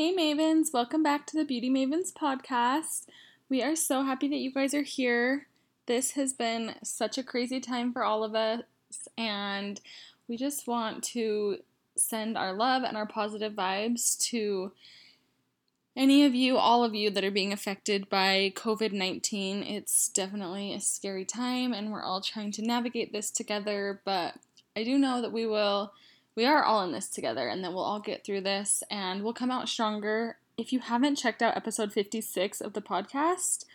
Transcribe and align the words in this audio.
Hey 0.00 0.16
Mavens, 0.16 0.72
welcome 0.72 1.02
back 1.02 1.26
to 1.26 1.36
the 1.36 1.44
Beauty 1.44 1.68
Mavens 1.68 2.10
podcast. 2.10 3.04
We 3.50 3.62
are 3.62 3.76
so 3.76 4.02
happy 4.02 4.28
that 4.28 4.38
you 4.38 4.50
guys 4.50 4.72
are 4.72 4.80
here. 4.80 5.46
This 5.84 6.12
has 6.12 6.32
been 6.32 6.76
such 6.82 7.18
a 7.18 7.22
crazy 7.22 7.60
time 7.60 7.92
for 7.92 8.02
all 8.02 8.24
of 8.24 8.34
us, 8.34 8.62
and 9.18 9.78
we 10.26 10.38
just 10.38 10.66
want 10.66 11.04
to 11.12 11.58
send 11.98 12.38
our 12.38 12.54
love 12.54 12.82
and 12.82 12.96
our 12.96 13.04
positive 13.04 13.52
vibes 13.52 14.18
to 14.30 14.72
any 15.94 16.24
of 16.24 16.34
you, 16.34 16.56
all 16.56 16.82
of 16.82 16.94
you 16.94 17.10
that 17.10 17.22
are 17.22 17.30
being 17.30 17.52
affected 17.52 18.08
by 18.08 18.54
COVID 18.56 18.92
19. 18.92 19.62
It's 19.62 20.08
definitely 20.08 20.72
a 20.72 20.80
scary 20.80 21.26
time, 21.26 21.74
and 21.74 21.92
we're 21.92 22.02
all 22.02 22.22
trying 22.22 22.52
to 22.52 22.62
navigate 22.62 23.12
this 23.12 23.30
together, 23.30 24.00
but 24.06 24.36
I 24.74 24.82
do 24.82 24.96
know 24.96 25.20
that 25.20 25.32
we 25.32 25.44
will 25.44 25.92
we 26.40 26.46
are 26.46 26.64
all 26.64 26.82
in 26.82 26.92
this 26.92 27.10
together 27.10 27.48
and 27.48 27.62
that 27.62 27.74
we'll 27.74 27.84
all 27.84 28.00
get 28.00 28.24
through 28.24 28.40
this 28.40 28.82
and 28.90 29.22
we'll 29.22 29.34
come 29.34 29.50
out 29.50 29.68
stronger. 29.68 30.38
If 30.56 30.72
you 30.72 30.78
haven't 30.78 31.16
checked 31.16 31.42
out 31.42 31.54
episode 31.54 31.92
56 31.92 32.62
of 32.62 32.72
the 32.72 32.80
podcast, 32.80 33.66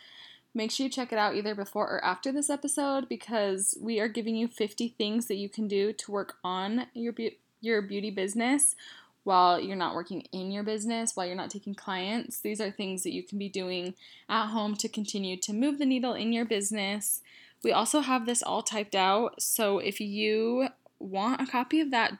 make 0.52 0.72
sure 0.72 0.82
you 0.82 0.90
check 0.90 1.12
it 1.12 1.18
out 1.18 1.36
either 1.36 1.54
before 1.54 1.88
or 1.88 2.04
after 2.04 2.32
this 2.32 2.50
episode 2.50 3.08
because 3.08 3.78
we 3.80 4.00
are 4.00 4.08
giving 4.08 4.34
you 4.34 4.48
50 4.48 4.96
things 4.98 5.26
that 5.26 5.36
you 5.36 5.48
can 5.48 5.68
do 5.68 5.92
to 5.92 6.10
work 6.10 6.38
on 6.42 6.88
your 6.92 7.12
be- 7.12 7.38
your 7.60 7.82
beauty 7.82 8.10
business 8.10 8.74
while 9.22 9.60
you're 9.60 9.76
not 9.76 9.94
working 9.94 10.22
in 10.32 10.50
your 10.50 10.64
business, 10.64 11.14
while 11.14 11.24
you're 11.24 11.36
not 11.36 11.50
taking 11.50 11.76
clients. 11.76 12.40
These 12.40 12.60
are 12.60 12.72
things 12.72 13.04
that 13.04 13.12
you 13.12 13.22
can 13.22 13.38
be 13.38 13.48
doing 13.48 13.94
at 14.28 14.48
home 14.48 14.74
to 14.78 14.88
continue 14.88 15.36
to 15.36 15.52
move 15.52 15.78
the 15.78 15.86
needle 15.86 16.14
in 16.14 16.32
your 16.32 16.44
business. 16.44 17.20
We 17.62 17.70
also 17.70 18.00
have 18.00 18.26
this 18.26 18.42
all 18.42 18.62
typed 18.62 18.96
out, 18.96 19.40
so 19.40 19.78
if 19.78 20.00
you 20.00 20.70
want 20.98 21.40
a 21.40 21.46
copy 21.46 21.80
of 21.80 21.92
that, 21.92 22.18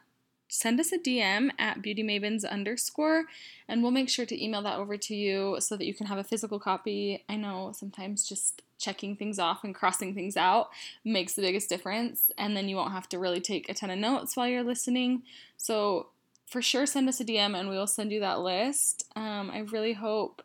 send 0.48 0.78
us 0.80 0.92
a 0.92 0.98
DM 0.98 1.50
at 1.58 1.82
beautymavens 1.82 2.48
underscore 2.48 3.24
and 3.68 3.82
we'll 3.82 3.90
make 3.90 4.08
sure 4.08 4.26
to 4.26 4.44
email 4.44 4.62
that 4.62 4.78
over 4.78 4.96
to 4.96 5.14
you 5.14 5.56
so 5.60 5.76
that 5.76 5.86
you 5.86 5.94
can 5.94 6.06
have 6.06 6.18
a 6.18 6.24
physical 6.24 6.58
copy. 6.58 7.24
I 7.28 7.36
know 7.36 7.72
sometimes 7.74 8.28
just 8.28 8.62
checking 8.78 9.16
things 9.16 9.38
off 9.38 9.64
and 9.64 9.74
crossing 9.74 10.14
things 10.14 10.36
out 10.36 10.70
makes 11.04 11.34
the 11.34 11.42
biggest 11.42 11.68
difference, 11.68 12.30
and 12.38 12.56
then 12.56 12.68
you 12.68 12.76
won't 12.76 12.92
have 12.92 13.08
to 13.10 13.18
really 13.18 13.40
take 13.40 13.68
a 13.68 13.74
ton 13.74 13.90
of 13.90 13.98
notes 13.98 14.36
while 14.36 14.46
you're 14.46 14.62
listening. 14.62 15.22
So, 15.56 16.08
for 16.46 16.62
sure, 16.62 16.86
send 16.86 17.08
us 17.08 17.20
a 17.20 17.24
DM 17.24 17.58
and 17.58 17.68
we 17.68 17.76
will 17.76 17.88
send 17.88 18.12
you 18.12 18.20
that 18.20 18.40
list. 18.40 19.10
Um, 19.16 19.50
I 19.50 19.60
really 19.60 19.94
hope 19.94 20.42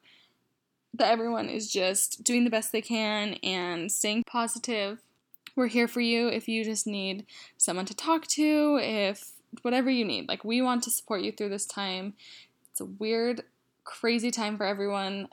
that 0.95 1.11
everyone 1.11 1.47
is 1.47 1.71
just 1.71 2.23
doing 2.23 2.43
the 2.43 2.49
best 2.49 2.71
they 2.71 2.81
can 2.81 3.36
and 3.43 3.91
staying 3.91 4.23
positive. 4.25 4.99
We're 5.55 5.67
here 5.67 5.88
for 5.88 6.02
you 6.02 6.27
if 6.27 6.47
you 6.47 6.63
just 6.63 6.88
need 6.88 7.25
someone 7.58 7.86
to 7.86 7.93
talk 7.93 8.25
to, 8.27 8.80
if 8.81 9.31
whatever 9.61 9.89
you 9.89 10.05
need. 10.05 10.27
Like, 10.27 10.44
we 10.44 10.61
want 10.61 10.83
to 10.83 10.91
support 10.91 11.21
you 11.21 11.31
through 11.31 11.49
this 11.49 11.66
time. 11.66 12.13
It's 12.71 12.81
a 12.81 12.85
weird, 12.85 13.44
crazy 13.83 14.31
time 14.31 14.58
for 14.58 14.66
everyone. 14.66 15.27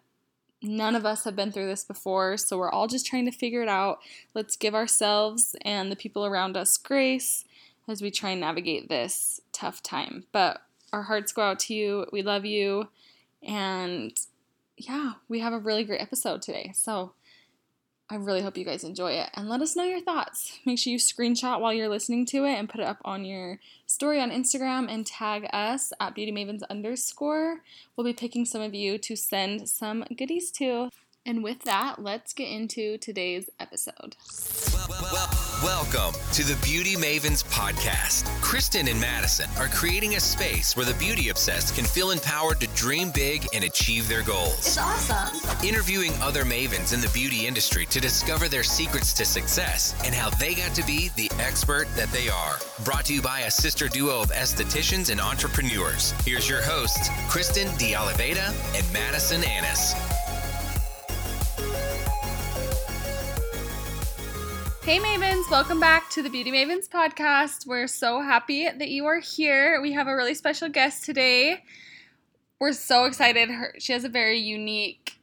None 0.61 0.97
of 0.97 1.07
us 1.07 1.25
have 1.25 1.37
been 1.37 1.53
through 1.53 1.67
this 1.67 1.85
before, 1.85 2.37
so 2.37 2.59
we're 2.59 2.71
all 2.71 2.89
just 2.89 3.07
trying 3.07 3.27
to 3.27 3.31
figure 3.31 3.63
it 3.63 3.69
out. 3.69 4.01
Let's 4.35 4.57
give 4.57 4.75
ourselves 4.75 5.55
and 5.63 5.91
the 5.91 5.97
people 5.97 6.27
around 6.27 6.57
us 6.57 6.77
grace 6.77 7.45
as 7.87 8.03
we 8.03 8.11
try 8.11 8.31
and 8.31 8.41
navigate 8.41 8.89
this 8.89 9.41
tough 9.53 9.83
time. 9.83 10.25
But 10.33 10.61
our 10.93 11.05
hearts 11.05 11.33
go 11.33 11.43
out 11.43 11.61
to 11.61 11.75
you. 11.75 12.07
We 12.13 12.23
love 12.23 12.45
you. 12.45 12.89
And 13.43 14.19
yeah, 14.77 15.13
we 15.29 15.41
have 15.41 15.53
a 15.53 15.59
really 15.59 15.85
great 15.85 16.01
episode 16.01 16.43
today. 16.43 16.73
So 16.75 17.13
I 18.11 18.17
really 18.17 18.43
hope 18.43 18.57
you 18.57 18.65
guys 18.65 18.85
enjoy 18.85 19.13
it 19.13 19.31
and 19.35 19.49
let 19.49 19.61
us 19.61 19.77
know 19.77 19.85
your 19.85 20.01
thoughts. 20.01 20.59
Make 20.65 20.79
sure 20.79 20.93
you 20.93 20.99
screenshot 20.99 21.61
while 21.61 21.73
you're 21.73 21.89
listening 21.89 22.27
to 22.27 22.45
it 22.45 22.55
and 22.55 22.69
put 22.69 22.81
it 22.81 22.87
up 22.87 23.01
on 23.05 23.25
your 23.25 23.59
story 23.99 24.21
on 24.21 24.31
Instagram 24.31 24.87
and 24.89 25.05
tag 25.05 25.45
us 25.53 25.93
at 25.99 26.15
beautymavens 26.15 26.63
underscore. 26.71 27.63
We'll 27.97 28.05
be 28.05 28.13
picking 28.13 28.45
some 28.45 28.63
of 28.63 28.73
you 28.73 28.97
to 28.97 29.17
send 29.17 29.69
some 29.69 30.05
goodies 30.17 30.53
to. 30.53 30.89
And 31.29 31.45
with 31.45 31.65
that, 31.65 32.03
let's 32.03 32.33
get 32.33 32.49
into 32.49 32.97
today's 32.97 33.51
episode. 33.61 34.17
Well, 34.73 34.89
well, 35.13 35.29
welcome 35.63 36.19
to 36.33 36.43
the 36.43 36.59
Beauty 36.65 36.95
Mavens 36.95 37.45
podcast. 37.45 38.25
Kristen 38.41 38.89
and 38.89 38.99
Madison 38.99 39.47
are 39.59 39.67
creating 39.67 40.15
a 40.15 40.21
space 40.21 40.75
where 40.75 40.87
the 40.87 40.95
beauty 40.95 41.29
obsessed 41.29 41.77
can 41.77 41.85
feel 41.85 42.13
empowered 42.13 42.61
to 42.61 42.67
dream 42.69 43.11
big 43.15 43.47
and 43.53 43.65
achieve 43.65 44.09
their 44.09 44.23
goals. 44.23 44.57
It's 44.57 44.79
awesome. 44.79 45.59
Interviewing 45.63 46.13
other 46.23 46.45
mavens 46.45 46.95
in 46.95 47.03
the 47.03 47.11
beauty 47.13 47.47
industry 47.47 47.85
to 47.91 48.01
discover 48.01 48.49
their 48.49 48.63
secrets 48.63 49.13
to 49.13 49.27
success 49.27 49.95
and 50.07 50.15
how 50.15 50.31
they 50.31 50.55
got 50.55 50.75
to 50.77 50.87
be 50.87 51.11
the 51.15 51.31
expert 51.39 51.89
that 51.95 52.11
they 52.11 52.31
are. 52.31 52.57
Brought 52.87 53.05
to 53.05 53.13
you 53.15 53.21
by 53.21 53.41
a 53.41 53.51
sister 53.51 53.89
duo 53.89 54.23
of 54.23 54.31
estheticians 54.31 55.11
and 55.11 55.21
entrepreneurs. 55.21 56.13
Here's 56.25 56.49
your 56.49 56.63
hosts, 56.63 57.11
Kristen 57.29 57.69
De 57.77 57.95
Oliveira 57.95 58.55
and 58.75 58.93
Madison 58.95 59.45
Annis. 59.45 59.93
Hey 64.89 65.01
Mavens, 65.01 65.51
welcome 65.51 65.79
back 65.79 66.09
to 66.13 66.23
the 66.23 66.31
Beauty 66.31 66.51
Mavens 66.51 66.89
podcast. 66.89 67.67
We're 67.67 67.89
so 67.89 68.23
happy 68.23 68.67
that 68.67 68.89
you 68.89 69.05
are 69.05 69.19
here. 69.19 69.83
We 69.83 69.93
have 69.93 70.09
a 70.09 70.17
really 70.17 70.33
special 70.33 70.71
guest 70.71 71.05
today. 71.05 71.63
We're 72.59 72.73
so 72.73 73.05
excited. 73.05 73.51
Her, 73.51 73.75
she 73.79 73.93
has 73.93 74.05
a 74.05 74.09
very 74.09 74.39
unique 74.39 75.19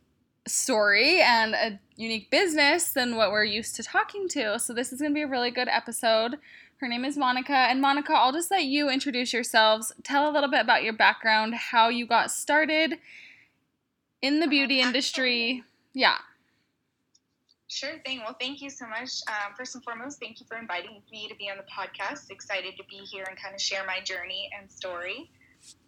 story 0.47 1.19
and 1.19 1.55
a 1.55 1.79
unique 1.95 2.29
business 2.29 2.91
than 2.91 3.15
what 3.15 3.31
we're 3.31 3.43
used 3.43 3.75
to 3.77 3.83
talking 3.83 4.27
to. 4.27 4.59
So 4.59 4.71
this 4.71 4.93
is 4.93 5.01
going 5.01 5.13
to 5.13 5.15
be 5.15 5.23
a 5.23 5.27
really 5.27 5.49
good 5.49 5.67
episode. 5.67 6.37
Her 6.77 6.87
name 6.87 7.03
is 7.03 7.17
Monica. 7.17 7.55
And 7.55 7.81
Monica, 7.81 8.13
I'll 8.13 8.33
just 8.33 8.51
let 8.51 8.65
you 8.65 8.87
introduce 8.87 9.33
yourselves. 9.33 9.91
Tell 10.03 10.29
a 10.29 10.31
little 10.31 10.51
bit 10.51 10.61
about 10.61 10.83
your 10.83 10.93
background, 10.93 11.55
how 11.55 11.89
you 11.89 12.05
got 12.05 12.29
started 12.29 12.99
in 14.21 14.41
the 14.41 14.45
uh, 14.45 14.49
beauty 14.49 14.79
industry. 14.79 15.63
Yeah. 15.91 16.17
Sure 17.75 17.99
thing. 18.05 18.21
Well, 18.23 18.37
thank 18.39 18.61
you 18.61 18.69
so 18.69 18.87
much. 18.87 19.19
Um, 19.27 19.53
first 19.57 19.75
and 19.75 19.83
foremost, 19.83 20.17
thank 20.21 20.39
you 20.39 20.45
for 20.47 20.57
inviting 20.57 21.01
me 21.11 21.27
to 21.27 21.35
be 21.35 21.49
on 21.49 21.57
the 21.57 21.67
podcast. 21.67 22.31
Excited 22.31 22.77
to 22.77 22.83
be 22.89 23.03
here 23.03 23.25
and 23.27 23.37
kind 23.37 23.53
of 23.53 23.59
share 23.59 23.85
my 23.85 23.99
journey 23.99 24.49
and 24.57 24.71
story. 24.71 25.29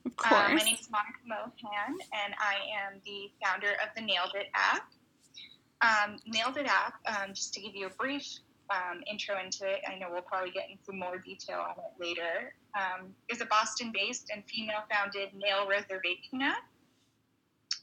Of 0.05 0.17
course. 0.17 0.49
Um, 0.49 0.55
my 0.55 0.63
name 0.63 0.75
is 0.75 0.89
Monica 0.91 1.19
Mohan, 1.25 1.97
and 2.11 2.33
I 2.41 2.55
am 2.75 2.99
the 3.05 3.31
founder 3.41 3.71
of 3.81 3.95
the 3.95 4.01
Nailed 4.01 4.33
It 4.35 4.47
app. 4.53 4.91
Um, 5.79 6.17
Nailed 6.27 6.57
It 6.57 6.65
app, 6.65 6.95
um, 7.07 7.33
just 7.33 7.53
to 7.53 7.61
give 7.61 7.73
you 7.73 7.85
a 7.85 7.91
brief 7.91 8.37
um, 8.69 9.01
intro 9.09 9.35
into 9.41 9.65
it, 9.65 9.79
I 9.87 9.97
know 9.97 10.07
we'll 10.11 10.23
probably 10.23 10.51
get 10.51 10.65
into 10.69 10.91
more 10.91 11.19
detail 11.19 11.59
on 11.69 11.75
it 11.77 12.03
later, 12.05 12.53
um, 12.75 13.15
is 13.29 13.39
a 13.39 13.45
Boston 13.45 13.93
based 13.93 14.29
and 14.29 14.43
female 14.43 14.83
founded 14.91 15.29
nail 15.33 15.65
reservation 15.69 16.41
app. 16.41 16.65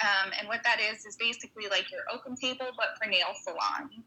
Um, 0.02 0.32
and 0.38 0.48
what 0.48 0.62
that 0.64 0.78
is 0.80 1.04
is 1.04 1.16
basically 1.16 1.68
like 1.70 1.90
your 1.90 2.02
OpenTable, 2.12 2.74
but 2.76 2.98
for 3.00 3.08
nail 3.08 3.34
salons. 3.42 4.02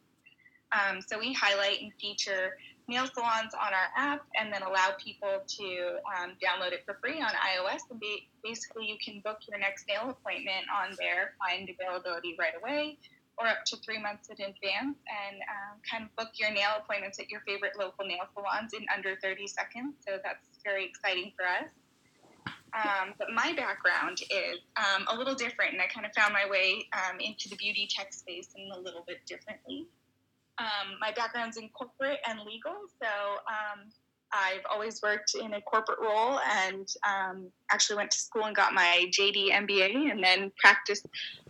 Um, 0.75 0.99
so 1.01 1.17
we 1.17 1.31
highlight 1.33 1.81
and 1.81 1.93
feature 1.99 2.57
nail 2.87 3.07
salons 3.13 3.53
on 3.53 3.71
our 3.73 3.89
app, 3.95 4.25
and 4.39 4.51
then 4.51 4.63
allow 4.63 4.95
people 4.99 5.43
to 5.45 5.99
um, 6.15 6.35
download 6.39 6.71
it 6.71 6.83
for 6.85 6.97
free 7.01 7.19
on 7.19 7.31
iOS. 7.35 7.83
And 7.91 7.99
be, 7.99 8.29
basically, 8.43 8.87
you 8.87 8.95
can 9.03 9.21
book 9.23 9.39
your 9.47 9.59
next 9.59 9.87
nail 9.87 10.09
appointment 10.09 10.67
on 10.71 10.95
there, 10.97 11.35
find 11.39 11.69
availability 11.69 12.35
right 12.39 12.55
away, 12.59 12.97
or 13.37 13.47
up 13.47 13.63
to 13.67 13.77
three 13.77 14.01
months 14.01 14.29
in 14.29 14.35
advance, 14.39 14.97
and 15.07 15.35
um, 15.51 15.79
kind 15.89 16.03
of 16.03 16.15
book 16.15 16.31
your 16.39 16.51
nail 16.51 16.79
appointments 16.79 17.19
at 17.19 17.29
your 17.29 17.41
favorite 17.41 17.73
local 17.77 18.05
nail 18.05 18.23
salons 18.33 18.71
in 18.73 18.85
under 18.95 19.15
30 19.21 19.47
seconds. 19.47 19.95
So 20.07 20.19
that's 20.23 20.47
very 20.63 20.85
exciting 20.85 21.33
for 21.35 21.45
us. 21.45 21.69
Um, 22.77 23.13
but 23.17 23.29
my 23.33 23.53
background 23.55 24.19
is 24.29 24.59
um, 24.77 25.05
a 25.09 25.17
little 25.17 25.33
different, 25.33 25.73
and 25.73 25.81
I 25.81 25.87
kind 25.87 26.05
of 26.05 26.11
found 26.13 26.33
my 26.33 26.47
way 26.49 26.87
um, 26.93 27.19
into 27.19 27.49
the 27.49 27.55
beauty 27.55 27.87
tech 27.89 28.13
space 28.13 28.49
in 28.55 28.69
a 28.71 28.79
little 28.79 29.03
bit 29.07 29.25
differently. 29.25 29.87
Um, 30.59 30.97
my 30.99 31.11
background's 31.11 31.57
in 31.57 31.69
corporate 31.69 32.19
and 32.27 32.39
legal, 32.39 32.73
so 33.01 33.07
um, 33.47 33.89
I've 34.31 34.65
always 34.71 35.01
worked 35.01 35.35
in 35.35 35.53
a 35.53 35.61
corporate 35.61 35.99
role 35.99 36.39
and 36.39 36.87
um, 37.07 37.47
actually 37.71 37.97
went 37.97 38.11
to 38.11 38.17
school 38.17 38.43
and 38.43 38.55
got 38.55 38.73
my 38.73 39.05
JD 39.17 39.51
MBA 39.51 40.11
and 40.11 40.23
then 40.23 40.51
practiced 40.59 41.05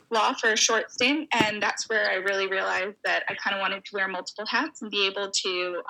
law 0.10 0.34
for 0.34 0.52
a 0.52 0.58
short 0.58 0.92
stint. 0.92 1.28
And 1.34 1.62
that's 1.62 1.90
where 1.90 2.10
I 2.10 2.16
really 2.16 2.48
realized 2.48 2.98
that 3.04 3.24
I 3.30 3.36
kind 3.36 3.56
of 3.56 3.62
wanted 3.62 3.84
to 3.86 3.92
wear 3.94 4.08
multiple 4.08 4.46
hats 4.46 4.82
and 4.82 4.92
be 4.92 5.08
able 5.08 5.32
to 5.32 5.82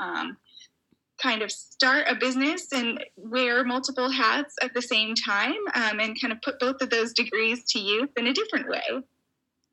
kind 1.22 1.42
of 1.42 1.52
start 1.52 2.06
a 2.08 2.16
business 2.16 2.72
and 2.72 3.04
wear 3.16 3.64
multiple 3.64 4.10
hats 4.10 4.56
at 4.62 4.74
the 4.74 4.82
same 4.82 5.16
time 5.16 5.56
um, 5.74 6.00
and 6.00 6.20
kind 6.20 6.32
of 6.32 6.42
put 6.42 6.60
both 6.60 6.82
of 6.82 6.90
those 6.90 7.14
degrees 7.14 7.64
to 7.72 7.80
use 7.80 8.10
in 8.18 8.28
a 8.28 8.34
different 8.34 8.70
way. 8.70 9.02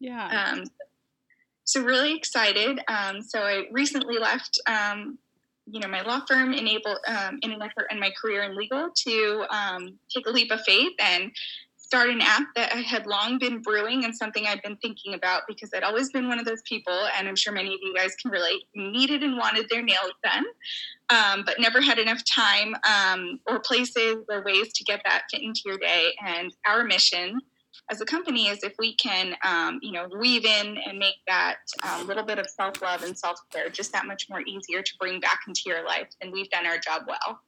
Yeah. 0.00 0.52
Um, 0.52 0.64
so 1.64 1.82
really 1.82 2.14
excited. 2.14 2.80
Um, 2.88 3.22
so 3.22 3.40
I 3.40 3.64
recently 3.72 4.18
left, 4.18 4.60
um, 4.66 5.18
you 5.66 5.80
know, 5.80 5.88
my 5.88 6.02
law 6.02 6.20
firm, 6.28 6.52
enable 6.52 6.98
um, 7.06 7.38
in 7.42 7.52
an 7.52 7.62
effort 7.62 7.86
in 7.90 7.98
my 7.98 8.10
career 8.20 8.42
in 8.42 8.56
legal 8.56 8.90
to 9.06 9.44
um, 9.50 9.98
take 10.14 10.26
a 10.26 10.30
leap 10.30 10.50
of 10.50 10.60
faith 10.62 10.92
and 11.00 11.32
start 11.94 12.10
an 12.10 12.20
app 12.20 12.42
that 12.56 12.72
I 12.74 12.78
had 12.78 13.06
long 13.06 13.38
been 13.38 13.62
brewing 13.62 14.04
and 14.04 14.12
something 14.12 14.44
I'd 14.48 14.60
been 14.62 14.76
thinking 14.78 15.14
about 15.14 15.42
because 15.46 15.70
I'd 15.72 15.84
always 15.84 16.10
been 16.10 16.26
one 16.26 16.40
of 16.40 16.44
those 16.44 16.60
people, 16.62 17.06
and 17.16 17.28
I'm 17.28 17.36
sure 17.36 17.52
many 17.52 17.68
of 17.68 17.78
you 17.80 17.94
guys 17.94 18.16
can 18.20 18.32
relate, 18.32 18.64
needed 18.74 19.22
and 19.22 19.36
wanted 19.36 19.66
their 19.70 19.80
nails 19.80 20.10
done, 20.24 20.44
um, 21.10 21.44
but 21.46 21.60
never 21.60 21.80
had 21.80 22.00
enough 22.00 22.20
time 22.24 22.74
um, 22.84 23.38
or 23.46 23.60
places 23.60 24.16
or 24.28 24.42
ways 24.42 24.72
to 24.72 24.82
get 24.82 25.02
that 25.04 25.22
fit 25.30 25.42
into 25.42 25.60
your 25.66 25.78
day. 25.78 26.16
And 26.26 26.52
our 26.66 26.82
mission 26.82 27.38
as 27.92 28.00
a 28.00 28.04
company 28.04 28.48
is 28.48 28.64
if 28.64 28.74
we 28.76 28.96
can, 28.96 29.36
um, 29.44 29.78
you 29.80 29.92
know, 29.92 30.08
weave 30.18 30.44
in 30.44 30.76
and 30.88 30.98
make 30.98 31.14
that 31.28 31.58
um, 31.84 32.08
little 32.08 32.24
bit 32.24 32.40
of 32.40 32.50
self 32.50 32.82
love 32.82 33.04
and 33.04 33.16
self 33.16 33.38
care 33.52 33.68
just 33.68 33.92
that 33.92 34.04
much 34.04 34.26
more 34.28 34.40
easier 34.40 34.82
to 34.82 34.92
bring 34.98 35.20
back 35.20 35.42
into 35.46 35.62
your 35.66 35.84
life, 35.84 36.08
and 36.20 36.32
we've 36.32 36.50
done 36.50 36.66
our 36.66 36.78
job 36.78 37.02
well. 37.06 37.38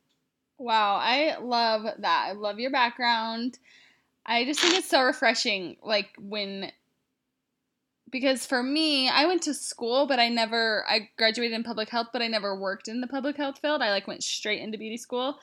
Wow, 0.56 1.00
I 1.02 1.36
love 1.40 1.82
that. 1.98 2.26
I 2.28 2.32
love 2.32 2.60
your 2.60 2.70
background. 2.70 3.58
I 4.26 4.44
just 4.44 4.60
think 4.60 4.74
it's 4.74 4.90
so 4.90 5.02
refreshing, 5.02 5.76
like 5.82 6.10
when 6.18 6.72
because 8.10 8.46
for 8.46 8.62
me, 8.62 9.08
I 9.08 9.26
went 9.26 9.42
to 9.42 9.54
school, 9.54 10.06
but 10.06 10.18
I 10.18 10.28
never 10.28 10.84
I 10.88 11.10
graduated 11.16 11.54
in 11.54 11.62
public 11.62 11.88
health, 11.88 12.08
but 12.12 12.22
I 12.22 12.28
never 12.28 12.58
worked 12.58 12.88
in 12.88 13.00
the 13.00 13.06
public 13.06 13.36
health 13.36 13.58
field. 13.58 13.82
I 13.82 13.90
like 13.90 14.06
went 14.06 14.24
straight 14.24 14.60
into 14.60 14.78
beauty 14.78 14.96
school 14.96 15.38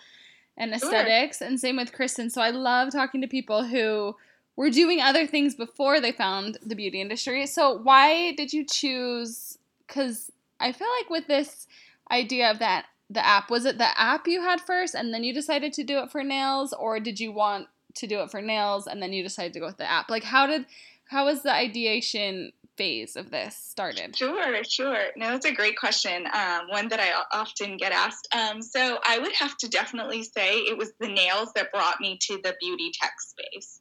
and 0.57 0.74
aesthetics, 0.74 1.39
sure. 1.39 1.47
and 1.47 1.59
same 1.59 1.77
with 1.77 1.94
Kristen. 1.94 2.30
So 2.30 2.41
I 2.41 2.51
love 2.51 2.91
talking 2.91 3.21
to 3.21 3.27
people 3.27 3.63
who 3.65 4.15
were 4.56 4.69
doing 4.69 5.01
other 5.01 5.25
things 5.25 5.56
before 5.56 6.00
they 6.00 6.12
found 6.12 6.57
the 6.65 6.75
beauty 6.75 7.01
industry. 7.01 7.47
So 7.47 7.77
why 7.77 8.33
did 8.33 8.53
you 8.53 8.65
choose? 8.65 9.57
Because 9.88 10.31
I 10.59 10.71
feel 10.71 10.88
like 11.00 11.09
with 11.09 11.27
this 11.27 11.68
idea 12.12 12.51
of 12.51 12.59
that 12.59 12.85
the 13.09 13.25
app 13.25 13.50
was 13.50 13.65
it 13.65 13.77
the 13.77 14.00
app 14.00 14.27
you 14.27 14.41
had 14.41 14.62
first, 14.62 14.95
and 14.95 15.13
then 15.13 15.24
you 15.24 15.33
decided 15.33 15.74
to 15.74 15.83
do 15.83 16.00
it 16.00 16.12
for 16.12 16.24
nails, 16.24 16.74
or 16.74 17.00
did 17.00 17.19
you 17.19 17.31
want 17.31 17.68
to 17.95 18.07
do 18.07 18.22
it 18.22 18.31
for 18.31 18.42
nails 18.42 18.88
and 18.88 19.01
then 19.01 19.13
you 19.13 19.24
decided 19.24 19.54
to 19.54 19.60
go 19.60 19.68
with 19.68 19.78
the 19.78 19.90
app? 19.90 20.10
Like 20.10 20.24
how 20.24 20.48
did 20.48 20.66
how 21.06 21.25
was 21.25 21.44
the 21.44 21.54
ideation 21.54 22.51
phase 22.78 23.16
of 23.16 23.30
this 23.30 23.56
started? 23.56 24.16
Sure, 24.16 24.63
sure. 24.63 24.98
No, 25.16 25.31
that's 25.31 25.45
a 25.45 25.54
great 25.54 25.78
question. 25.78 26.25
Um, 26.34 26.68
one 26.69 26.88
that 26.90 27.00
I 27.00 27.12
often 27.31 27.78
get 27.78 27.92
asked. 27.92 28.28
Um, 28.34 28.62
so 28.62 29.00
I 29.06 29.19
would 29.19 29.34
have 29.34 29.56
to 29.57 29.69
definitely 29.69 30.24
say 30.24 30.56
it 30.56 30.78
was 30.78 30.92
the 31.00 31.07
nails 31.07 31.51
that 31.56 31.72
brought 31.72 32.00
me 32.00 32.18
to 32.22 32.40
the 32.44 32.56
beauty 32.60 32.92
tech 33.00 33.13
space. 33.19 33.80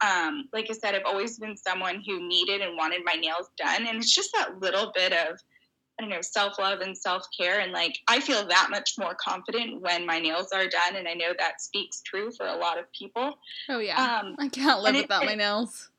Um, 0.00 0.48
like 0.52 0.68
I 0.70 0.74
said, 0.74 0.94
I've 0.94 1.04
always 1.04 1.38
been 1.38 1.56
someone 1.56 2.02
who 2.06 2.26
needed 2.26 2.62
and 2.62 2.76
wanted 2.76 3.02
my 3.04 3.14
nails 3.20 3.50
done, 3.58 3.86
and 3.86 3.98
it's 3.98 4.14
just 4.14 4.30
that 4.38 4.58
little 4.58 4.92
bit 4.94 5.12
of 5.12 5.38
I 6.00 6.02
don't 6.02 6.10
know, 6.10 6.22
self 6.22 6.58
love 6.58 6.80
and 6.80 6.96
self 6.96 7.26
care. 7.38 7.60
And 7.60 7.72
like, 7.72 7.98
I 8.08 8.20
feel 8.20 8.46
that 8.48 8.68
much 8.70 8.94
more 8.98 9.14
confident 9.14 9.82
when 9.82 10.06
my 10.06 10.18
nails 10.18 10.48
are 10.50 10.66
done. 10.66 10.96
And 10.96 11.06
I 11.06 11.12
know 11.12 11.34
that 11.38 11.60
speaks 11.60 12.00
true 12.00 12.30
for 12.30 12.46
a 12.46 12.56
lot 12.56 12.78
of 12.78 12.90
people. 12.92 13.34
Oh, 13.68 13.80
yeah. 13.80 14.02
Um, 14.02 14.34
I 14.38 14.48
can't 14.48 14.80
live 14.80 14.94
without 14.94 15.24
it, 15.24 15.26
my 15.26 15.34
nails. 15.34 15.90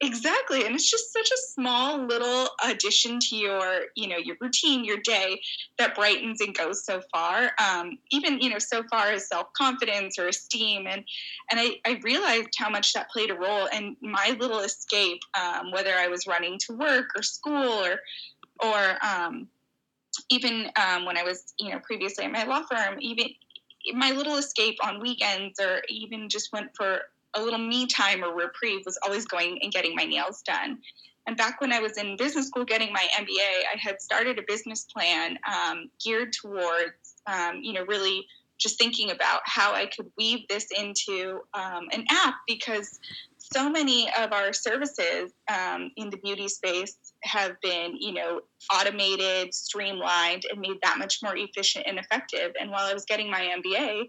Exactly. 0.00 0.64
And 0.64 0.74
it's 0.74 0.90
just 0.90 1.12
such 1.12 1.30
a 1.30 1.36
small 1.52 1.98
little 2.06 2.48
addition 2.64 3.20
to 3.20 3.36
your, 3.36 3.82
you 3.94 4.08
know, 4.08 4.16
your 4.16 4.36
routine, 4.40 4.86
your 4.86 4.96
day 4.96 5.40
that 5.78 5.94
brightens 5.94 6.40
and 6.40 6.56
goes 6.56 6.84
so 6.84 7.02
far. 7.12 7.52
Um, 7.62 7.98
even, 8.10 8.40
you 8.40 8.48
know, 8.48 8.58
so 8.58 8.82
far 8.90 9.12
as 9.12 9.28
self-confidence 9.28 10.18
or 10.18 10.28
esteem. 10.28 10.86
And, 10.88 11.04
and 11.50 11.60
I, 11.60 11.76
I 11.84 12.00
realized 12.02 12.48
how 12.56 12.70
much 12.70 12.94
that 12.94 13.10
played 13.10 13.30
a 13.30 13.34
role 13.34 13.66
in 13.66 13.96
my 14.00 14.34
little 14.40 14.60
escape, 14.60 15.20
um, 15.38 15.70
whether 15.72 15.92
I 15.94 16.08
was 16.08 16.26
running 16.26 16.58
to 16.66 16.72
work 16.72 17.10
or 17.14 17.22
school 17.22 17.84
or, 17.84 18.00
or, 18.62 19.04
um, 19.04 19.48
even 20.28 20.70
um, 20.76 21.04
when 21.04 21.16
I 21.16 21.22
was, 21.22 21.54
you 21.58 21.70
know, 21.70 21.78
previously 21.80 22.24
at 22.24 22.32
my 22.32 22.44
law 22.44 22.62
firm, 22.70 22.98
even 23.00 23.26
my 23.94 24.10
little 24.12 24.36
escape 24.36 24.76
on 24.84 25.00
weekends 25.00 25.58
or 25.60 25.82
even 25.88 26.28
just 26.28 26.52
went 26.52 26.74
for 26.76 27.00
a 27.34 27.42
little 27.42 27.58
me 27.58 27.86
time 27.86 28.22
or 28.22 28.34
reprieve 28.34 28.84
was 28.84 28.98
always 29.04 29.24
going 29.24 29.58
and 29.62 29.72
getting 29.72 29.94
my 29.94 30.04
nails 30.04 30.42
done. 30.42 30.78
And 31.26 31.36
back 31.36 31.60
when 31.60 31.72
I 31.72 31.80
was 31.80 31.96
in 31.98 32.16
business 32.16 32.48
school 32.48 32.64
getting 32.64 32.92
my 32.92 33.06
MBA, 33.16 33.62
I 33.72 33.78
had 33.78 34.00
started 34.00 34.38
a 34.38 34.42
business 34.46 34.84
plan 34.84 35.38
um, 35.46 35.88
geared 36.04 36.32
towards, 36.32 37.22
um, 37.26 37.60
you 37.62 37.72
know, 37.72 37.84
really 37.86 38.26
just 38.58 38.78
thinking 38.78 39.10
about 39.10 39.40
how 39.44 39.72
I 39.72 39.86
could 39.86 40.10
weave 40.16 40.46
this 40.48 40.66
into 40.76 41.40
um, 41.54 41.88
an 41.92 42.04
app 42.10 42.34
because 42.46 43.00
so 43.52 43.70
many 43.70 44.08
of 44.18 44.32
our 44.32 44.52
services 44.52 45.32
um, 45.52 45.90
in 45.96 46.10
the 46.10 46.16
beauty 46.18 46.48
space 46.48 46.96
have 47.22 47.52
been, 47.62 47.96
you 47.98 48.12
know, 48.12 48.40
automated, 48.74 49.52
streamlined, 49.54 50.44
and 50.50 50.60
made 50.60 50.78
that 50.82 50.98
much 50.98 51.18
more 51.22 51.36
efficient 51.36 51.86
and 51.86 51.98
effective. 51.98 52.52
And 52.60 52.70
while 52.70 52.86
I 52.86 52.94
was 52.94 53.04
getting 53.04 53.30
my 53.30 53.52
MBA, 53.58 54.04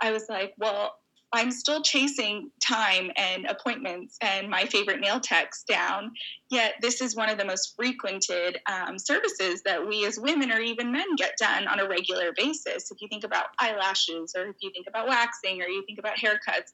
I 0.00 0.10
was 0.12 0.26
like, 0.28 0.52
well, 0.58 0.94
I'm 1.34 1.50
still 1.50 1.80
chasing 1.80 2.50
time 2.60 3.10
and 3.16 3.46
appointments 3.46 4.18
and 4.20 4.50
my 4.50 4.66
favorite 4.66 5.00
nail 5.00 5.18
techs 5.18 5.62
down. 5.62 6.12
Yet, 6.50 6.74
this 6.82 7.00
is 7.00 7.16
one 7.16 7.30
of 7.30 7.38
the 7.38 7.44
most 7.46 7.74
frequented 7.74 8.58
um, 8.66 8.98
services 8.98 9.62
that 9.62 9.86
we 9.86 10.04
as 10.04 10.18
women 10.18 10.52
or 10.52 10.58
even 10.58 10.92
men 10.92 11.16
get 11.16 11.32
done 11.38 11.66
on 11.66 11.80
a 11.80 11.88
regular 11.88 12.32
basis. 12.36 12.90
If 12.90 13.00
you 13.00 13.08
think 13.08 13.24
about 13.24 13.46
eyelashes, 13.58 14.34
or 14.36 14.48
if 14.48 14.56
you 14.60 14.70
think 14.70 14.86
about 14.86 15.08
waxing, 15.08 15.62
or 15.62 15.68
you 15.68 15.82
think 15.86 15.98
about 15.98 16.18
haircuts, 16.18 16.72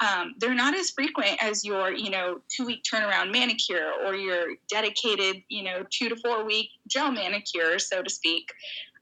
um, 0.00 0.34
they're 0.38 0.54
not 0.54 0.74
as 0.74 0.90
frequent 0.90 1.42
as 1.42 1.62
your, 1.62 1.92
you 1.92 2.08
know, 2.08 2.40
two 2.48 2.64
week 2.64 2.82
turnaround 2.90 3.30
manicure 3.30 3.92
or 4.06 4.14
your 4.14 4.54
dedicated, 4.70 5.42
you 5.48 5.62
know, 5.62 5.84
two 5.90 6.08
to 6.08 6.16
four 6.16 6.44
week 6.44 6.70
gel 6.86 7.12
manicure, 7.12 7.78
so 7.78 8.02
to 8.02 8.08
speak. 8.08 8.48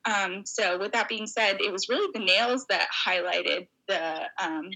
Um, 0.04 0.44
so, 0.44 0.78
with 0.78 0.92
that 0.92 1.08
being 1.08 1.26
said, 1.26 1.58
it 1.60 1.72
was 1.72 1.88
really 1.88 2.10
the 2.12 2.24
nails 2.24 2.66
that 2.66 2.88
highlighted 3.06 3.66
the 3.88 4.22
um, 4.42 4.70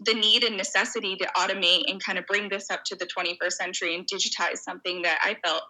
the 0.00 0.14
need 0.14 0.44
and 0.44 0.56
necessity 0.56 1.16
to 1.16 1.26
automate 1.36 1.82
and 1.88 2.02
kind 2.02 2.18
of 2.18 2.26
bring 2.26 2.48
this 2.48 2.70
up 2.70 2.84
to 2.84 2.96
the 2.96 3.06
21st 3.06 3.52
century 3.52 3.94
and 3.94 4.06
digitize 4.06 4.58
something 4.58 5.02
that 5.02 5.18
I 5.22 5.36
felt 5.44 5.62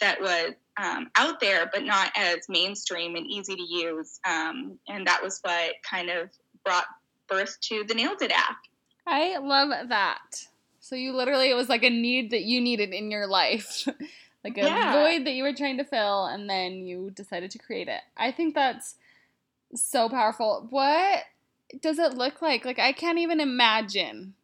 that 0.00 0.20
was 0.20 0.52
um, 0.76 1.10
out 1.16 1.40
there 1.40 1.70
but 1.72 1.82
not 1.84 2.12
as 2.16 2.40
mainstream 2.48 3.16
and 3.16 3.26
easy 3.26 3.56
to 3.56 3.62
use. 3.62 4.20
Um, 4.26 4.78
and 4.88 5.06
that 5.06 5.22
was 5.22 5.40
what 5.42 5.74
kind 5.88 6.10
of 6.10 6.30
brought 6.64 6.86
birth 7.28 7.56
to 7.62 7.84
the 7.86 7.94
Nailed 7.94 8.22
It 8.22 8.32
app. 8.32 8.58
I 9.06 9.38
love 9.38 9.88
that. 9.88 10.46
So 10.80 10.94
you 10.94 11.12
literally, 11.12 11.50
it 11.50 11.54
was 11.54 11.68
like 11.68 11.82
a 11.82 11.90
need 11.90 12.30
that 12.30 12.42
you 12.42 12.60
needed 12.60 12.90
in 12.90 13.10
your 13.10 13.26
life. 13.26 13.88
like 14.44 14.58
a 14.58 14.62
yeah. 14.62 14.92
void 14.92 15.26
that 15.26 15.32
you 15.32 15.42
were 15.42 15.54
trying 15.54 15.78
to 15.78 15.84
fill 15.84 16.26
and 16.26 16.48
then 16.48 16.86
you 16.86 17.10
decided 17.10 17.50
to 17.52 17.58
create 17.58 17.88
it. 17.88 18.02
I 18.16 18.30
think 18.30 18.54
that's 18.54 18.94
so 19.74 20.08
powerful. 20.08 20.66
What 20.70 21.24
does 21.80 21.98
it 21.98 22.14
look 22.14 22.42
like? 22.42 22.64
Like 22.64 22.78
I 22.78 22.92
can't 22.92 23.18
even 23.18 23.40
imagine 23.40 24.34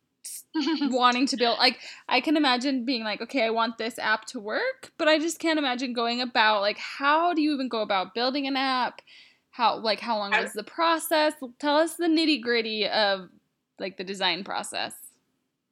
wanting 0.82 1.26
to 1.26 1.36
build 1.36 1.58
like 1.58 1.78
I 2.08 2.20
can 2.20 2.36
imagine 2.36 2.84
being 2.84 3.04
like, 3.04 3.20
okay, 3.22 3.44
I 3.44 3.50
want 3.50 3.78
this 3.78 3.98
app 3.98 4.26
to 4.26 4.40
work, 4.40 4.92
but 4.98 5.08
I 5.08 5.19
just 5.19 5.38
can't 5.38 5.58
imagine 5.58 5.92
going 5.92 6.20
about 6.20 6.60
like 6.60 6.78
how 6.78 7.34
do 7.34 7.42
you 7.42 7.54
even 7.54 7.69
go 7.69 7.82
about 7.82 8.14
building 8.14 8.46
an 8.46 8.56
app? 8.56 9.02
How 9.50 9.78
like 9.78 10.00
how 10.00 10.19
long 10.19 10.32
was 10.32 10.52
the 10.52 10.64
process? 10.64 11.34
Tell 11.58 11.76
us 11.76 11.94
the 11.94 12.06
nitty-gritty 12.06 12.88
of 12.88 13.28
like 13.78 13.96
the 13.96 14.04
design 14.04 14.44
process. 14.44 14.94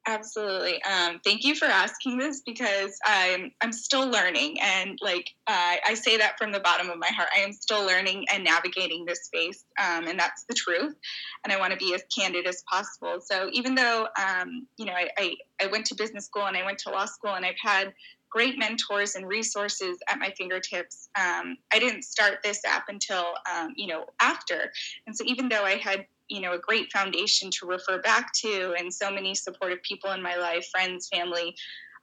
Absolutely. 0.07 0.81
Um, 0.83 1.19
thank 1.23 1.43
you 1.43 1.53
for 1.53 1.65
asking 1.65 2.17
this 2.17 2.41
because 2.43 2.97
I'm 3.05 3.51
I'm 3.61 3.71
still 3.71 4.09
learning, 4.09 4.57
and 4.59 4.97
like 4.99 5.29
uh, 5.45 5.75
I 5.85 5.93
say 5.93 6.17
that 6.17 6.39
from 6.39 6.51
the 6.51 6.59
bottom 6.59 6.89
of 6.89 6.97
my 6.97 7.09
heart, 7.09 7.29
I 7.37 7.41
am 7.41 7.53
still 7.53 7.85
learning 7.85 8.25
and 8.33 8.43
navigating 8.43 9.05
this 9.05 9.25
space, 9.25 9.63
um, 9.79 10.07
and 10.07 10.19
that's 10.19 10.43
the 10.49 10.55
truth. 10.55 10.95
And 11.43 11.53
I 11.53 11.59
want 11.59 11.73
to 11.73 11.77
be 11.77 11.93
as 11.93 12.03
candid 12.17 12.47
as 12.47 12.63
possible. 12.67 13.17
So 13.23 13.49
even 13.53 13.75
though 13.75 14.07
um, 14.19 14.65
you 14.77 14.85
know 14.85 14.93
I, 14.93 15.09
I 15.19 15.35
I 15.61 15.67
went 15.67 15.85
to 15.87 15.95
business 15.95 16.25
school 16.25 16.47
and 16.47 16.57
I 16.57 16.65
went 16.65 16.79
to 16.79 16.89
law 16.89 17.05
school, 17.05 17.35
and 17.35 17.45
I've 17.45 17.53
had 17.61 17.93
great 18.31 18.57
mentors 18.57 19.15
and 19.15 19.27
resources 19.27 19.97
at 20.09 20.17
my 20.17 20.33
fingertips. 20.37 21.09
Um, 21.19 21.57
I 21.73 21.79
didn't 21.79 22.03
start 22.03 22.39
this 22.43 22.61
app 22.65 22.85
until 22.89 23.25
um, 23.53 23.73
you 23.75 23.85
know 23.85 24.05
after, 24.19 24.71
and 25.05 25.15
so 25.15 25.23
even 25.27 25.47
though 25.47 25.63
I 25.63 25.75
had 25.75 26.07
you 26.31 26.41
know 26.41 26.53
a 26.53 26.59
great 26.59 26.91
foundation 26.91 27.51
to 27.51 27.65
refer 27.65 28.01
back 28.01 28.31
to 28.33 28.73
and 28.77 28.93
so 28.93 29.11
many 29.11 29.35
supportive 29.35 29.81
people 29.83 30.11
in 30.11 30.21
my 30.21 30.35
life 30.35 30.65
friends 30.71 31.09
family 31.13 31.53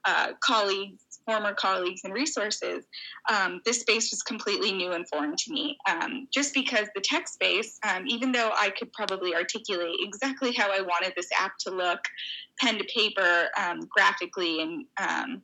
uh, 0.05 0.29
colleagues 0.41 1.05
former 1.27 1.53
colleagues 1.55 2.03
and 2.05 2.15
resources 2.15 2.87
um, 3.31 3.61
this 3.65 3.81
space 3.81 4.11
was 4.11 4.23
completely 4.23 4.73
new 4.73 4.93
and 4.93 5.07
foreign 5.09 5.35
to 5.37 5.53
me. 5.53 5.77
Um, 5.91 6.27
just 6.33 6.55
because 6.55 6.89
the 6.95 7.01
tech 7.01 7.27
space 7.29 7.79
um, 7.89 8.05
even 8.07 8.33
though 8.33 8.51
i 8.55 8.71
could 8.71 8.93
probably 8.93 9.35
articulate 9.35 9.97
exactly 10.01 10.53
how 10.53 10.71
i 10.71 10.81
wanted 10.81 11.15
this 11.17 11.29
app 11.39 11.53
to 11.61 11.71
look 11.71 12.01
pen 12.61 12.79
to 12.79 12.85
paper 12.85 13.49
um, 13.57 13.81
graphically 13.95 14.63
and 14.63 14.85
um, 15.01 15.43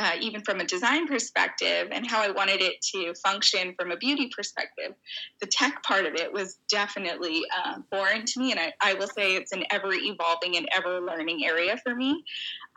uh, 0.00 0.12
even 0.18 0.40
from 0.42 0.60
a 0.60 0.64
design 0.64 1.06
perspective, 1.06 1.88
and 1.92 2.06
how 2.06 2.22
I 2.22 2.30
wanted 2.30 2.62
it 2.62 2.80
to 2.94 3.12
function 3.22 3.74
from 3.78 3.90
a 3.90 3.96
beauty 3.98 4.30
perspective. 4.34 4.94
The 5.40 5.46
tech 5.46 5.82
part 5.82 6.06
of 6.06 6.14
it 6.14 6.32
was 6.32 6.56
definitely 6.70 7.42
uh, 7.54 7.76
foreign 7.90 8.24
to 8.24 8.40
me, 8.40 8.50
and 8.50 8.58
I, 8.58 8.72
I, 8.80 8.94
will 8.94 9.08
say 9.08 9.36
it's 9.36 9.52
an 9.52 9.64
ever 9.70 9.92
evolving 9.92 10.56
and 10.56 10.66
ever 10.74 11.00
learning 11.00 11.44
area 11.44 11.76
for 11.84 11.94
me. 11.94 12.24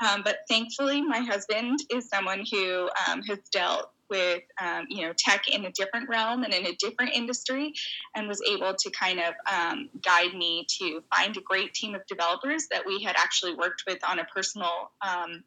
Um, 0.06 0.22
but 0.26 0.40
thankfully, 0.50 1.02
my 1.02 1.20
husband 1.20 1.80
is 1.90 2.10
someone 2.10 2.44
who 2.52 2.90
um, 3.08 3.22
has 3.24 3.40
dealt 3.54 3.90
with 4.14 4.44
um, 4.62 4.86
you 4.90 5.02
know 5.02 5.14
tech 5.18 5.48
in 5.50 5.66
a 5.66 5.72
different 5.72 6.08
realm 6.08 6.44
and 6.44 6.54
in 6.54 6.68
a 6.68 6.76
different 6.76 7.14
industry 7.16 7.74
and 8.16 8.28
was 8.28 8.42
able 8.48 8.76
to 8.76 8.92
kind 8.92 9.20
of 9.20 9.34
um, 9.52 9.90
guide 10.04 10.36
me 10.36 10.68
to 10.80 11.02
find 11.14 11.36
a 11.36 11.42
great 11.42 11.74
team 11.74 11.96
of 11.96 12.06
developers 12.06 12.68
that 12.70 12.86
we 12.86 13.02
had 13.02 13.16
actually 13.18 13.56
worked 13.56 13.84
with 13.88 13.98
on 14.08 14.20
a 14.20 14.26
personal 14.26 14.92
um, 15.02 15.44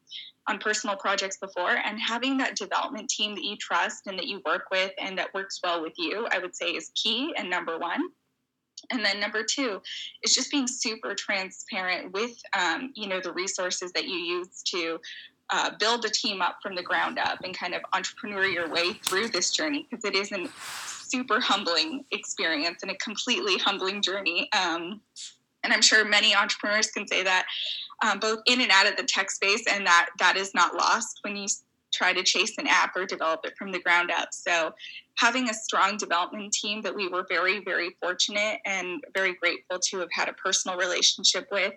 on 0.49 0.59
personal 0.59 0.97
projects 0.97 1.37
before. 1.37 1.71
And 1.71 1.99
having 1.99 2.37
that 2.37 2.55
development 2.55 3.09
team 3.09 3.35
that 3.35 3.43
you 3.43 3.55
trust 3.57 4.07
and 4.07 4.17
that 4.19 4.27
you 4.27 4.41
work 4.45 4.65
with 4.69 4.91
and 4.99 5.17
that 5.17 5.33
works 5.33 5.59
well 5.63 5.81
with 5.81 5.93
you 5.97 6.27
i 6.31 6.39
would 6.39 6.55
say 6.55 6.71
is 6.71 6.91
key 6.95 7.33
and 7.37 7.49
number 7.49 7.77
one. 7.77 8.01
And 8.91 9.03
then 9.03 9.19
number 9.19 9.43
two 9.43 9.81
is 10.23 10.35
just 10.35 10.51
being 10.51 10.67
super 10.67 11.15
transparent 11.15 12.13
with 12.13 12.39
um, 12.57 12.91
you 12.95 13.07
know 13.07 13.19
the 13.19 13.33
resources 13.33 13.91
that 13.93 14.05
you 14.05 14.17
use 14.17 14.61
to 14.71 14.99
uh, 15.49 15.71
build 15.79 16.03
a 16.05 16.09
team 16.09 16.41
up 16.41 16.57
from 16.61 16.75
the 16.75 16.83
ground 16.83 17.17
up 17.17 17.39
and 17.43 17.57
kind 17.57 17.73
of 17.73 17.81
entrepreneur 17.93 18.45
your 18.45 18.69
way 18.69 18.93
through 18.93 19.29
this 19.29 19.51
journey 19.51 19.87
because 19.89 20.03
it 20.03 20.15
is 20.15 20.31
a 20.31 20.47
super 20.57 21.39
humbling 21.39 22.03
experience 22.11 22.81
and 22.81 22.91
a 22.91 22.95
completely 22.95 23.57
humbling 23.57 24.01
journey 24.01 24.49
um, 24.53 24.99
and 25.63 25.73
i'm 25.73 25.81
sure 25.81 26.03
many 26.03 26.35
entrepreneurs 26.35 26.91
can 26.91 27.07
say 27.07 27.23
that 27.23 27.45
um, 28.05 28.19
both 28.19 28.39
in 28.45 28.61
and 28.61 28.71
out 28.71 28.87
of 28.87 28.95
the 28.97 29.03
tech 29.03 29.31
space 29.31 29.65
and 29.71 29.85
that 29.85 30.09
that 30.19 30.35
is 30.35 30.53
not 30.53 30.75
lost 30.75 31.19
when 31.23 31.35
you 31.35 31.47
try 31.93 32.13
to 32.13 32.23
chase 32.23 32.53
an 32.57 32.67
app 32.67 32.95
or 32.95 33.05
develop 33.05 33.41
it 33.45 33.57
from 33.57 33.71
the 33.71 33.79
ground 33.79 34.11
up. 34.11 34.29
So 34.31 34.73
having 35.15 35.49
a 35.49 35.53
strong 35.53 35.97
development 35.97 36.53
team 36.53 36.81
that 36.81 36.95
we 36.95 37.07
were 37.07 37.25
very, 37.27 37.63
very 37.63 37.95
fortunate 38.01 38.59
and 38.65 39.03
very 39.13 39.33
grateful 39.33 39.79
to 39.79 39.99
have 39.99 40.09
had 40.11 40.29
a 40.29 40.33
personal 40.33 40.77
relationship 40.77 41.47
with 41.51 41.73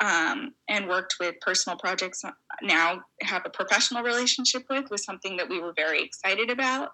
um, 0.00 0.54
and 0.68 0.88
worked 0.88 1.16
with 1.18 1.40
personal 1.40 1.76
projects 1.78 2.22
now 2.62 3.02
have 3.22 3.42
a 3.44 3.50
professional 3.50 4.02
relationship 4.02 4.64
with 4.70 4.90
was 4.90 5.04
something 5.04 5.36
that 5.36 5.48
we 5.48 5.60
were 5.60 5.72
very 5.76 6.02
excited 6.02 6.50
about. 6.50 6.90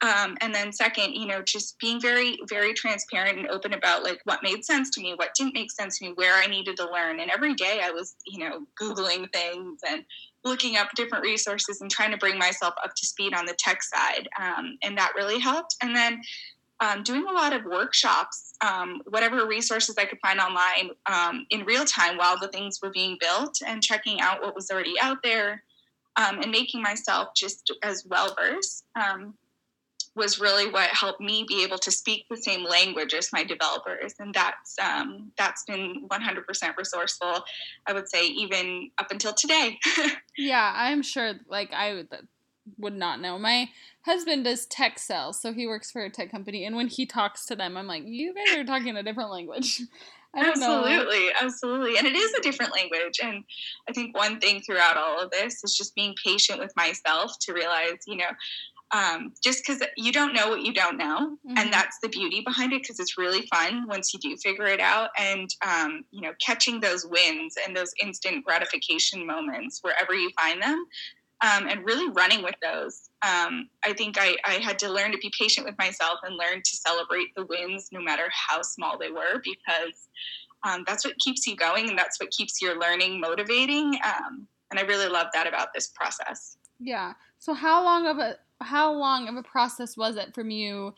Um, 0.00 0.36
and 0.40 0.54
then 0.54 0.72
second, 0.72 1.14
you 1.14 1.26
know, 1.26 1.42
just 1.42 1.76
being 1.80 2.00
very, 2.00 2.38
very 2.48 2.72
transparent 2.72 3.38
and 3.38 3.48
open 3.48 3.72
about 3.74 4.04
like 4.04 4.20
what 4.24 4.44
made 4.44 4.64
sense 4.64 4.90
to 4.90 5.00
me, 5.00 5.14
what 5.16 5.34
didn't 5.34 5.54
make 5.54 5.72
sense 5.72 5.98
to 5.98 6.06
me, 6.06 6.12
where 6.14 6.34
I 6.34 6.46
needed 6.46 6.76
to 6.76 6.88
learn. 6.88 7.18
And 7.18 7.30
every 7.32 7.54
day 7.54 7.80
I 7.82 7.90
was, 7.90 8.14
you 8.24 8.38
know, 8.38 8.60
Googling 8.80 9.32
things 9.32 9.80
and 9.88 10.04
looking 10.44 10.76
up 10.76 10.88
different 10.94 11.24
resources 11.24 11.80
and 11.80 11.90
trying 11.90 12.12
to 12.12 12.16
bring 12.16 12.38
myself 12.38 12.74
up 12.84 12.94
to 12.94 13.06
speed 13.06 13.34
on 13.34 13.46
the 13.46 13.56
tech 13.58 13.82
side. 13.82 14.28
Um, 14.40 14.78
and 14.84 14.96
that 14.96 15.14
really 15.16 15.40
helped. 15.40 15.74
And 15.82 15.96
then 15.96 16.20
um, 16.80 17.02
doing 17.02 17.26
a 17.28 17.32
lot 17.32 17.52
of 17.52 17.64
workshops, 17.64 18.54
um, 18.60 19.02
whatever 19.08 19.46
resources 19.46 19.96
I 19.98 20.04
could 20.04 20.20
find 20.20 20.40
online 20.40 20.90
um, 21.06 21.46
in 21.50 21.64
real 21.64 21.84
time 21.84 22.16
while 22.16 22.38
the 22.38 22.48
things 22.48 22.80
were 22.82 22.90
being 22.90 23.16
built 23.20 23.60
and 23.66 23.82
checking 23.82 24.20
out 24.20 24.42
what 24.42 24.54
was 24.54 24.70
already 24.70 24.94
out 25.00 25.18
there 25.22 25.62
um, 26.16 26.40
and 26.40 26.50
making 26.50 26.82
myself 26.82 27.28
just 27.34 27.72
as 27.82 28.04
well 28.06 28.34
versed. 28.38 28.84
Um, 28.94 29.34
was 30.14 30.40
really 30.40 30.68
what 30.68 30.90
helped 30.90 31.20
me 31.20 31.44
be 31.46 31.62
able 31.62 31.78
to 31.78 31.90
speak 31.90 32.26
the 32.28 32.36
same 32.36 32.64
language 32.64 33.14
as 33.14 33.32
my 33.32 33.44
developers, 33.44 34.14
and 34.18 34.34
that's 34.34 34.76
um, 34.78 35.30
that's 35.38 35.62
been 35.64 36.08
100% 36.08 36.76
resourceful. 36.76 37.44
I 37.86 37.92
would 37.92 38.08
say 38.08 38.26
even 38.26 38.90
up 38.98 39.12
until 39.12 39.32
today. 39.32 39.78
yeah, 40.36 40.72
I'm 40.74 41.02
sure. 41.02 41.34
Like 41.48 41.72
I 41.72 41.94
would, 42.76 42.94
not 42.94 43.20
know. 43.20 43.38
My 43.38 43.68
husband 44.02 44.44
does 44.44 44.66
tech 44.66 44.98
sales, 44.98 45.40
so 45.40 45.52
he 45.52 45.66
works 45.66 45.90
for 45.90 46.04
a 46.04 46.10
tech 46.10 46.30
company, 46.30 46.64
and 46.64 46.76
when 46.76 46.88
he 46.88 47.06
talks 47.06 47.46
to 47.46 47.56
them, 47.56 47.76
I'm 47.76 47.86
like, 47.86 48.04
you 48.06 48.34
guys 48.34 48.56
are 48.56 48.64
talking 48.64 48.96
a 48.96 49.02
different 49.02 49.30
language. 49.30 49.82
absolutely, 50.36 51.26
know. 51.26 51.32
absolutely. 51.40 51.96
And 51.96 52.06
it 52.06 52.14
is 52.14 52.34
a 52.34 52.42
different 52.42 52.72
language. 52.72 53.20
And 53.22 53.44
I 53.88 53.92
think 53.92 54.16
one 54.16 54.40
thing 54.40 54.60
throughout 54.60 54.96
all 54.96 55.20
of 55.20 55.30
this 55.30 55.64
is 55.64 55.76
just 55.76 55.94
being 55.94 56.14
patient 56.22 56.58
with 56.58 56.72
myself 56.76 57.38
to 57.40 57.52
realize, 57.52 57.98
you 58.06 58.16
know, 58.16 58.30
um, 58.90 59.32
just 59.42 59.64
because 59.64 59.82
you 59.96 60.12
don't 60.12 60.32
know 60.32 60.48
what 60.48 60.62
you 60.62 60.72
don't 60.72 60.96
know 60.96 61.36
mm-hmm. 61.46 61.58
and 61.58 61.72
that's 61.72 61.98
the 62.02 62.08
beauty 62.08 62.40
behind 62.40 62.72
it 62.72 62.82
because 62.82 62.98
it's 62.98 63.18
really 63.18 63.46
fun 63.46 63.86
once 63.86 64.14
you 64.14 64.20
do 64.20 64.36
figure 64.36 64.66
it 64.66 64.80
out 64.80 65.10
and 65.18 65.54
um, 65.66 66.04
you 66.10 66.22
know 66.22 66.32
catching 66.44 66.80
those 66.80 67.04
wins 67.06 67.54
and 67.66 67.76
those 67.76 67.92
instant 68.02 68.44
gratification 68.44 69.26
moments 69.26 69.80
wherever 69.82 70.14
you 70.14 70.30
find 70.40 70.62
them 70.62 70.86
um, 71.42 71.68
and 71.68 71.84
really 71.84 72.10
running 72.10 72.42
with 72.42 72.56
those. 72.62 73.10
Um, 73.22 73.68
i 73.84 73.92
think 73.92 74.16
I, 74.16 74.36
I 74.44 74.54
had 74.54 74.78
to 74.78 74.88
learn 74.88 75.10
to 75.10 75.18
be 75.18 75.32
patient 75.36 75.66
with 75.66 75.76
myself 75.76 76.20
and 76.22 76.36
learn 76.36 76.62
to 76.62 76.76
celebrate 76.76 77.34
the 77.34 77.44
wins 77.46 77.88
no 77.90 78.00
matter 78.00 78.28
how 78.30 78.62
small 78.62 78.96
they 78.96 79.10
were 79.10 79.42
because 79.42 80.08
um, 80.62 80.84
that's 80.86 81.04
what 81.04 81.18
keeps 81.18 81.44
you 81.44 81.56
going 81.56 81.88
and 81.88 81.98
that's 81.98 82.20
what 82.20 82.30
keeps 82.30 82.62
your 82.62 82.78
learning 82.78 83.20
motivating 83.20 83.98
um, 84.04 84.46
and 84.70 84.78
i 84.78 84.82
really 84.82 85.08
love 85.08 85.26
that 85.34 85.48
about 85.48 85.74
this 85.74 85.88
process. 85.88 86.58
Yeah. 86.78 87.14
So 87.38 87.54
how 87.54 87.82
long 87.84 88.06
of 88.06 88.18
a 88.18 88.36
how 88.60 88.92
long 88.92 89.28
of 89.28 89.36
a 89.36 89.42
process 89.42 89.96
was 89.96 90.16
it 90.16 90.34
from 90.34 90.50
you 90.50 90.94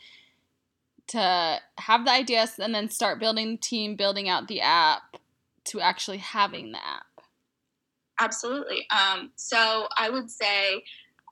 to 1.09 1.59
have 1.79 2.05
the 2.05 2.11
ideas 2.11 2.59
and 2.59 2.75
then 2.75 2.89
start 2.89 3.21
building 3.21 3.53
the 3.53 3.57
team, 3.57 3.97
building 3.97 4.29
out 4.29 4.49
the 4.49 4.61
app 4.61 5.17
to 5.65 5.81
actually 5.81 6.19
having 6.19 6.73
the 6.73 6.79
app? 6.79 7.07
Absolutely. 8.21 8.87
Um, 8.91 9.31
so 9.37 9.89
I 9.97 10.11
would 10.11 10.31
say 10.31 10.83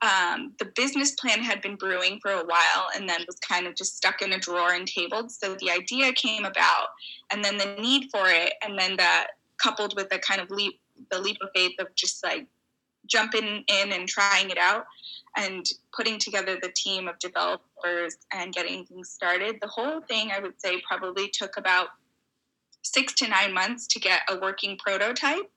um, 0.01 0.53
the 0.59 0.71
business 0.75 1.11
plan 1.11 1.43
had 1.43 1.61
been 1.61 1.75
brewing 1.75 2.19
for 2.21 2.31
a 2.31 2.43
while 2.43 2.87
and 2.95 3.07
then 3.07 3.19
was 3.27 3.37
kind 3.47 3.67
of 3.67 3.75
just 3.75 3.97
stuck 3.97 4.21
in 4.21 4.33
a 4.33 4.39
drawer 4.39 4.73
and 4.73 4.87
tabled. 4.87 5.31
So 5.31 5.55
the 5.55 5.69
idea 5.69 6.11
came 6.13 6.45
about, 6.45 6.87
and 7.31 7.43
then 7.43 7.57
the 7.57 7.75
need 7.79 8.09
for 8.11 8.27
it, 8.27 8.53
and 8.63 8.77
then 8.77 8.95
that 8.97 9.27
coupled 9.61 9.95
with 9.95 10.09
the 10.09 10.19
kind 10.19 10.41
of 10.41 10.49
leap, 10.49 10.79
the 11.11 11.19
leap 11.19 11.37
of 11.41 11.49
faith 11.53 11.73
of 11.79 11.93
just 11.95 12.23
like 12.23 12.47
jumping 13.07 13.63
in 13.67 13.91
and 13.91 14.07
trying 14.07 14.49
it 14.49 14.57
out 14.57 14.85
and 15.37 15.65
putting 15.95 16.17
together 16.17 16.57
the 16.61 16.71
team 16.75 17.07
of 17.07 17.19
developers 17.19 18.17
and 18.33 18.53
getting 18.53 18.85
things 18.85 19.09
started. 19.09 19.57
The 19.61 19.67
whole 19.67 20.01
thing, 20.01 20.31
I 20.31 20.39
would 20.39 20.59
say, 20.59 20.81
probably 20.87 21.29
took 21.29 21.57
about 21.57 21.89
six 22.81 23.13
to 23.15 23.27
nine 23.27 23.53
months 23.53 23.85
to 23.87 23.99
get 23.99 24.21
a 24.29 24.39
working 24.39 24.77
prototype. 24.77 25.51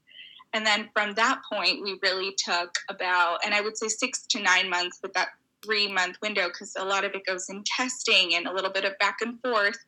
And 0.53 0.67
then 0.67 0.91
from 0.95 1.15
that 1.15 1.41
point, 1.51 1.83
we 1.83 1.99
really 2.03 2.35
took 2.37 2.75
about, 2.91 3.39
and 3.45 3.55
I 3.55 3.61
would 3.61 3.77
say 3.77 3.89
six 3.89 4.27
to 4.29 4.41
nine 4.41 4.69
months 4.69 4.99
with 5.03 5.13
that 5.15 5.29
three 5.65 5.91
month 5.91 6.17
window 6.21 6.49
because 6.49 6.75
a 6.77 6.85
lot 6.85 7.05
of 7.05 7.15
it 7.15 7.25
goes 7.25 7.49
in 7.49 7.63
testing 7.65 8.35
and 8.35 8.47
a 8.47 8.53
little 8.53 8.71
bit 8.71 8.85
of 8.85 8.99
back 8.99 9.19
and 9.21 9.41
forth 9.41 9.79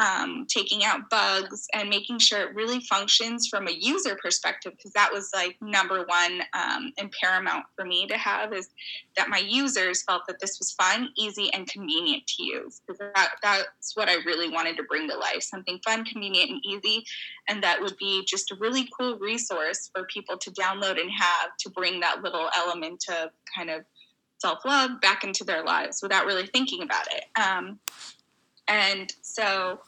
um, 0.00 0.46
taking 0.48 0.82
out 0.82 1.10
bugs 1.10 1.68
and 1.74 1.90
making 1.90 2.18
sure 2.18 2.40
it 2.40 2.54
really 2.54 2.80
functions 2.80 3.46
from 3.46 3.68
a 3.68 3.70
user 3.70 4.16
perspective 4.20 4.72
because 4.74 4.92
that 4.92 5.12
was 5.12 5.30
like 5.34 5.56
number 5.60 6.04
one 6.06 6.40
um, 6.54 6.92
and 6.96 7.12
paramount 7.12 7.66
for 7.76 7.84
me 7.84 8.06
to 8.06 8.16
have 8.16 8.54
is 8.54 8.70
that 9.16 9.28
my 9.28 9.38
users 9.38 10.02
felt 10.02 10.22
that 10.26 10.40
this 10.40 10.58
was 10.58 10.72
fun 10.72 11.10
easy 11.18 11.52
and 11.52 11.68
convenient 11.68 12.26
to 12.26 12.42
use 12.42 12.80
because 12.86 12.98
that, 13.14 13.32
that's 13.42 13.94
what 13.94 14.08
i 14.08 14.14
really 14.24 14.48
wanted 14.48 14.74
to 14.76 14.82
bring 14.84 15.06
to 15.06 15.16
life 15.16 15.42
something 15.42 15.78
fun 15.84 16.02
convenient 16.04 16.50
and 16.50 16.64
easy 16.64 17.04
and 17.50 17.62
that 17.62 17.78
would 17.78 17.96
be 17.98 18.24
just 18.24 18.50
a 18.50 18.54
really 18.54 18.88
cool 18.98 19.18
resource 19.18 19.90
for 19.94 20.04
people 20.04 20.38
to 20.38 20.50
download 20.52 20.98
and 20.98 21.10
have 21.10 21.54
to 21.58 21.68
bring 21.68 22.00
that 22.00 22.22
little 22.22 22.48
element 22.56 23.04
of 23.10 23.30
kind 23.54 23.68
of 23.68 23.84
self-love 24.38 24.98
back 25.02 25.24
into 25.24 25.44
their 25.44 25.62
lives 25.62 26.00
without 26.02 26.24
really 26.24 26.46
thinking 26.46 26.82
about 26.82 27.06
it 27.12 27.24
um, 27.38 27.78
and 28.66 29.12
so 29.20 29.80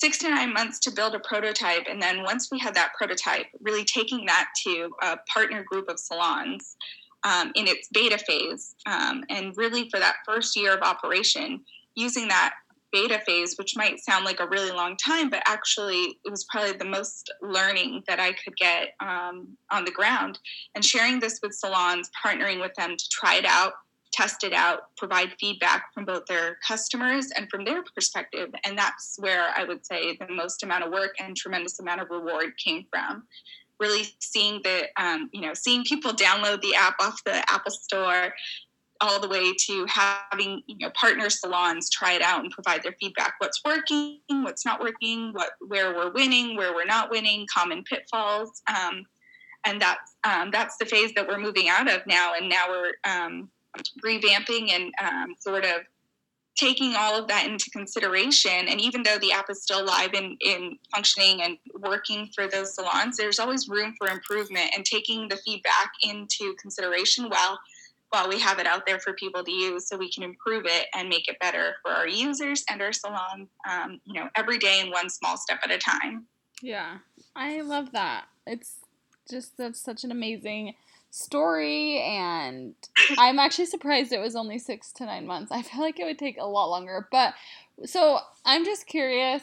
six 0.00 0.18
to 0.18 0.30
nine 0.30 0.52
months 0.52 0.78
to 0.80 0.90
build 0.90 1.14
a 1.14 1.20
prototype. 1.20 1.86
And 1.88 2.00
then 2.00 2.22
once 2.22 2.50
we 2.50 2.58
had 2.58 2.74
that 2.74 2.92
prototype, 2.96 3.46
really 3.60 3.84
taking 3.84 4.24
that 4.26 4.48
to 4.64 4.90
a 5.02 5.18
partner 5.32 5.62
group 5.62 5.88
of 5.88 5.98
salons 5.98 6.76
um, 7.22 7.52
in 7.54 7.66
its 7.66 7.88
beta 7.92 8.18
phase. 8.18 8.74
Um, 8.86 9.24
and 9.28 9.56
really 9.56 9.90
for 9.90 10.00
that 10.00 10.16
first 10.24 10.56
year 10.56 10.74
of 10.74 10.82
operation, 10.82 11.60
using 11.94 12.28
that 12.28 12.54
beta 12.92 13.20
phase, 13.26 13.56
which 13.56 13.76
might 13.76 14.00
sound 14.00 14.24
like 14.24 14.40
a 14.40 14.48
really 14.48 14.72
long 14.72 14.96
time, 14.96 15.30
but 15.30 15.42
actually 15.46 16.18
it 16.24 16.30
was 16.30 16.44
probably 16.44 16.72
the 16.72 16.84
most 16.84 17.32
learning 17.40 18.02
that 18.08 18.18
I 18.18 18.32
could 18.32 18.56
get 18.56 18.94
um, 19.00 19.56
on 19.70 19.84
the 19.84 19.92
ground. 19.92 20.38
And 20.74 20.84
sharing 20.84 21.20
this 21.20 21.40
with 21.42 21.52
salons, 21.52 22.10
partnering 22.24 22.60
with 22.60 22.74
them 22.74 22.96
to 22.96 23.08
try 23.10 23.36
it 23.36 23.44
out, 23.44 23.74
test 24.20 24.44
it 24.44 24.52
out, 24.52 24.94
provide 24.98 25.32
feedback 25.40 25.94
from 25.94 26.04
both 26.04 26.26
their 26.26 26.58
customers 26.66 27.30
and 27.36 27.48
from 27.48 27.64
their 27.64 27.82
perspective. 27.94 28.50
And 28.64 28.76
that's 28.76 29.16
where 29.18 29.48
I 29.56 29.64
would 29.64 29.86
say 29.86 30.16
the 30.16 30.28
most 30.28 30.62
amount 30.62 30.84
of 30.84 30.92
work 30.92 31.14
and 31.18 31.34
tremendous 31.34 31.80
amount 31.80 32.02
of 32.02 32.10
reward 32.10 32.52
came 32.62 32.84
from. 32.90 33.24
Really 33.78 34.04
seeing 34.18 34.60
the, 34.62 34.88
um, 34.98 35.30
you 35.32 35.40
know, 35.40 35.54
seeing 35.54 35.84
people 35.84 36.12
download 36.12 36.60
the 36.60 36.74
app 36.74 36.96
off 37.00 37.24
the 37.24 37.38
Apple 37.50 37.72
Store, 37.72 38.34
all 39.00 39.18
the 39.18 39.28
way 39.28 39.54
to 39.54 39.86
having 39.88 40.62
you 40.66 40.76
know 40.76 40.90
partner 40.90 41.30
salons 41.30 41.88
try 41.88 42.12
it 42.12 42.20
out 42.20 42.40
and 42.40 42.50
provide 42.50 42.82
their 42.82 42.94
feedback 43.00 43.32
what's 43.38 43.58
working 43.64 44.18
what's 44.28 44.66
not 44.66 44.78
working 44.78 45.32
what 45.32 45.52
where 45.68 45.94
we're 45.94 46.12
winning 46.12 46.54
where 46.54 46.74
we're 46.74 46.84
not 46.84 47.10
winning 47.10 47.46
common 47.50 47.82
pitfalls 47.84 48.60
um, 48.68 49.02
and 49.64 49.80
that's 49.80 50.16
um, 50.24 50.50
that's 50.50 50.76
the 50.76 50.84
phase 50.84 51.12
that 51.14 51.26
we're 51.26 51.38
moving 51.38 51.70
out 51.70 51.90
of 51.90 52.06
now 52.06 52.34
and 52.38 52.46
now 52.50 52.66
we're 52.68 52.92
um, 53.10 53.48
revamping 54.04 54.70
and 54.70 54.92
um, 55.02 55.34
sort 55.38 55.64
of 55.64 55.82
taking 56.56 56.94
all 56.96 57.18
of 57.18 57.26
that 57.28 57.46
into 57.46 57.70
consideration. 57.70 58.68
And 58.68 58.80
even 58.80 59.02
though 59.02 59.18
the 59.18 59.32
app 59.32 59.48
is 59.48 59.62
still 59.62 59.84
live 59.84 60.12
and 60.14 60.36
in 60.44 60.78
functioning 60.94 61.42
and 61.42 61.56
working 61.78 62.28
for 62.34 62.48
those 62.48 62.74
salons, 62.74 63.16
there's 63.16 63.38
always 63.38 63.68
room 63.68 63.94
for 63.98 64.08
improvement 64.08 64.70
and 64.76 64.84
taking 64.84 65.28
the 65.28 65.36
feedback 65.36 65.90
into 66.02 66.54
consideration 66.60 67.28
while 67.28 67.58
while 68.10 68.28
we 68.28 68.40
have 68.40 68.58
it 68.58 68.66
out 68.66 68.84
there 68.86 68.98
for 68.98 69.12
people 69.12 69.44
to 69.44 69.52
use 69.52 69.88
so 69.88 69.96
we 69.96 70.10
can 70.10 70.24
improve 70.24 70.66
it 70.66 70.86
and 70.94 71.08
make 71.08 71.28
it 71.28 71.38
better 71.38 71.76
for 71.80 71.92
our 71.92 72.08
users 72.08 72.64
and 72.68 72.82
our 72.82 72.92
salon 72.92 73.46
um, 73.68 74.00
you 74.04 74.14
know 74.14 74.28
every 74.36 74.58
day 74.58 74.80
in 74.80 74.90
one 74.90 75.08
small 75.08 75.36
step 75.36 75.60
at 75.62 75.70
a 75.70 75.78
time 75.78 76.26
yeah 76.60 76.98
i 77.36 77.60
love 77.60 77.92
that 77.92 78.24
it's 78.46 78.78
just 79.30 79.56
that's 79.56 79.80
such 79.80 80.02
an 80.02 80.10
amazing 80.10 80.74
story 81.10 82.00
and 82.02 82.74
i'm 83.18 83.38
actually 83.38 83.66
surprised 83.66 84.12
it 84.12 84.20
was 84.20 84.36
only 84.36 84.58
six 84.58 84.92
to 84.92 85.04
nine 85.04 85.26
months 85.26 85.50
i 85.50 85.62
feel 85.62 85.80
like 85.80 85.98
it 85.98 86.04
would 86.04 86.18
take 86.18 86.38
a 86.38 86.46
lot 86.46 86.70
longer 86.70 87.08
but 87.10 87.34
so 87.84 88.18
i'm 88.44 88.64
just 88.64 88.86
curious 88.86 89.42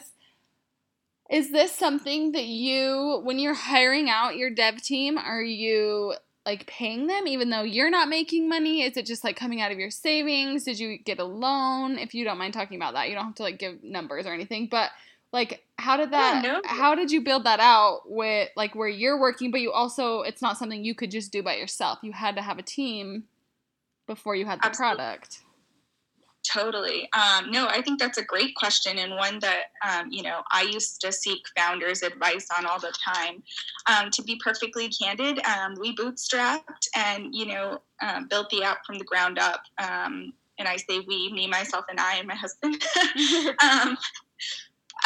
Is 1.30 1.52
this 1.52 1.72
something 1.72 2.32
that 2.32 2.46
you, 2.46 3.20
when 3.22 3.38
you're 3.38 3.52
hiring 3.52 4.08
out 4.08 4.36
your 4.36 4.48
dev 4.48 4.80
team, 4.82 5.18
are 5.18 5.42
you 5.42 6.14
like 6.46 6.66
paying 6.66 7.06
them 7.06 7.26
even 7.26 7.50
though 7.50 7.62
you're 7.62 7.90
not 7.90 8.08
making 8.08 8.48
money? 8.48 8.82
Is 8.82 8.96
it 8.96 9.04
just 9.04 9.22
like 9.24 9.36
coming 9.36 9.60
out 9.60 9.70
of 9.70 9.78
your 9.78 9.90
savings? 9.90 10.64
Did 10.64 10.78
you 10.78 10.96
get 10.96 11.18
a 11.18 11.24
loan? 11.24 11.98
If 11.98 12.14
you 12.14 12.24
don't 12.24 12.38
mind 12.38 12.54
talking 12.54 12.78
about 12.78 12.94
that, 12.94 13.10
you 13.10 13.14
don't 13.14 13.26
have 13.26 13.34
to 13.34 13.42
like 13.42 13.58
give 13.58 13.84
numbers 13.84 14.24
or 14.24 14.32
anything, 14.32 14.68
but 14.70 14.90
like 15.32 15.64
how 15.78 15.96
did 15.96 16.10
that 16.10 16.42
yeah, 16.42 16.52
no. 16.52 16.60
how 16.64 16.94
did 16.94 17.10
you 17.10 17.20
build 17.20 17.44
that 17.44 17.60
out 17.60 18.02
with 18.06 18.48
like 18.56 18.74
where 18.74 18.88
you're 18.88 19.20
working 19.20 19.50
but 19.50 19.60
you 19.60 19.70
also 19.72 20.22
it's 20.22 20.42
not 20.42 20.56
something 20.56 20.84
you 20.84 20.94
could 20.94 21.10
just 21.10 21.32
do 21.32 21.42
by 21.42 21.56
yourself. 21.56 21.98
You 22.02 22.12
had 22.12 22.36
to 22.36 22.42
have 22.42 22.58
a 22.58 22.62
team 22.62 23.24
before 24.06 24.34
you 24.34 24.46
had 24.46 24.60
the 24.60 24.66
Absolutely. 24.66 24.96
product. 24.96 25.40
Totally. 26.50 27.08
Um, 27.12 27.50
no, 27.50 27.66
I 27.66 27.82
think 27.82 27.98
that's 27.98 28.16
a 28.16 28.24
great 28.24 28.54
question 28.54 28.98
and 28.98 29.12
one 29.16 29.38
that, 29.40 29.64
um, 29.86 30.08
you 30.10 30.22
know, 30.22 30.40
I 30.50 30.62
used 30.62 31.00
to 31.02 31.12
seek 31.12 31.40
founders' 31.56 32.02
advice 32.02 32.46
on 32.56 32.64
all 32.64 32.78
the 32.78 32.92
time. 33.04 33.42
Um, 33.86 34.10
to 34.12 34.22
be 34.22 34.40
perfectly 34.42 34.88
candid, 34.88 35.44
um, 35.44 35.74
we 35.78 35.94
bootstrapped 35.94 36.88
and, 36.96 37.34
you 37.34 37.46
know, 37.46 37.82
um, 38.00 38.28
built 38.28 38.48
the 38.50 38.62
app 38.62 38.86
from 38.86 38.98
the 38.98 39.04
ground 39.04 39.38
up. 39.38 39.60
Um, 39.78 40.32
and 40.58 40.66
I 40.66 40.76
say 40.76 41.00
we, 41.06 41.30
me, 41.32 41.46
myself, 41.48 41.84
and 41.90 42.00
I, 42.00 42.16
and 42.16 42.28
my 42.28 42.34
husband. 42.34 42.82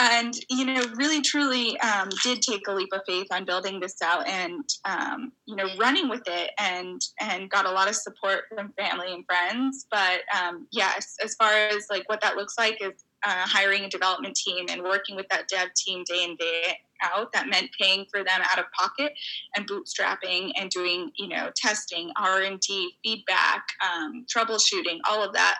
and 0.01 0.35
you 0.49 0.65
know 0.65 0.83
really 0.97 1.21
truly 1.21 1.79
um, 1.81 2.09
did 2.23 2.41
take 2.43 2.67
a 2.69 2.73
leap 2.73 2.89
of 2.93 3.01
faith 3.07 3.27
on 3.31 3.45
building 3.45 3.81
this 3.81 4.01
out 4.03 4.27
and 4.27 4.65
um, 4.85 5.33
you 5.47 5.57
know 5.57 5.69
running 5.79 6.09
with 6.09 6.23
it 6.27 6.51
and 6.59 7.01
and 7.21 7.51
got 7.51 7.67
a 7.67 7.71
lot 7.71 7.89
of 7.89 7.95
support 7.95 8.45
from 8.55 8.73
family 8.73 9.13
and 9.13 9.25
friends. 9.27 9.87
But 9.91 10.21
um, 10.37 10.67
yes 10.71 11.17
as 11.23 11.35
far 11.35 11.53
as 11.53 11.87
like 11.91 12.09
what 12.09 12.21
that 12.23 12.37
looks 12.37 12.57
like 12.59 12.79
is 12.81 13.05
uh, 13.25 13.47
hiring 13.47 13.85
a 13.85 13.89
development 13.89 14.35
team 14.35 14.67
and 14.69 14.83
working 14.83 15.15
with 15.15 15.27
that 15.31 15.49
dev 15.49 15.69
team 15.75 16.05
day 16.09 16.25
in 16.25 16.37
day 16.37 16.77
out 17.03 17.33
that 17.33 17.49
meant 17.49 17.69
paying 17.79 18.07
for 18.11 18.23
them 18.25 18.41
out 18.51 18.59
of 18.59 18.65
pocket 18.73 19.13
and 19.57 19.69
bootstrapping 19.69 20.53
and 20.57 20.71
doing 20.71 21.11
you 21.17 21.29
know 21.29 21.51
testing 21.55 22.11
r&d 22.17 22.91
feedback 23.03 23.65
um, 23.85 24.25
troubleshooting 24.33 24.99
all 25.09 25.23
of 25.23 25.33
that 25.33 25.57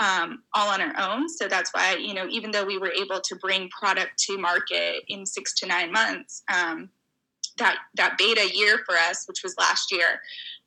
um, 0.00 0.42
all 0.54 0.68
on 0.68 0.80
our 0.80 0.98
own. 0.98 1.28
So 1.28 1.46
that's 1.46 1.72
why, 1.72 1.96
you 1.96 2.14
know, 2.14 2.26
even 2.28 2.50
though 2.50 2.64
we 2.64 2.78
were 2.78 2.90
able 2.90 3.20
to 3.20 3.36
bring 3.36 3.68
product 3.68 4.18
to 4.26 4.38
market 4.38 5.02
in 5.08 5.26
six 5.26 5.54
to 5.56 5.66
nine 5.66 5.92
months, 5.92 6.42
um, 6.52 6.88
that 7.58 7.76
that 7.96 8.16
beta 8.16 8.48
year 8.54 8.80
for 8.86 8.96
us, 8.96 9.26
which 9.28 9.42
was 9.42 9.54
last 9.58 9.92
year, 9.92 10.20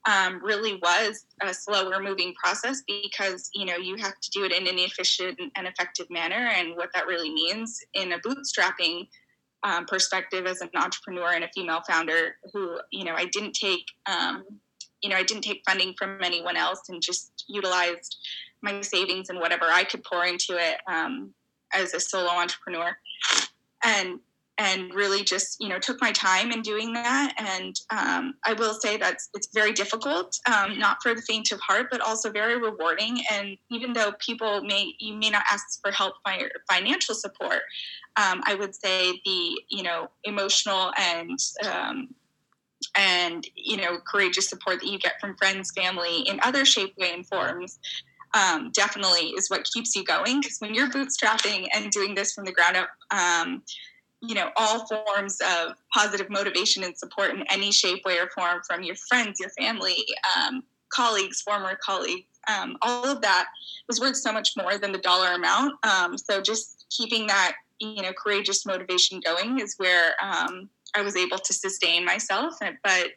um, 0.07 0.39
really 0.43 0.75
was 0.75 1.25
a 1.41 1.53
slower 1.53 2.01
moving 2.01 2.33
process 2.35 2.83
because 2.85 3.49
you 3.55 3.65
know 3.65 3.77
you 3.77 3.95
have 3.95 4.19
to 4.21 4.29
do 4.29 4.43
it 4.43 4.51
in 4.51 4.67
an 4.67 4.77
efficient 4.77 5.39
and 5.55 5.67
effective 5.67 6.09
manner, 6.11 6.49
and 6.55 6.75
what 6.75 6.89
that 6.93 7.07
really 7.07 7.33
means 7.33 7.79
in 7.95 8.11
a 8.11 8.19
bootstrapping 8.19 9.07
um, 9.63 9.85
perspective 9.85 10.45
as 10.45 10.61
an 10.61 10.69
entrepreneur 10.75 11.33
and 11.33 11.43
a 11.43 11.49
female 11.55 11.81
founder 11.89 12.35
who 12.53 12.77
you 12.91 13.03
know 13.03 13.15
I 13.15 13.25
didn't 13.25 13.53
take 13.53 13.85
um, 14.05 14.43
you 15.03 15.09
know 15.09 15.17
I 15.17 15.23
didn't 15.23 15.43
take 15.43 15.61
funding 15.67 15.93
from 15.97 16.19
anyone 16.23 16.57
else 16.57 16.89
and 16.89 17.01
just 17.01 17.43
utilized 17.47 18.17
my 18.61 18.81
savings 18.81 19.29
and 19.29 19.39
whatever 19.39 19.65
I 19.65 19.83
could 19.83 20.03
pour 20.03 20.25
into 20.25 20.57
it 20.57 20.77
um, 20.87 21.33
as 21.73 21.93
a 21.93 21.99
solo 21.99 22.29
entrepreneur, 22.29 22.97
and 23.83 24.19
and 24.57 24.93
really 24.93 25.23
just 25.23 25.57
you 25.59 25.67
know 25.67 25.79
took 25.79 26.01
my 26.01 26.11
time 26.11 26.51
in 26.51 26.61
doing 26.61 26.93
that. 26.93 27.33
And 27.37 27.75
um, 27.89 28.35
I 28.45 28.53
will 28.53 28.73
say 28.73 28.97
that 28.97 29.17
it's 29.33 29.49
very 29.53 29.73
difficult, 29.73 30.39
um, 30.51 30.79
not 30.79 30.97
for 31.03 31.13
the 31.13 31.21
faint 31.21 31.51
of 31.51 31.59
heart, 31.59 31.87
but 31.91 32.01
also 32.01 32.31
very 32.31 32.59
rewarding. 32.59 33.21
And 33.31 33.57
even 33.69 33.93
though 33.93 34.13
people 34.19 34.61
may 34.61 34.93
you 34.99 35.15
may 35.15 35.29
not 35.29 35.43
ask 35.51 35.81
for 35.81 35.91
help 35.91 36.15
by 36.23 36.47
financial 36.71 37.15
support, 37.15 37.61
um, 38.15 38.41
I 38.45 38.55
would 38.55 38.75
say 38.75 39.11
the 39.25 39.61
you 39.69 39.83
know 39.83 40.09
emotional 40.23 40.91
and 40.97 41.37
um, 41.69 42.09
and 42.95 43.47
you 43.55 43.77
know 43.77 43.97
courageous 44.07 44.49
support 44.49 44.79
that 44.79 44.87
you 44.87 44.97
get 44.97 45.19
from 45.19 45.35
friends 45.37 45.71
family 45.71 46.21
in 46.21 46.39
other 46.43 46.65
shape 46.65 46.93
way 46.97 47.13
and 47.13 47.27
forms 47.27 47.79
um, 48.33 48.71
definitely 48.71 49.29
is 49.29 49.49
what 49.49 49.63
keeps 49.65 49.95
you 49.95 50.03
going. 50.03 50.41
Because 50.41 50.57
when 50.59 50.73
you're 50.73 50.89
bootstrapping 50.89 51.67
and 51.73 51.91
doing 51.91 52.15
this 52.15 52.33
from 52.33 52.45
the 52.45 52.51
ground 52.51 52.77
up, 52.77 52.89
um, 53.11 53.61
you 54.21 54.35
know, 54.35 54.49
all 54.55 54.87
forms 54.87 55.37
of 55.41 55.73
positive 55.93 56.29
motivation 56.29 56.83
and 56.83 56.97
support 56.97 57.31
in 57.31 57.43
any 57.51 57.71
shape, 57.71 58.03
way, 58.05 58.17
or 58.17 58.29
form 58.29 58.61
from 58.65 58.83
your 58.83 58.95
friends, 58.95 59.39
your 59.39 59.49
family, 59.51 59.97
um, 60.35 60.63
colleagues, 60.89 61.41
former 61.41 61.77
colleagues, 61.83 62.27
um, 62.47 62.77
all 62.81 63.05
of 63.05 63.21
that 63.21 63.47
is 63.89 63.99
worth 63.99 64.17
so 64.17 64.31
much 64.31 64.51
more 64.57 64.77
than 64.77 64.91
the 64.91 64.97
dollar 64.97 65.33
amount. 65.33 65.73
Um, 65.85 66.17
so 66.17 66.41
just 66.41 66.85
keeping 66.89 67.27
that, 67.27 67.55
you 67.79 68.01
know, 68.01 68.13
courageous 68.13 68.65
motivation 68.65 69.19
going 69.19 69.59
is 69.59 69.75
where 69.77 70.13
um, 70.21 70.69
I 70.95 71.01
was 71.01 71.15
able 71.15 71.37
to 71.37 71.53
sustain 71.53 72.05
myself. 72.05 72.55
But 72.83 73.11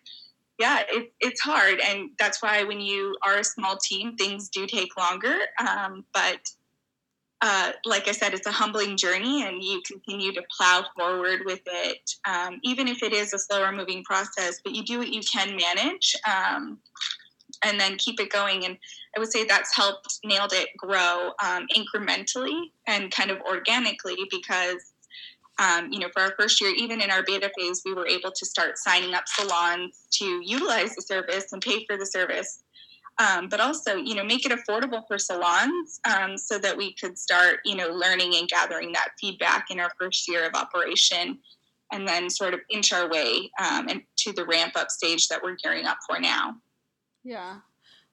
yeah, 0.59 0.83
it, 0.89 1.13
it's 1.21 1.41
hard. 1.41 1.81
And 1.81 2.11
that's 2.19 2.43
why 2.43 2.65
when 2.65 2.81
you 2.81 3.17
are 3.27 3.37
a 3.39 3.45
small 3.45 3.77
team, 3.77 4.17
things 4.17 4.49
do 4.49 4.67
take 4.67 4.97
longer. 4.97 5.37
Um, 5.61 6.05
but 6.15 6.41
uh, 7.43 7.73
like 7.85 8.09
I 8.09 8.13
said, 8.13 8.33
it's 8.33 8.47
a 8.47 8.53
humbling 8.53 8.97
journey 8.97 9.47
and 9.47 9.63
you 9.63 9.83
continue 9.87 10.33
to 10.33 10.43
plow 10.57 10.85
forward 10.97 11.41
with 11.45 11.61
it, 11.67 12.11
um, 12.27 12.59
even 12.65 12.89
if 12.89 13.03
it 13.03 13.13
is 13.13 13.35
a 13.35 13.39
slower 13.39 13.73
moving 13.73 14.03
process, 14.05 14.61
but 14.65 14.75
you 14.75 14.83
do 14.83 14.99
what 14.99 15.13
you 15.13 15.21
can 15.21 15.55
manage 15.55 16.17
um, 16.27 16.79
and 17.63 17.79
then 17.79 17.97
keep 17.99 18.19
it 18.21 18.31
going. 18.31 18.65
And 18.65 18.79
I 19.15 19.21
would 19.21 19.31
say 19.31 19.45
that's 19.45 19.77
helped 19.77 20.19
Nailed 20.25 20.53
It 20.55 20.71
grow 20.79 21.33
um, 21.45 21.67
incrementally 21.77 22.71
and 22.87 23.11
kind 23.11 23.31
of 23.31 23.39
organically 23.43 24.17
because 24.31 24.93
um, 25.59 25.91
you 25.91 25.99
know, 25.99 26.09
for 26.13 26.23
our 26.23 26.35
first 26.39 26.61
year, 26.61 26.73
even 26.77 27.01
in 27.01 27.11
our 27.11 27.23
beta 27.23 27.51
phase, 27.59 27.83
we 27.85 27.95
were 27.95 28.07
able 28.07 28.31
to 28.31 28.47
start 28.47 28.79
signing 28.79 29.15
up 29.15 29.25
salons 29.27 30.07
to 30.13 30.41
utilize 30.45 30.95
the 30.95 31.03
service 31.03 31.53
and 31.53 31.63
pay 31.63 31.85
for 31.87 31.97
the 31.97 32.07
service. 32.07 32.63
Um, 33.19 33.49
but 33.49 33.61
also, 33.61 33.97
you 33.97 34.15
know, 34.15 34.25
make 34.25 34.45
it 34.45 34.53
affordable 34.53 35.07
for 35.09 35.19
salons 35.19 36.01
um, 36.05 36.37
so 36.37 36.59
that 36.59 36.77
we 36.77 36.93
could 36.93 37.19
start, 37.19 37.61
you 37.65 37.75
know, 37.75 37.89
learning 37.89 38.35
and 38.37 38.47
gathering 38.47 38.93
that 38.93 39.09
feedback 39.19 39.71
in 39.71 39.81
our 39.81 39.91
first 39.99 40.29
year 40.29 40.47
of 40.47 40.55
operation 40.55 41.39
and 41.93 42.07
then 42.07 42.29
sort 42.29 42.53
of 42.53 42.61
inch 42.69 42.93
our 42.93 43.09
way 43.09 43.51
um, 43.59 43.89
into 43.89 44.33
the 44.35 44.45
ramp 44.45 44.73
up 44.77 44.91
stage 44.91 45.29
that 45.29 45.43
we're 45.43 45.57
gearing 45.57 45.87
up 45.87 45.99
for 46.07 46.21
now. 46.21 46.57
Yeah. 47.25 47.61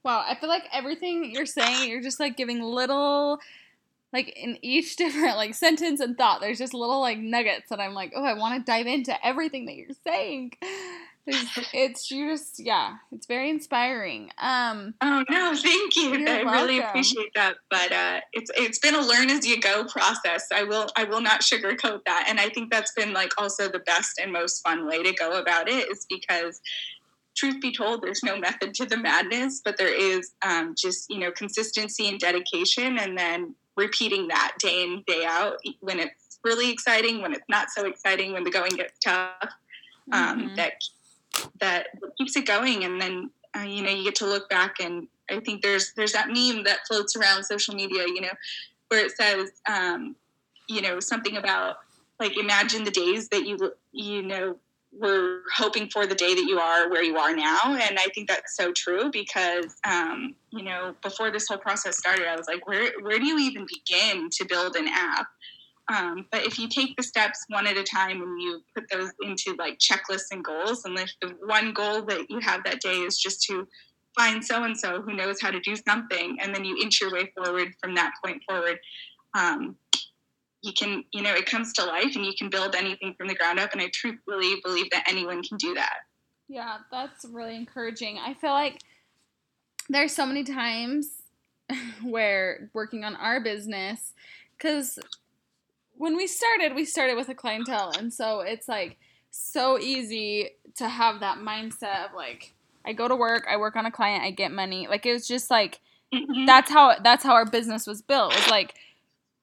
Wow. 0.04 0.24
I 0.26 0.36
feel 0.36 0.50
like 0.50 0.64
everything 0.72 1.32
you're 1.32 1.46
saying, 1.46 1.90
you're 1.90 2.02
just 2.02 2.20
like 2.20 2.38
giving 2.38 2.62
little 2.62 3.40
like 4.14 4.30
in 4.38 4.58
each 4.62 4.96
different 5.04 5.36
like 5.36 5.54
sentence 5.54 6.00
and 6.00 6.18
thought 6.18 6.40
there's 6.40 6.60
just 6.60 6.74
little 6.74 7.02
like 7.02 7.18
nuggets 7.18 7.70
that 7.70 7.80
i'm 7.80 7.94
like 7.94 8.14
oh 8.16 8.24
i 8.24 8.34
want 8.34 8.56
to 8.56 8.72
dive 8.72 8.88
into 8.88 9.14
everything 9.26 9.66
that 9.66 9.76
you're 9.76 9.90
saying. 10.06 10.54
It's, 11.26 11.70
it's 11.74 12.06
just 12.06 12.60
yeah 12.60 12.96
it's 13.14 13.28
very 13.28 13.50
inspiring. 13.50 14.30
Um 14.40 14.94
oh 15.00 15.24
no 15.30 15.56
thank 15.56 15.96
you. 15.96 16.16
i 16.16 16.44
welcome. 16.44 16.52
really 16.52 16.80
appreciate 16.80 17.34
that 17.36 17.56
but 17.70 17.94
uh 17.94 18.20
it's 18.34 18.52
it's 18.58 18.80
been 18.80 18.94
a 18.94 19.00
learn 19.00 19.30
as 19.30 19.48
you 19.48 19.62
go 19.62 19.86
process. 19.86 20.48
I 20.54 20.66
will 20.66 20.90
i 20.98 21.06
will 21.06 21.22
not 21.22 21.40
sugarcoat 21.40 22.02
that 22.08 22.26
and 22.28 22.42
i 22.42 22.50
think 22.50 22.70
that's 22.74 22.92
been 22.92 23.14
like 23.14 23.32
also 23.38 23.70
the 23.70 23.80
best 23.80 24.20
and 24.22 24.34
most 24.34 24.62
fun 24.64 24.86
way 24.86 25.02
to 25.02 25.14
go 25.14 25.40
about 25.40 25.70
it 25.70 25.90
is 25.90 26.06
because 26.10 26.60
truth 27.36 27.60
be 27.62 27.72
told, 27.72 28.02
there's 28.02 28.24
no 28.24 28.38
method 28.38 28.74
to 28.76 28.86
the 28.86 28.98
madness, 28.98 29.62
but 29.64 29.78
there 29.78 29.94
is 29.94 30.32
um, 30.46 30.76
just 30.78 31.10
you 31.10 31.20
know 31.20 31.32
consistency 31.32 32.08
and 32.08 32.20
dedication, 32.20 32.98
and 33.00 33.18
then 33.18 33.56
repeating 33.76 34.28
that 34.28 34.54
day 34.60 34.84
in 34.84 35.04
day 35.08 35.26
out 35.26 35.58
when 35.80 36.00
it's 36.00 36.40
really 36.44 36.72
exciting 36.72 37.22
when 37.22 37.34
it's 37.34 37.48
not 37.50 37.70
so 37.70 37.86
exciting 37.86 38.34
when 38.34 38.44
the 38.44 38.52
going 38.52 38.72
gets 38.72 38.98
tough 39.00 39.34
um, 40.12 40.40
mm-hmm. 40.40 40.56
that 40.56 40.74
that 41.60 41.88
keeps 42.18 42.36
it 42.36 42.46
going 42.46 42.84
and 42.84 43.02
then 43.02 43.30
uh, 43.58 43.62
you 43.62 43.82
know 43.82 43.90
you 43.90 44.04
get 44.04 44.16
to 44.16 44.26
look 44.26 44.50
back 44.50 44.76
and 44.80 45.08
i 45.30 45.40
think 45.40 45.62
there's 45.62 45.94
there's 45.94 46.12
that 46.12 46.28
meme 46.28 46.64
that 46.64 46.80
floats 46.88 47.16
around 47.16 47.44
social 47.44 47.74
media 47.74 48.04
you 48.08 48.22
know 48.22 48.34
where 48.90 49.06
it 49.06 49.12
says 49.12 49.50
um, 49.68 50.16
you 50.68 50.82
know 50.82 51.00
something 51.00 51.38
about 51.38 51.78
like 52.20 52.38
imagine 52.38 52.84
the 52.84 52.92
days 52.92 53.30
that 53.30 53.46
you 53.46 53.74
you 53.92 54.22
know 54.22 54.56
were 55.00 55.42
hoping 55.56 55.90
for 55.90 56.06
the 56.06 56.16
day 56.16 56.36
that 56.36 56.46
you 56.46 56.60
are 56.60 56.90
where 56.90 57.04
you 57.04 57.18
are 57.18 57.36
now. 57.36 57.60
And 57.66 57.98
I 57.98 58.08
think 58.14 58.28
that's 58.28 58.56
so 58.56 58.72
true 58.72 59.10
because, 59.12 59.76
um, 59.84 60.36
you 60.52 60.64
know, 60.64 60.96
before 61.02 61.32
this 61.32 61.48
whole 61.48 61.58
process 61.58 61.98
started, 61.98 62.28
I 62.28 62.36
was 62.36 62.48
like, 62.48 62.68
where, 62.68 62.92
where 63.02 63.20
do 63.20 63.26
you 63.26 63.40
even 63.40 63.66
begin 63.68 64.30
to 64.32 64.46
build 64.46 64.76
an 64.76 64.88
app? 64.88 65.28
Um, 65.92 66.28
but 66.32 66.46
if 66.46 66.58
you 66.58 66.70
take 66.70 66.96
the 66.96 67.04
steps 67.04 67.44
one 67.50 67.68
at 67.68 67.76
a 67.76 67.84
time 67.84 68.22
and 68.22 68.42
you 68.42 68.62
put 68.74 68.90
those 68.90 69.12
into 69.22 69.56
like 69.58 69.80
checklists 69.80 70.32
and 70.32 70.44
goals, 70.44 70.86
and 70.86 70.98
if 70.98 71.12
the 71.22 71.36
one 71.46 71.74
goal 71.74 72.04
that 72.04 72.30
you 72.30 72.40
have 72.40 72.64
that 72.64 72.80
day 72.80 73.00
is 73.00 73.18
just 73.18 73.44
to 73.44 73.68
find 74.18 74.44
so 74.46 74.64
and 74.64 74.78
so 74.78 75.02
who 75.02 75.14
knows 75.14 75.42
how 75.42 75.52
to 75.52 75.60
do 75.60 75.76
something, 75.76 76.38
and 76.40 76.56
then 76.56 76.64
you 76.64 76.78
inch 76.82 77.02
your 77.02 77.12
way 77.12 77.34
forward 77.36 77.74
from 77.82 77.96
that 77.96 78.14
point 78.24 78.42
forward, 78.48 78.80
um, 79.34 79.76
you 80.64 80.72
can, 80.74 81.04
you 81.12 81.22
know, 81.22 81.34
it 81.34 81.46
comes 81.46 81.74
to 81.74 81.86
life 81.86 82.16
and 82.16 82.26
you 82.26 82.34
can 82.38 82.50
build 82.50 82.74
anything 82.74 83.14
from 83.18 83.28
the 83.28 83.36
ground 83.36 83.60
up. 83.60 83.74
And 83.74 83.82
I 83.82 83.92
truly 83.94 84.56
believe 84.64 84.90
that 84.92 85.04
anyone 85.08 85.44
can 85.44 85.58
do 85.58 85.74
that. 85.76 85.94
Yeah, 86.48 86.78
that's 86.90 87.26
really 87.26 87.56
encouraging. 87.56 88.18
I 88.18 88.34
feel 88.34 88.52
like 88.52 88.80
there's 89.90 90.14
so 90.14 90.26
many 90.26 90.44
times 90.44 91.10
where 92.04 92.70
working 92.74 93.04
on 93.04 93.16
our 93.18 93.42
business, 93.42 94.14
because 94.58 95.00
when 95.96 96.16
we 96.16 96.28
started, 96.28 96.76
we 96.76 96.86
started 96.86 97.16
with 97.16 97.30
a 97.30 97.36
clientele, 97.36 97.92
and 97.98 98.14
so 98.14 98.40
it's 98.40 98.68
like 98.68 98.98
so 99.32 99.78
easy 99.80 100.52
to 100.76 100.88
have 100.88 101.20
that 101.20 101.40
mindset 101.40 102.06
of 102.06 102.14
like 102.16 102.54
I 102.86 102.94
go 102.94 103.08
to 103.08 103.16
work, 103.16 103.46
I 103.50 103.58
work 103.58 103.76
on 103.76 103.86
a 103.86 103.92
client, 103.92 104.24
I 104.24 104.32
get 104.32 104.52
money. 104.52 104.88
Like 104.88 105.06
it 105.06 105.14
was 105.14 105.28
just 105.28 105.50
like 105.50 105.80
mm-hmm. 106.14 106.46
that's 106.46 106.72
how 106.72 106.96
that's 107.04 107.24
how 107.24 107.34
our 107.34 107.46
business 107.46 107.88
was 107.88 108.02
built. 108.02 108.34
It 108.34 108.40
was 108.40 108.50
like 108.50 108.76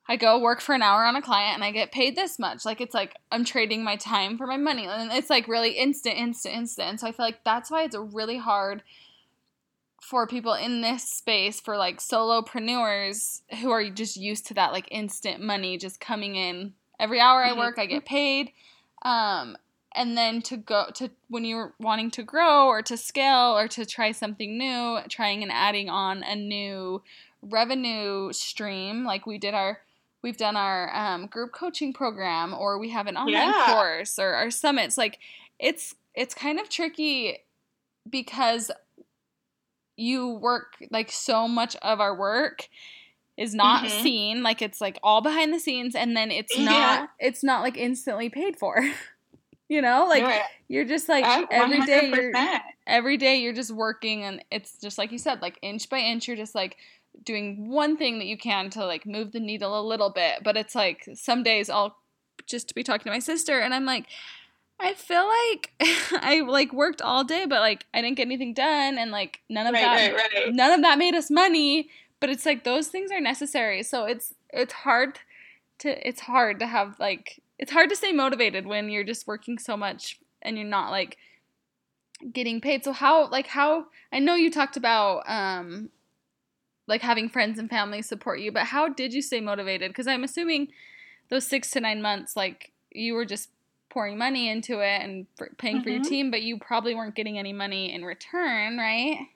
I 0.08 0.16
go 0.16 0.40
work 0.40 0.60
for 0.60 0.74
an 0.74 0.82
hour 0.82 1.04
on 1.04 1.14
a 1.14 1.22
client 1.22 1.54
and 1.54 1.64
I 1.64 1.70
get 1.70 1.92
paid 1.92 2.16
this 2.16 2.38
much. 2.38 2.64
Like 2.64 2.80
it's 2.80 2.94
like 2.94 3.16
I'm 3.30 3.44
trading 3.44 3.84
my 3.84 3.96
time 3.96 4.36
for 4.36 4.46
my 4.46 4.56
money. 4.56 4.86
And 4.86 5.12
it's 5.12 5.30
like 5.30 5.46
really 5.46 5.72
instant, 5.72 6.16
instant, 6.16 6.56
instant. 6.56 6.88
And 6.88 7.00
so 7.00 7.06
I 7.06 7.12
feel 7.12 7.26
like 7.26 7.44
that's 7.44 7.70
why 7.70 7.84
it's 7.84 7.96
really 7.96 8.38
hard 8.38 8.82
for 10.00 10.26
people 10.26 10.54
in 10.54 10.80
this 10.80 11.04
space 11.04 11.60
for 11.60 11.76
like 11.76 11.98
solopreneurs 11.98 13.42
who 13.60 13.70
are 13.70 13.88
just 13.90 14.16
used 14.16 14.46
to 14.46 14.54
that 14.54 14.72
like 14.72 14.88
instant 14.90 15.40
money 15.40 15.76
just 15.76 16.00
coming 16.00 16.34
in 16.34 16.72
every 16.98 17.20
hour 17.20 17.44
I 17.44 17.52
work 17.52 17.78
I 17.78 17.86
get 17.86 18.04
paid 18.04 18.50
um, 19.02 19.56
and 19.94 20.16
then 20.16 20.42
to 20.42 20.56
go 20.56 20.86
to 20.94 21.10
when 21.28 21.44
you're 21.44 21.74
wanting 21.78 22.10
to 22.12 22.22
grow 22.22 22.66
or 22.66 22.82
to 22.82 22.96
scale 22.96 23.56
or 23.56 23.68
to 23.68 23.84
try 23.84 24.10
something 24.12 24.56
new 24.56 24.98
trying 25.08 25.42
and 25.42 25.52
adding 25.52 25.88
on 25.88 26.22
a 26.22 26.34
new 26.34 27.02
revenue 27.42 28.32
stream 28.32 29.04
like 29.04 29.26
we 29.26 29.38
did 29.38 29.54
our 29.54 29.80
we've 30.22 30.36
done 30.36 30.56
our 30.56 30.94
um, 30.94 31.26
group 31.26 31.52
coaching 31.52 31.92
program 31.92 32.54
or 32.54 32.78
we 32.78 32.90
have 32.90 33.06
an 33.06 33.16
online 33.16 33.34
yeah. 33.34 33.64
course 33.66 34.18
or 34.18 34.34
our 34.34 34.50
summits 34.50 34.98
like 34.98 35.18
it's 35.58 35.94
it's 36.14 36.34
kind 36.34 36.58
of 36.58 36.68
tricky 36.68 37.38
because 38.08 38.70
you 39.96 40.30
work 40.30 40.76
like 40.90 41.10
so 41.10 41.46
much 41.46 41.76
of 41.76 42.00
our 42.00 42.16
work 42.16 42.68
is 43.36 43.54
not 43.54 43.84
mm-hmm. 43.84 44.02
seen 44.02 44.42
like 44.42 44.60
it's 44.62 44.80
like 44.80 44.98
all 45.02 45.20
behind 45.20 45.52
the 45.52 45.60
scenes 45.60 45.94
and 45.94 46.16
then 46.16 46.30
it's 46.30 46.56
not 46.58 46.70
yeah. 46.72 47.06
it's 47.18 47.44
not 47.44 47.62
like 47.62 47.76
instantly 47.76 48.28
paid 48.28 48.56
for 48.56 48.76
you 49.68 49.80
know 49.80 50.06
like 50.08 50.42
you're 50.68 50.84
just 50.84 51.08
like 51.08 51.24
every 51.50 51.80
day 51.86 52.10
you're 52.10 52.32
every 52.86 53.16
day 53.16 53.36
you're 53.36 53.52
just 53.52 53.70
working 53.70 54.24
and 54.24 54.44
it's 54.50 54.78
just 54.78 54.98
like 54.98 55.12
you 55.12 55.18
said 55.18 55.40
like 55.40 55.58
inch 55.62 55.88
by 55.88 55.98
inch 55.98 56.26
you're 56.28 56.36
just 56.36 56.54
like 56.54 56.76
doing 57.24 57.68
one 57.70 57.96
thing 57.96 58.18
that 58.18 58.26
you 58.26 58.38
can 58.38 58.70
to 58.70 58.84
like 58.84 59.04
move 59.04 59.32
the 59.32 59.40
needle 59.40 59.78
a 59.78 59.86
little 59.86 60.10
bit 60.10 60.42
but 60.42 60.56
it's 60.56 60.74
like 60.74 61.08
some 61.14 61.42
days 61.42 61.68
i'll 61.68 61.96
just 62.46 62.74
be 62.74 62.82
talking 62.82 63.04
to 63.04 63.10
my 63.10 63.18
sister 63.18 63.60
and 63.60 63.74
i'm 63.74 63.84
like 63.84 64.06
I 64.80 64.94
feel 64.94 65.28
like 65.28 65.72
I 66.22 66.42
like 66.46 66.72
worked 66.72 67.02
all 67.02 67.22
day, 67.22 67.44
but 67.46 67.60
like 67.60 67.86
I 67.92 68.00
didn't 68.00 68.16
get 68.16 68.26
anything 68.26 68.54
done, 68.54 68.98
and 68.98 69.10
like 69.10 69.40
none 69.48 69.66
of 69.66 69.74
right, 69.74 69.82
that 69.82 70.14
right, 70.14 70.30
right. 70.34 70.54
none 70.54 70.72
of 70.72 70.80
that 70.82 70.98
made 70.98 71.14
us 71.14 71.30
money. 71.30 71.90
But 72.18 72.30
it's 72.30 72.46
like 72.46 72.64
those 72.64 72.88
things 72.88 73.12
are 73.12 73.20
necessary. 73.20 73.82
So 73.82 74.06
it's 74.06 74.34
it's 74.52 74.72
hard 74.72 75.20
to 75.80 76.08
it's 76.08 76.22
hard 76.22 76.58
to 76.60 76.66
have 76.66 76.98
like 76.98 77.42
it's 77.58 77.72
hard 77.72 77.90
to 77.90 77.96
stay 77.96 78.12
motivated 78.12 78.66
when 78.66 78.88
you're 78.88 79.04
just 79.04 79.26
working 79.26 79.58
so 79.58 79.76
much 79.76 80.18
and 80.42 80.56
you're 80.56 80.66
not 80.66 80.90
like 80.90 81.18
getting 82.32 82.60
paid. 82.60 82.84
So 82.84 82.92
how 82.92 83.28
like 83.28 83.48
how 83.48 83.86
I 84.12 84.18
know 84.18 84.34
you 84.34 84.50
talked 84.50 84.78
about 84.78 85.22
um 85.28 85.90
like 86.90 87.02
having 87.02 87.28
friends 87.28 87.58
and 87.58 87.70
family 87.70 88.02
support 88.02 88.40
you, 88.40 88.50
but 88.50 88.64
how 88.64 88.88
did 88.88 89.14
you 89.14 89.22
stay 89.22 89.40
motivated? 89.40 89.90
Because 89.90 90.08
I'm 90.08 90.24
assuming 90.24 90.68
those 91.30 91.46
six 91.46 91.70
to 91.70 91.80
nine 91.80 92.02
months, 92.02 92.36
like 92.36 92.72
you 92.90 93.14
were 93.14 93.24
just 93.24 93.48
pouring 93.88 94.18
money 94.18 94.50
into 94.50 94.80
it 94.80 95.00
and 95.00 95.26
for 95.36 95.50
paying 95.56 95.76
mm-hmm. 95.76 95.84
for 95.84 95.90
your 95.90 96.00
mm-hmm. 96.00 96.08
team, 96.08 96.30
but 96.32 96.42
you 96.42 96.58
probably 96.58 96.94
weren't 96.94 97.14
getting 97.14 97.38
any 97.38 97.52
money 97.52 97.94
in 97.94 98.04
return, 98.04 98.76
right? 98.76 99.28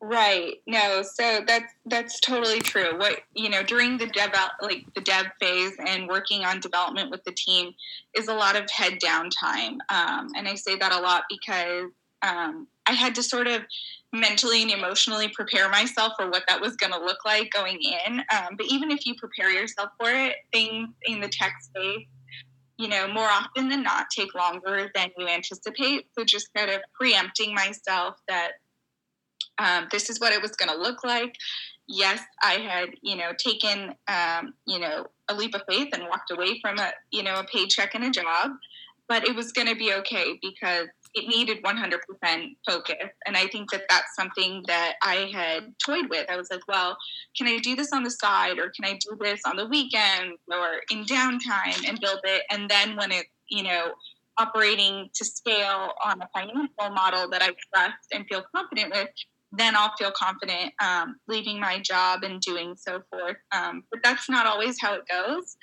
Right. 0.00 0.56
No. 0.66 1.02
So 1.02 1.42
that's 1.46 1.72
that's 1.86 2.20
totally 2.20 2.60
true. 2.60 2.98
What 2.98 3.20
you 3.32 3.48
know 3.48 3.62
during 3.62 3.96
the 3.96 4.06
dev 4.06 4.32
like 4.60 4.84
the 4.94 5.00
dev 5.00 5.26
phase 5.40 5.72
and 5.78 6.08
working 6.08 6.44
on 6.44 6.60
development 6.60 7.10
with 7.10 7.24
the 7.24 7.32
team 7.32 7.72
is 8.14 8.28
a 8.28 8.34
lot 8.34 8.56
of 8.56 8.68
head 8.70 8.98
down 8.98 9.30
time, 9.30 9.78
um, 9.88 10.28
and 10.36 10.46
I 10.46 10.56
say 10.56 10.76
that 10.76 10.92
a 10.92 11.00
lot 11.00 11.22
because 11.30 11.90
um, 12.20 12.66
I 12.86 12.92
had 12.92 13.14
to 13.14 13.22
sort 13.22 13.46
of 13.46 13.62
mentally 14.14 14.62
and 14.62 14.70
emotionally 14.70 15.28
prepare 15.28 15.68
myself 15.68 16.12
for 16.18 16.30
what 16.30 16.44
that 16.48 16.60
was 16.60 16.76
going 16.76 16.92
to 16.92 16.98
look 16.98 17.18
like 17.24 17.50
going 17.50 17.78
in. 17.80 18.20
Um, 18.20 18.56
but 18.56 18.66
even 18.70 18.90
if 18.90 19.04
you 19.04 19.14
prepare 19.16 19.50
yourself 19.50 19.90
for 20.00 20.10
it, 20.10 20.36
things 20.52 20.88
in 21.02 21.20
the 21.20 21.28
tech 21.28 21.56
space 21.60 22.06
you 22.76 22.88
know, 22.88 23.06
more 23.08 23.28
often 23.28 23.68
than 23.68 23.82
not 23.82 24.06
take 24.10 24.34
longer 24.34 24.90
than 24.94 25.10
you 25.16 25.28
anticipate. 25.28 26.06
So 26.16 26.24
just 26.24 26.52
kind 26.54 26.70
of 26.70 26.80
preempting 26.92 27.54
myself 27.54 28.16
that 28.28 28.52
um, 29.58 29.86
this 29.92 30.10
is 30.10 30.18
what 30.18 30.32
it 30.32 30.42
was 30.42 30.52
going 30.52 30.70
to 30.70 30.82
look 30.82 31.04
like. 31.04 31.36
Yes, 31.86 32.20
I 32.42 32.54
had, 32.54 32.88
you 33.02 33.16
know, 33.16 33.30
taken, 33.38 33.94
um, 34.08 34.54
you 34.66 34.80
know, 34.80 35.06
a 35.28 35.34
leap 35.34 35.54
of 35.54 35.62
faith 35.68 35.88
and 35.92 36.04
walked 36.08 36.30
away 36.30 36.58
from 36.60 36.78
a, 36.78 36.92
you 37.12 37.22
know, 37.22 37.34
a 37.34 37.44
paycheck 37.44 37.94
and 37.94 38.04
a 38.04 38.10
job, 38.10 38.50
but 39.08 39.26
it 39.26 39.34
was 39.34 39.52
going 39.52 39.68
to 39.68 39.74
be 39.74 39.92
okay 39.92 40.38
because 40.42 40.88
it 41.14 41.28
needed 41.28 41.62
100% 41.62 42.56
focus. 42.68 42.96
And 43.26 43.36
I 43.36 43.46
think 43.46 43.70
that 43.70 43.82
that's 43.88 44.16
something 44.16 44.64
that 44.66 44.94
I 45.02 45.30
had 45.32 45.74
toyed 45.84 46.10
with. 46.10 46.28
I 46.28 46.36
was 46.36 46.48
like, 46.50 46.66
well, 46.66 46.96
can 47.36 47.46
I 47.46 47.58
do 47.58 47.76
this 47.76 47.92
on 47.92 48.02
the 48.02 48.10
side 48.10 48.58
or 48.58 48.70
can 48.70 48.84
I 48.84 48.98
do 48.98 49.16
this 49.20 49.40
on 49.46 49.56
the 49.56 49.66
weekend 49.66 50.32
or 50.50 50.80
in 50.90 51.04
downtime 51.04 51.88
and 51.88 52.00
build 52.00 52.20
it? 52.24 52.42
And 52.50 52.68
then 52.68 52.96
when 52.96 53.12
it's, 53.12 53.28
you 53.48 53.62
know, 53.62 53.92
operating 54.38 55.08
to 55.14 55.24
scale 55.24 55.92
on 56.04 56.20
a 56.20 56.28
financial 56.34 56.90
model 56.92 57.30
that 57.30 57.42
I 57.42 57.50
trust 57.72 58.08
and 58.12 58.26
feel 58.26 58.42
confident 58.54 58.92
with, 58.92 59.08
then 59.56 59.76
I'll 59.76 59.94
feel 59.96 60.10
confident 60.10 60.72
um, 60.82 61.16
leaving 61.28 61.60
my 61.60 61.78
job 61.78 62.24
and 62.24 62.40
doing 62.40 62.74
so 62.76 63.02
forth. 63.10 63.36
Um, 63.52 63.84
but 63.90 64.00
that's 64.02 64.28
not 64.28 64.46
always 64.46 64.76
how 64.80 64.94
it 64.94 65.04
goes. 65.08 65.56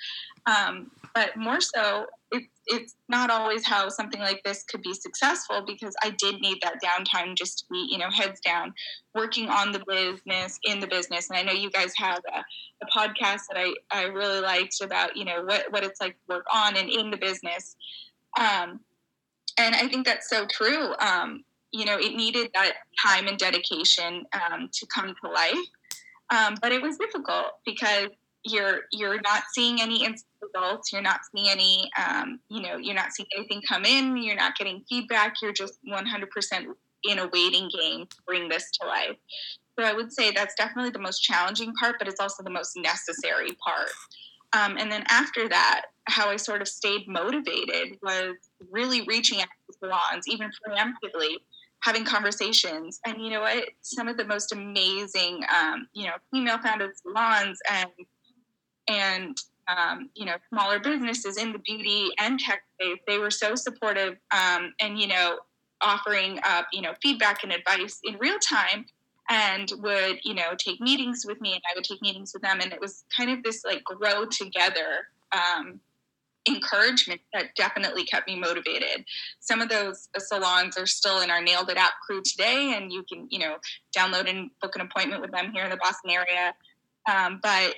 Um, 0.46 0.90
but 1.14 1.36
more 1.36 1.60
so, 1.60 2.06
it's 2.30 2.46
it's 2.66 2.94
not 3.08 3.30
always 3.30 3.66
how 3.66 3.88
something 3.88 4.20
like 4.20 4.42
this 4.44 4.64
could 4.64 4.82
be 4.82 4.94
successful 4.94 5.62
because 5.66 5.94
I 6.02 6.10
did 6.10 6.40
need 6.40 6.58
that 6.62 6.80
downtime 6.82 7.36
just 7.36 7.58
to 7.60 7.64
be, 7.70 7.88
you 7.90 7.98
know, 7.98 8.10
heads 8.10 8.40
down, 8.40 8.72
working 9.14 9.48
on 9.48 9.72
the 9.72 9.82
business, 9.86 10.58
in 10.64 10.80
the 10.80 10.86
business. 10.86 11.28
And 11.28 11.38
I 11.38 11.42
know 11.42 11.52
you 11.52 11.70
guys 11.70 11.92
have 11.96 12.20
a, 12.32 12.38
a 12.38 12.86
podcast 12.96 13.40
that 13.50 13.56
I, 13.56 13.74
I 13.90 14.04
really 14.04 14.40
liked 14.40 14.80
about, 14.80 15.16
you 15.16 15.24
know, 15.24 15.42
what, 15.44 15.70
what 15.70 15.84
it's 15.84 16.00
like 16.00 16.12
to 16.12 16.36
work 16.36 16.46
on 16.54 16.76
and 16.76 16.88
in 16.88 17.10
the 17.10 17.16
business. 17.16 17.76
Um, 18.38 18.80
and 19.58 19.74
I 19.74 19.88
think 19.88 20.06
that's 20.06 20.30
so 20.30 20.46
true. 20.46 20.94
Um, 21.00 21.44
you 21.72 21.84
know, 21.84 21.98
it 21.98 22.14
needed 22.14 22.50
that 22.54 22.74
time 23.04 23.26
and 23.26 23.38
dedication 23.38 24.24
um, 24.32 24.68
to 24.72 24.86
come 24.86 25.14
to 25.22 25.30
life. 25.30 25.56
Um, 26.30 26.54
but 26.62 26.72
it 26.72 26.80
was 26.80 26.96
difficult 26.96 27.46
because 27.66 28.08
you're 28.44 28.82
you're 28.92 29.20
not 29.20 29.44
seeing 29.52 29.80
any 29.80 30.04
results 30.42 30.92
you're 30.92 31.02
not 31.02 31.20
seeing 31.30 31.48
any 31.48 31.90
um, 31.96 32.40
you 32.48 32.60
know 32.60 32.76
you're 32.76 32.94
not 32.94 33.12
seeing 33.12 33.28
anything 33.36 33.62
come 33.68 33.84
in 33.84 34.16
you're 34.16 34.36
not 34.36 34.56
getting 34.56 34.82
feedback 34.88 35.34
you're 35.42 35.52
just 35.52 35.78
100% 35.88 36.66
in 37.04 37.18
a 37.18 37.28
waiting 37.28 37.68
game 37.68 38.06
to 38.06 38.16
bring 38.26 38.48
this 38.48 38.70
to 38.70 38.86
life 38.86 39.16
so 39.78 39.84
i 39.84 39.92
would 39.92 40.12
say 40.12 40.30
that's 40.30 40.54
definitely 40.54 40.90
the 40.90 40.98
most 40.98 41.20
challenging 41.20 41.72
part 41.74 41.96
but 41.98 42.08
it's 42.08 42.20
also 42.20 42.42
the 42.42 42.50
most 42.50 42.76
necessary 42.76 43.56
part 43.64 43.90
um, 44.52 44.76
and 44.78 44.90
then 44.90 45.04
after 45.08 45.48
that 45.48 45.86
how 46.04 46.28
i 46.28 46.36
sort 46.36 46.60
of 46.60 46.68
stayed 46.68 47.06
motivated 47.08 47.96
was 48.02 48.34
really 48.70 49.02
reaching 49.06 49.40
out 49.40 49.48
to 49.70 49.76
salons 49.80 50.26
even 50.28 50.50
preemptively 50.66 51.36
having 51.82 52.04
conversations. 52.04 53.00
And 53.06 53.20
you 53.20 53.30
know 53.30 53.40
what? 53.40 53.68
Some 53.82 54.08
of 54.08 54.16
the 54.16 54.24
most 54.24 54.52
amazing, 54.52 55.44
um, 55.54 55.88
you 55.92 56.06
know, 56.06 56.14
female 56.32 56.58
founded 56.58 56.90
salons 56.96 57.58
and 57.70 57.90
and 58.88 59.36
um, 59.68 60.10
you 60.14 60.24
know 60.24 60.36
smaller 60.48 60.78
businesses 60.78 61.36
in 61.36 61.52
the 61.52 61.58
beauty 61.58 62.10
and 62.18 62.38
tech 62.38 62.62
space 62.74 62.98
they 63.06 63.18
were 63.18 63.30
so 63.30 63.54
supportive 63.54 64.16
um, 64.34 64.72
and 64.80 64.98
you 64.98 65.06
know 65.06 65.38
offering 65.80 66.38
up 66.44 66.66
you 66.72 66.82
know 66.82 66.92
feedback 67.02 67.42
and 67.42 67.52
advice 67.52 68.00
in 68.04 68.16
real 68.18 68.38
time 68.38 68.84
and 69.30 69.72
would 69.78 70.18
you 70.24 70.34
know 70.34 70.54
take 70.58 70.80
meetings 70.80 71.24
with 71.26 71.40
me 71.40 71.52
and 71.52 71.62
i 71.70 71.72
would 71.74 71.84
take 71.84 72.02
meetings 72.02 72.32
with 72.34 72.42
them 72.42 72.60
and 72.60 72.72
it 72.72 72.80
was 72.80 73.04
kind 73.16 73.30
of 73.30 73.42
this 73.42 73.64
like 73.64 73.82
grow 73.84 74.24
together 74.24 75.08
um, 75.32 75.80
encouragement 76.48 77.20
that 77.32 77.54
definitely 77.56 78.04
kept 78.04 78.26
me 78.26 78.38
motivated. 78.38 79.04
Some 79.40 79.60
of 79.60 79.68
those 79.68 80.08
salons 80.18 80.76
are 80.76 80.86
still 80.86 81.20
in 81.20 81.30
our 81.30 81.40
Nailed 81.40 81.70
It 81.70 81.76
app 81.76 81.92
crew 82.04 82.22
today, 82.22 82.74
and 82.76 82.92
you 82.92 83.04
can, 83.04 83.28
you 83.30 83.38
know, 83.38 83.56
download 83.96 84.28
and 84.28 84.50
book 84.60 84.74
an 84.74 84.82
appointment 84.82 85.22
with 85.22 85.30
them 85.30 85.52
here 85.52 85.64
in 85.64 85.70
the 85.70 85.76
Boston 85.76 86.10
area. 86.10 86.54
Um, 87.10 87.40
but 87.42 87.76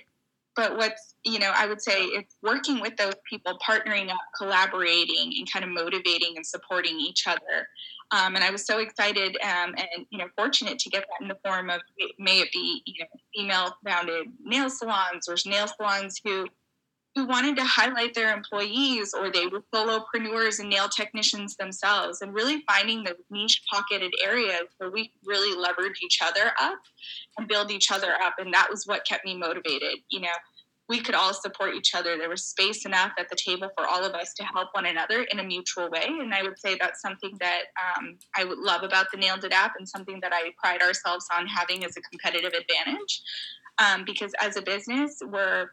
but 0.57 0.77
what's 0.77 1.15
you 1.25 1.39
know 1.39 1.53
i 1.57 1.67
would 1.67 1.83
say 1.83 2.05
it's 2.05 2.37
working 2.43 2.81
with 2.81 2.97
those 2.97 3.15
people 3.29 3.59
partnering 3.67 4.11
up 4.11 4.19
collaborating 4.39 5.33
and 5.39 5.51
kind 5.51 5.65
of 5.65 5.71
motivating 5.71 6.35
and 6.37 6.47
supporting 6.47 6.99
each 6.99 7.27
other. 7.27 7.69
Um, 8.11 8.35
and 8.35 8.45
i 8.45 8.51
was 8.51 8.67
so 8.67 8.79
excited 8.79 9.37
um, 9.43 9.75
and 9.77 10.07
you 10.11 10.19
know 10.19 10.27
fortunate 10.37 10.79
to 10.81 10.91
get 10.91 11.03
that 11.03 11.23
in 11.23 11.29
the 11.29 11.39
form 11.45 11.71
of 11.71 11.81
may 12.19 12.41
it 12.41 12.53
be 12.53 12.83
you 12.87 13.03
know 13.03 13.21
female 13.35 13.77
founded 13.85 14.27
nail 14.43 14.69
salons 14.69 15.29
or 15.29 15.37
nail 15.47 15.67
salons 15.67 16.21
who 16.25 16.47
who 17.15 17.27
wanted 17.27 17.57
to 17.57 17.65
highlight 17.65 18.15
their 18.15 18.35
employees 18.35 19.15
or 19.15 19.31
they 19.31 19.47
were 19.47 19.63
solopreneurs 19.73 20.59
and 20.59 20.69
nail 20.69 20.89
technicians 20.89 21.57
themselves 21.57 22.21
and 22.21 22.35
really 22.35 22.63
finding 22.67 23.05
the 23.05 23.17
niche 23.31 23.63
pocketed 23.73 24.13
areas 24.25 24.65
where 24.79 24.91
we 24.91 25.13
really 25.25 25.57
leverage 25.57 26.01
each 26.03 26.19
other 26.23 26.53
up 26.61 26.79
and 27.39 27.49
build 27.49 27.71
each 27.71 27.91
other 27.91 28.13
up 28.23 28.35
and 28.39 28.53
that 28.53 28.69
was 28.69 28.87
what 28.87 29.07
kept 29.07 29.25
me 29.25 29.37
motivated 29.37 29.99
you 30.11 30.21
know 30.21 30.29
we 30.89 31.01
could 31.01 31.15
all 31.15 31.33
support 31.33 31.75
each 31.75 31.95
other. 31.95 32.19
There 32.19 32.29
was 32.29 32.45
space 32.45 32.85
enough 32.85 33.13
at 33.19 33.31
the 33.31 33.37
table 33.37 33.71
for 33.77 33.87
all 33.87 34.05
of 34.05 34.13
us 34.13 34.35
to 34.35 34.45
help 34.45 34.69
one 34.73 34.87
another 34.87 35.23
in 35.31 35.39
a 35.39 35.43
mutual 35.43 35.89
way. 35.91 36.05
And 36.07 36.35
I 36.35 36.43
would 36.43 36.59
say 36.59 36.77
that's 36.79 37.01
something 37.01 37.35
that 37.41 37.63
um, 37.97 38.19
I 38.37 38.45
would 38.45 38.59
love 38.59 38.83
about 38.83 39.07
the 39.11 39.17
Nailed 39.17 39.45
It 39.45 39.53
app 39.53 39.73
and 39.79 39.89
something 39.89 40.21
that 40.21 40.33
I 40.35 40.53
pride 40.63 40.83
ourselves 40.83 41.27
on 41.35 41.47
having 41.47 41.85
as 41.85 41.97
a 41.97 42.03
competitive 42.03 42.53
advantage. 42.53 43.23
Um, 43.79 44.05
because 44.05 44.33
as 44.41 44.57
a 44.57 44.63
business, 44.63 45.21
we're 45.25 45.71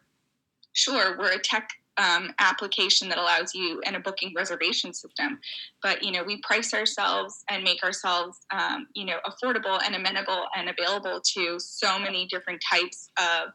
sure 0.73 1.17
we're 1.17 1.33
a 1.33 1.39
tech 1.39 1.69
um, 1.97 2.33
application 2.39 3.09
that 3.09 3.17
allows 3.17 3.53
you 3.53 3.81
and 3.85 3.95
a 3.95 3.99
booking 3.99 4.33
reservation 4.35 4.93
system. 4.93 5.39
But 5.83 6.03
you 6.03 6.11
know, 6.11 6.23
we 6.23 6.37
price 6.37 6.73
ourselves 6.73 7.43
and 7.49 7.63
make 7.63 7.83
ourselves 7.83 8.39
um, 8.51 8.87
you 8.93 9.05
know 9.05 9.17
affordable 9.25 9.79
and 9.85 9.95
amenable 9.95 10.45
and 10.55 10.69
available 10.69 11.21
to 11.33 11.59
so 11.59 11.99
many 11.99 12.25
different 12.27 12.61
types 12.69 13.09
of 13.17 13.49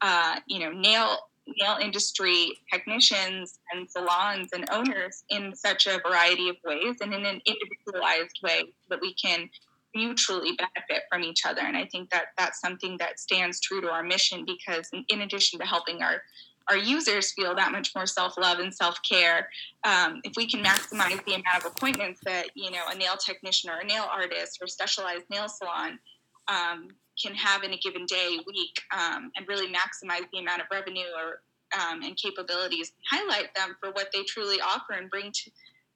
uh, 0.00 0.36
you 0.46 0.60
know 0.60 0.70
nail 0.70 1.18
nail 1.58 1.76
industry 1.80 2.52
technicians 2.72 3.58
and 3.72 3.90
salons 3.90 4.50
and 4.52 4.64
owners 4.70 5.24
in 5.28 5.54
such 5.54 5.86
a 5.86 6.00
variety 6.06 6.48
of 6.48 6.56
ways 6.64 6.96
and 7.00 7.12
in 7.12 7.26
an 7.26 7.40
individualized 7.46 8.38
way 8.44 8.62
that 8.88 9.00
we 9.00 9.12
can 9.14 9.50
mutually 9.92 10.52
benefit 10.56 11.02
from 11.10 11.22
each 11.22 11.44
other 11.44 11.60
and 11.62 11.76
i 11.76 11.84
think 11.86 12.08
that 12.10 12.26
that's 12.38 12.60
something 12.60 12.96
that 12.96 13.18
stands 13.18 13.60
true 13.60 13.80
to 13.80 13.90
our 13.90 14.04
mission 14.04 14.44
because 14.46 14.88
in, 14.92 15.04
in 15.08 15.20
addition 15.22 15.58
to 15.58 15.66
helping 15.66 16.00
our 16.00 16.22
our 16.70 16.76
users 16.76 17.32
feel 17.32 17.54
that 17.54 17.72
much 17.72 17.94
more 17.94 18.06
self-love 18.06 18.58
and 18.58 18.74
self-care 18.74 19.48
um, 19.84 20.20
if 20.24 20.32
we 20.36 20.48
can 20.48 20.62
maximize 20.62 21.24
the 21.24 21.34
amount 21.34 21.64
of 21.64 21.66
appointments 21.66 22.20
that 22.24 22.46
you 22.54 22.70
know 22.70 22.82
a 22.90 22.94
nail 22.94 23.16
technician 23.16 23.70
or 23.70 23.78
a 23.78 23.84
nail 23.84 24.06
artist 24.10 24.58
or 24.60 24.66
specialized 24.66 25.24
nail 25.30 25.48
salon 25.48 25.98
um, 26.48 26.88
can 27.20 27.34
have 27.34 27.62
in 27.62 27.72
a 27.72 27.78
given 27.78 28.06
day 28.06 28.38
week 28.46 28.80
um, 28.96 29.30
and 29.36 29.46
really 29.48 29.68
maximize 29.68 30.24
the 30.32 30.38
amount 30.38 30.60
of 30.60 30.66
revenue 30.70 31.06
or 31.16 31.40
um, 31.80 32.02
and 32.02 32.16
capabilities 32.16 32.92
highlight 33.10 33.54
them 33.54 33.76
for 33.80 33.90
what 33.92 34.08
they 34.12 34.22
truly 34.24 34.60
offer 34.60 34.92
and 34.92 35.10
bring 35.10 35.30
to 35.32 35.50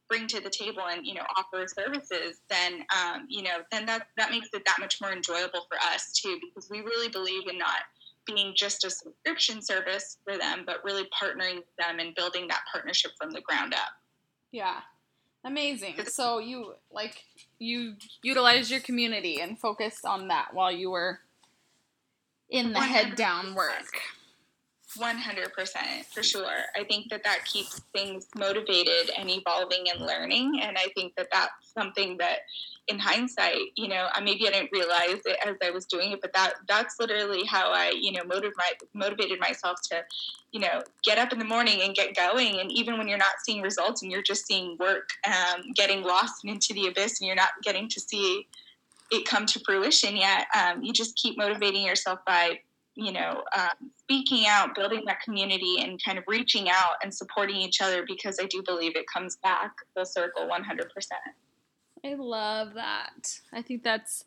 bring 0.08 0.26
to 0.28 0.40
the 0.40 0.50
table 0.50 0.82
and 0.88 1.06
you 1.06 1.14
know 1.14 1.24
offer 1.36 1.66
services 1.66 2.40
then 2.48 2.84
um, 2.96 3.26
you 3.28 3.42
know 3.42 3.58
then 3.72 3.86
that 3.86 4.06
that 4.16 4.30
makes 4.30 4.48
it 4.52 4.62
that 4.64 4.78
much 4.78 5.00
more 5.00 5.12
enjoyable 5.12 5.66
for 5.68 5.78
us 5.92 6.12
too 6.12 6.38
because 6.40 6.70
we 6.70 6.80
really 6.80 7.08
believe 7.08 7.48
in 7.48 7.58
not 7.58 7.80
being 8.26 8.52
just 8.54 8.84
a 8.84 8.90
subscription 8.90 9.62
service 9.62 10.18
for 10.24 10.36
them, 10.36 10.64
but 10.66 10.84
really 10.84 11.04
partnering 11.04 11.56
with 11.56 11.76
them 11.78 11.98
and 11.98 12.14
building 12.14 12.46
that 12.48 12.60
partnership 12.72 13.12
from 13.18 13.30
the 13.30 13.40
ground 13.40 13.74
up. 13.74 13.90
Yeah. 14.52 14.80
Amazing. 15.44 15.94
So 16.06 16.38
you 16.38 16.74
like 16.90 17.22
you 17.58 17.94
utilized 18.22 18.70
your 18.70 18.80
community 18.80 19.40
and 19.40 19.58
focused 19.58 20.04
on 20.04 20.28
that 20.28 20.48
while 20.52 20.72
you 20.72 20.90
were 20.90 21.20
in 22.50 22.72
the 22.72 22.80
100%. 22.80 22.82
head 22.82 23.16
down 23.16 23.54
work. 23.54 24.00
100% 24.96 26.04
for 26.12 26.22
sure. 26.22 26.58
I 26.74 26.84
think 26.84 27.08
that 27.10 27.24
that 27.24 27.44
keeps 27.44 27.80
things 27.92 28.26
motivated 28.36 29.10
and 29.18 29.30
evolving 29.30 29.84
and 29.92 30.06
learning. 30.06 30.60
And 30.62 30.76
I 30.76 30.88
think 30.94 31.14
that 31.16 31.28
that's 31.32 31.72
something 31.74 32.16
that 32.18 32.40
in 32.88 32.98
hindsight, 32.98 33.72
you 33.74 33.88
know, 33.88 34.06
maybe 34.22 34.46
I 34.46 34.52
didn't 34.52 34.70
realize 34.72 35.20
it 35.24 35.36
as 35.44 35.56
I 35.62 35.70
was 35.70 35.86
doing 35.86 36.12
it, 36.12 36.20
but 36.20 36.32
that 36.34 36.54
that's 36.68 36.96
literally 37.00 37.44
how 37.44 37.72
I, 37.72 37.92
you 37.98 38.12
know, 38.12 38.22
motivated, 38.24 38.54
my, 38.56 38.72
motivated 38.94 39.40
myself 39.40 39.80
to, 39.90 40.04
you 40.52 40.60
know, 40.60 40.82
get 41.02 41.18
up 41.18 41.32
in 41.32 41.38
the 41.38 41.44
morning 41.44 41.80
and 41.82 41.94
get 41.94 42.14
going. 42.14 42.60
And 42.60 42.70
even 42.70 42.96
when 42.96 43.08
you're 43.08 43.18
not 43.18 43.34
seeing 43.44 43.60
results 43.60 44.02
and 44.02 44.12
you're 44.12 44.22
just 44.22 44.46
seeing 44.46 44.76
work 44.78 45.10
um, 45.26 45.72
getting 45.74 46.02
lost 46.02 46.44
into 46.44 46.74
the 46.74 46.86
abyss 46.86 47.20
and 47.20 47.26
you're 47.26 47.36
not 47.36 47.50
getting 47.62 47.88
to 47.88 48.00
see 48.00 48.46
it 49.10 49.26
come 49.26 49.46
to 49.46 49.60
fruition 49.60 50.16
yet, 50.16 50.46
um, 50.56 50.82
you 50.82 50.92
just 50.92 51.16
keep 51.16 51.36
motivating 51.36 51.82
yourself 51.82 52.20
by 52.24 52.60
you 52.96 53.12
know, 53.12 53.44
um, 53.56 53.90
speaking 53.98 54.46
out, 54.46 54.74
building 54.74 55.02
that 55.06 55.20
community, 55.20 55.76
and 55.80 56.02
kind 56.02 56.18
of 56.18 56.24
reaching 56.26 56.68
out 56.68 56.94
and 57.02 57.14
supporting 57.14 57.56
each 57.56 57.80
other 57.80 58.04
because 58.06 58.38
I 58.40 58.46
do 58.46 58.62
believe 58.62 58.96
it 58.96 59.06
comes 59.12 59.36
back 59.36 59.72
full 59.94 60.06
circle 60.06 60.48
100%. 60.48 60.88
I 62.04 62.14
love 62.14 62.74
that. 62.74 63.40
I 63.52 63.62
think 63.62 63.82
that's 63.82 64.24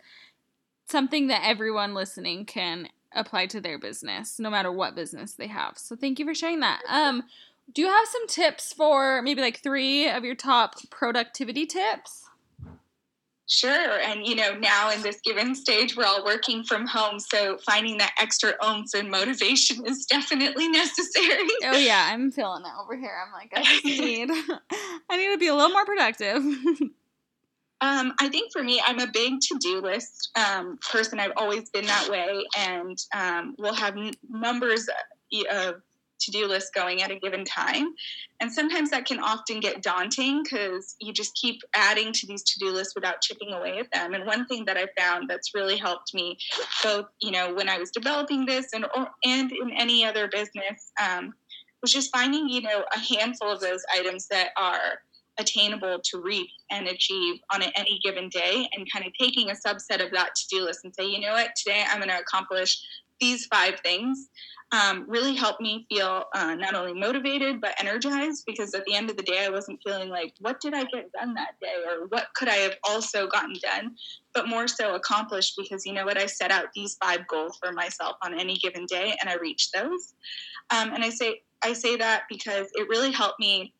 something 0.87 1.27
that 1.27 1.41
everyone 1.43 1.93
listening 1.93 2.45
can 2.45 2.89
apply 3.13 3.47
to 3.47 3.61
their 3.61 3.79
business, 3.79 4.39
no 4.39 4.49
matter 4.49 4.71
what 4.71 4.95
business 4.95 5.33
they 5.33 5.47
have. 5.47 5.77
So 5.77 5.95
thank 5.95 6.19
you 6.19 6.25
for 6.25 6.35
sharing 6.35 6.59
that. 6.59 6.81
Um, 6.87 7.23
do 7.73 7.81
you 7.81 7.87
have 7.87 8.07
some 8.07 8.27
tips 8.27 8.73
for 8.73 9.21
maybe 9.21 9.41
like 9.41 9.61
three 9.61 10.09
of 10.09 10.23
your 10.23 10.35
top 10.35 10.75
productivity 10.89 11.65
tips? 11.65 12.28
Sure. 13.51 13.99
And, 13.99 14.27
you 14.27 14.35
know, 14.35 14.53
now 14.53 14.91
in 14.91 15.01
this 15.01 15.19
given 15.21 15.55
stage, 15.55 15.97
we're 15.97 16.05
all 16.05 16.23
working 16.23 16.63
from 16.63 16.85
home. 16.85 17.19
So 17.19 17.57
finding 17.65 17.97
that 17.97 18.13
extra 18.21 18.53
oomph 18.63 18.93
and 18.93 19.09
motivation 19.09 19.85
is 19.87 20.05
definitely 20.05 20.67
necessary. 20.69 21.49
Oh, 21.63 21.75
yeah. 21.75 22.09
I'm 22.11 22.31
feeling 22.31 22.61
it 22.63 22.71
over 22.79 22.95
here. 22.95 23.17
I'm 23.25 23.33
like, 23.33 23.51
I 23.55 23.63
just 23.63 23.85
need, 23.85 24.29
I 25.09 25.17
need 25.17 25.31
to 25.31 25.37
be 25.39 25.47
a 25.47 25.55
little 25.55 25.71
more 25.71 25.85
productive. 25.85 26.43
Um, 27.81 28.13
I 28.19 28.27
think 28.29 28.51
for 28.51 28.61
me, 28.61 28.81
I'm 28.85 28.99
a 28.99 29.07
big 29.07 29.39
to 29.39 29.57
do 29.59 29.81
list 29.81 30.29
um, 30.35 30.77
person. 30.91 31.19
I've 31.19 31.31
always 31.37 31.69
been 31.69 31.85
that 31.85 32.09
way. 32.09 32.45
And 32.57 32.97
um, 33.15 33.55
we'll 33.57 33.73
have 33.73 33.97
n- 33.97 34.11
numbers 34.29 34.87
of 35.51 35.81
to 36.19 36.31
do 36.31 36.47
list 36.47 36.73
going 36.73 37.01
at 37.01 37.11
a 37.11 37.19
given 37.19 37.45
time. 37.45 37.93
And 38.39 38.51
sometimes 38.51 38.89
that 38.91 39.05
can 39.05 39.19
often 39.19 39.59
get 39.59 39.81
daunting 39.81 40.43
because 40.43 40.95
you 40.99 41.11
just 41.11 41.35
keep 41.35 41.61
adding 41.75 42.13
to 42.13 42.27
these 42.27 42.43
to 42.43 42.59
do 42.59 42.71
lists 42.71 42.95
without 42.95 43.21
chipping 43.21 43.53
away 43.53 43.79
at 43.79 43.91
them. 43.91 44.13
And 44.13 44.25
one 44.25 44.45
thing 44.45 44.65
that 44.65 44.77
I 44.77 44.87
found 44.97 45.29
that's 45.29 45.53
really 45.53 45.77
helped 45.77 46.13
me, 46.13 46.37
both 46.83 47.07
you 47.21 47.31
know 47.31 47.53
when 47.53 47.69
I 47.69 47.77
was 47.77 47.91
developing 47.91 48.45
this 48.45 48.73
and 48.73 48.85
or, 48.95 49.09
and 49.25 49.51
in 49.51 49.71
any 49.75 50.05
other 50.05 50.27
business, 50.27 50.91
um, 51.01 51.33
was 51.81 51.91
just 51.91 52.11
finding 52.11 52.49
you 52.49 52.61
know 52.61 52.83
a 52.95 52.99
handful 52.99 53.51
of 53.51 53.59
those 53.59 53.83
items 53.97 54.27
that 54.27 54.49
are 54.57 55.01
attainable 55.39 55.99
to 56.03 56.21
reach 56.21 56.51
and 56.69 56.87
achieve 56.87 57.39
on 57.53 57.61
any 57.75 57.99
given 58.03 58.29
day 58.29 58.67
and 58.73 58.91
kind 58.91 59.05
of 59.05 59.13
taking 59.19 59.49
a 59.49 59.53
subset 59.53 60.05
of 60.05 60.11
that 60.11 60.35
to-do 60.35 60.65
list 60.65 60.81
and 60.83 60.93
say 60.93 61.05
you 61.05 61.19
know 61.21 61.31
what 61.31 61.51
today 61.55 61.83
i'm 61.89 61.99
going 61.99 62.09
to 62.09 62.19
accomplish 62.19 62.77
these 63.19 63.45
five 63.45 63.79
things 63.81 64.29
um, 64.71 65.05
really 65.07 65.35
helped 65.35 65.61
me 65.61 65.87
feel 65.89 66.25
uh, 66.35 66.53
not 66.55 66.75
only 66.75 66.93
motivated 66.93 67.59
but 67.59 67.73
energized 67.79 68.43
because 68.45 68.73
at 68.75 68.85
the 68.85 68.93
end 68.93 69.09
of 69.09 69.17
the 69.17 69.23
day 69.23 69.43
I 69.45 69.49
wasn't 69.49 69.79
feeling 69.83 70.09
like 70.09 70.33
what 70.39 70.61
did 70.61 70.73
I 70.73 70.83
get 70.83 71.11
done 71.11 71.33
that 71.33 71.59
day 71.59 71.73
or 71.87 72.07
what 72.07 72.27
could 72.35 72.47
I 72.47 72.55
have 72.55 72.75
also 72.87 73.27
gotten 73.27 73.55
done, 73.61 73.95
but 74.33 74.47
more 74.47 74.67
so 74.67 74.93
accomplished 74.93 75.55
because 75.57 75.85
you 75.85 75.93
know 75.93 76.05
what 76.05 76.17
I 76.17 76.27
set 76.27 76.51
out 76.51 76.65
these 76.75 76.97
five 77.03 77.27
goals 77.27 77.57
for 77.61 77.71
myself 77.71 78.17
on 78.21 78.39
any 78.39 78.57
given 78.57 78.85
day 78.85 79.15
and 79.19 79.29
I 79.29 79.35
reached 79.35 79.73
those. 79.73 80.13
Um, 80.69 80.93
and 80.93 81.03
I 81.03 81.09
say 81.09 81.41
I 81.63 81.73
say 81.73 81.97
that 81.97 82.23
because 82.29 82.67
it 82.73 82.87
really 82.87 83.11
helped 83.11 83.39
me 83.39 83.73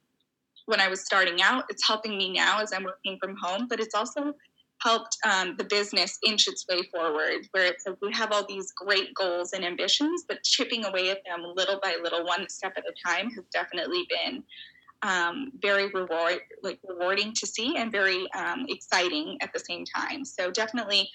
when 0.65 0.79
I 0.79 0.87
was 0.87 1.05
starting 1.05 1.41
out. 1.41 1.65
It's 1.69 1.85
helping 1.85 2.17
me 2.17 2.31
now 2.31 2.61
as 2.61 2.73
I'm 2.73 2.83
working 2.83 3.17
from 3.21 3.35
home, 3.41 3.67
but 3.67 3.79
it's 3.79 3.95
also 3.95 4.33
helped 4.81 5.17
um, 5.25 5.55
the 5.57 5.63
business 5.63 6.17
inch 6.25 6.47
its 6.47 6.65
way 6.69 6.81
forward, 6.93 7.47
where 7.51 7.65
it's 7.65 7.85
like 7.85 7.97
we 8.01 8.11
have 8.13 8.31
all 8.31 8.45
these 8.47 8.71
great 8.71 9.13
goals 9.13 9.53
and 9.53 9.65
ambitions, 9.65 10.23
but 10.27 10.43
chipping 10.43 10.85
away 10.85 11.09
at 11.09 11.19
them 11.25 11.43
little 11.55 11.79
by 11.81 11.95
little, 12.01 12.25
one 12.25 12.47
step 12.49 12.73
at 12.77 12.83
a 12.85 12.93
time, 13.07 13.29
has 13.31 13.45
definitely 13.53 14.07
been 14.09 14.43
um, 15.01 15.51
very 15.61 15.87
reward, 15.87 16.39
like 16.63 16.79
rewarding 16.87 17.33
to 17.33 17.47
see, 17.47 17.77
and 17.77 17.91
very 17.91 18.31
um, 18.33 18.65
exciting 18.69 19.37
at 19.41 19.51
the 19.53 19.59
same 19.59 19.85
time. 19.85 20.25
So 20.25 20.51
definitely 20.51 21.09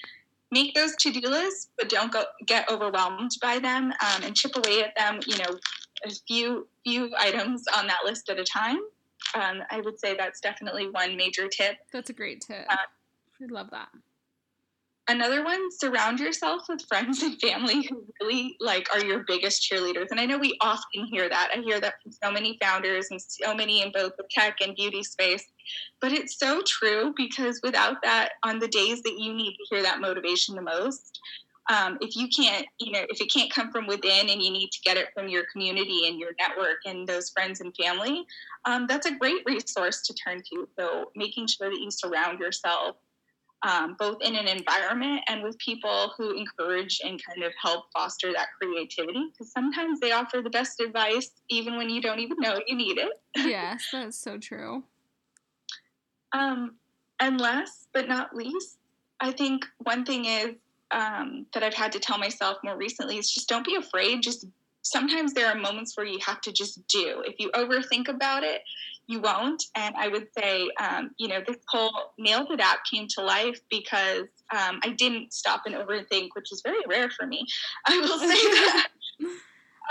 make 0.51 0.75
those 0.75 0.95
to-do 0.97 1.29
lists, 1.29 1.71
but 1.77 1.89
don't 1.89 2.13
go 2.13 2.25
get 2.47 2.71
overwhelmed 2.71 3.33
by 3.43 3.59
them, 3.59 3.93
um, 4.05 4.23
and 4.23 4.37
chip 4.37 4.53
away 4.57 4.85
at 4.85 4.95
them. 4.97 5.21
You 5.27 5.39
know, 5.39 5.59
a 6.05 6.11
few 6.29 6.69
few 6.85 7.11
items 7.19 7.65
on 7.77 7.87
that 7.87 8.01
list 8.05 8.29
at 8.29 8.39
a 8.39 8.45
time. 8.45 8.79
Um, 9.35 9.63
I 9.71 9.81
would 9.81 9.99
say 9.99 10.15
that's 10.17 10.41
definitely 10.41 10.89
one 10.91 11.17
major 11.17 11.49
tip. 11.49 11.77
That's 11.93 12.11
a 12.11 12.13
great 12.13 12.43
tip. 12.43 12.67
Uh, 12.69 12.77
I 13.43 13.47
love 13.51 13.71
that. 13.71 13.89
Another 15.07 15.45
one, 15.45 15.61
surround 15.71 16.19
yourself 16.19 16.63
with 16.67 16.87
friends 16.89 17.23
and 17.23 17.39
family 17.39 17.87
who 17.87 18.07
really 18.23 18.57
like 18.59 18.89
are 18.95 19.05
your 19.05 19.23
biggest 19.27 19.63
cheerleaders. 19.63 20.07
And 20.11 20.19
I 20.19 20.25
know 20.25 20.39
we 20.39 20.57
often 20.63 21.05
hear 21.05 21.29
that. 21.29 21.51
I 21.55 21.61
hear 21.61 21.79
that 21.81 21.95
from 22.03 22.13
so 22.13 22.33
many 22.33 22.57
founders 22.63 23.09
and 23.11 23.21
so 23.21 23.55
many 23.55 23.83
in 23.83 23.93
both 23.93 24.17
the 24.17 24.25
tech 24.31 24.59
and 24.63 24.75
beauty 24.75 25.03
space. 25.03 25.45
But 26.01 26.13
it's 26.13 26.39
so 26.39 26.63
true 26.67 27.13
because 27.17 27.61
without 27.63 28.03
that, 28.03 28.31
on 28.45 28.59
the 28.59 28.69
days 28.69 29.03
that 29.03 29.19
you 29.19 29.35
need 29.35 29.53
to 29.53 29.67
hear 29.69 29.83
that 29.83 30.01
motivation 30.01 30.55
the 30.55 30.63
most, 30.63 31.21
um, 31.71 31.99
if 32.01 32.17
you 32.17 32.29
can't, 32.29 32.67
you 32.79 32.93
know, 32.93 33.05
if 33.09 33.21
it 33.21 33.33
can't 33.33 33.53
come 33.53 33.71
from 33.71 33.87
within 33.87 34.31
and 34.31 34.43
you 34.43 34.51
need 34.51 34.71
to 34.71 34.81
get 34.85 34.97
it 34.97 35.09
from 35.15 35.29
your 35.29 35.45
community 35.53 36.09
and 36.09 36.19
your 36.19 36.31
network 36.39 36.79
and 36.87 37.07
those 37.07 37.31
friends 37.31 37.61
and 37.61 37.75
family, 37.77 38.25
um, 38.65 38.87
that's 38.87 39.07
a 39.07 39.15
great 39.15 39.43
resource 39.45 40.03
to 40.03 40.15
turn 40.15 40.43
to. 40.51 40.67
So 40.79 41.11
making 41.15 41.47
sure 41.47 41.71
that 41.71 41.81
you 41.81 41.91
surround 41.91 42.39
yourself 42.39 42.97
um, 43.65 43.97
both 43.99 44.19
in 44.21 44.37
an 44.37 44.47
environment 44.47 45.23
and 45.27 45.43
with 45.43 45.59
people 45.59 46.13
who 46.17 46.37
encourage 46.37 47.01
and 47.03 47.21
kind 47.25 47.43
of 47.43 47.53
help 47.61 47.87
foster 47.93 48.33
that 48.33 48.49
creativity. 48.61 49.31
Because 49.33 49.51
sometimes 49.53 50.01
they 50.01 50.13
offer 50.13 50.41
the 50.43 50.51
best 50.51 50.81
advice 50.81 51.31
even 51.49 51.77
when 51.77 51.89
you 51.89 52.01
don't 52.01 52.21
even 52.21 52.37
know 52.39 52.61
you 52.67 52.77
need 52.77 52.99
it. 52.99 53.21
yes, 53.37 53.89
that's 53.91 54.19
so 54.19 54.39
true. 54.39 54.85
Um, 56.33 56.75
and 57.21 57.41
last 57.41 57.89
but 57.95 58.07
not 58.07 58.37
least, 58.37 58.79
I 59.21 59.33
think 59.33 59.65
one 59.79 60.05
thing 60.05 60.27
is 60.27 60.51
um, 60.91 61.47
that 61.55 61.63
I've 61.63 61.75
had 61.75 61.93
to 61.93 61.99
tell 61.99 62.19
myself 62.19 62.59
more 62.63 62.77
recently 62.77 63.17
is 63.17 63.31
just 63.31 63.49
don't 63.49 63.65
be 63.65 63.77
afraid. 63.77 64.23
Just 64.23 64.47
sometimes 64.83 65.33
there 65.33 65.49
are 65.49 65.55
moments 65.55 65.97
where 65.97 66.07
you 66.07 66.19
have 66.27 66.41
to 66.43 66.53
just 66.53 66.87
do. 66.89 67.23
If 67.25 67.37
you 67.39 67.51
overthink 67.53 68.09
about 68.09 68.43
it, 68.43 68.61
you 69.07 69.21
won't. 69.21 69.63
And 69.75 69.95
I 69.97 70.09
would 70.09 70.29
say, 70.37 70.69
um, 70.81 71.11
you 71.19 71.29
know, 71.29 71.41
this 71.47 71.59
whole 71.69 72.15
Nailed 72.19 72.51
It 72.51 72.61
app 72.61 72.79
came 72.91 73.07
to 73.17 73.23
life 73.23 73.61
because 73.71 74.29
um, 74.53 74.81
I 74.83 74.95
didn't 74.97 75.33
stop 75.33 75.63
and 75.67 75.75
overthink, 75.75 76.29
which 76.35 76.53
is 76.53 76.63
very 76.65 76.83
rare 76.89 77.11
for 77.11 77.27
me. 77.27 77.47
I 77.87 77.99
will 77.99 78.19
say 78.19 78.27
that. 78.29 78.89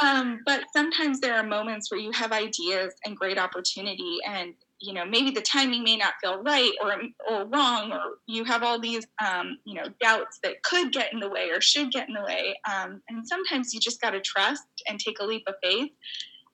Um, 0.01 0.39
but 0.45 0.63
sometimes 0.73 1.19
there 1.19 1.35
are 1.35 1.43
moments 1.43 1.91
where 1.91 1.99
you 1.99 2.11
have 2.11 2.31
ideas 2.31 2.95
and 3.05 3.15
great 3.15 3.37
opportunity, 3.37 4.17
and 4.25 4.55
you 4.79 4.91
know 4.91 5.05
maybe 5.05 5.29
the 5.29 5.41
timing 5.41 5.83
may 5.83 5.95
not 5.95 6.15
feel 6.21 6.41
right 6.41 6.71
or 6.81 6.95
or 7.29 7.45
wrong, 7.45 7.91
or 7.91 8.17
you 8.25 8.43
have 8.43 8.63
all 8.63 8.79
these 8.79 9.05
um, 9.23 9.59
you 9.65 9.75
know 9.75 9.85
doubts 10.01 10.39
that 10.41 10.63
could 10.63 10.91
get 10.91 11.13
in 11.13 11.19
the 11.19 11.29
way 11.29 11.49
or 11.51 11.61
should 11.61 11.91
get 11.91 12.07
in 12.07 12.15
the 12.15 12.23
way. 12.23 12.55
Um, 12.67 13.03
and 13.07 13.27
sometimes 13.27 13.71
you 13.71 13.79
just 13.79 14.01
got 14.01 14.11
to 14.11 14.21
trust 14.21 14.63
and 14.87 14.99
take 14.99 15.19
a 15.19 15.25
leap 15.25 15.43
of 15.47 15.55
faith 15.61 15.91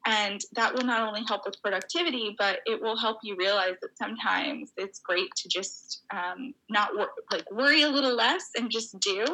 and 0.06 0.42
that 0.54 0.74
will 0.74 0.84
not 0.84 1.08
only 1.08 1.24
help 1.28 1.42
with 1.46 1.62
productivity 1.62 2.36
but 2.38 2.60
it 2.66 2.82
will 2.82 2.98
help 2.98 3.18
you 3.24 3.36
realize 3.38 3.76
that 3.82 3.98
sometimes 3.98 4.72
it's 4.78 5.00
great 5.00 5.30
to 5.36 5.50
just 5.50 6.04
um, 6.14 6.54
not 6.70 6.90
wor- 6.96 7.12
like 7.32 7.50
worry 7.52 7.82
a 7.84 7.90
little 7.90 8.16
less 8.16 8.46
and 8.58 8.72
just 8.72 8.98
do. 9.00 9.26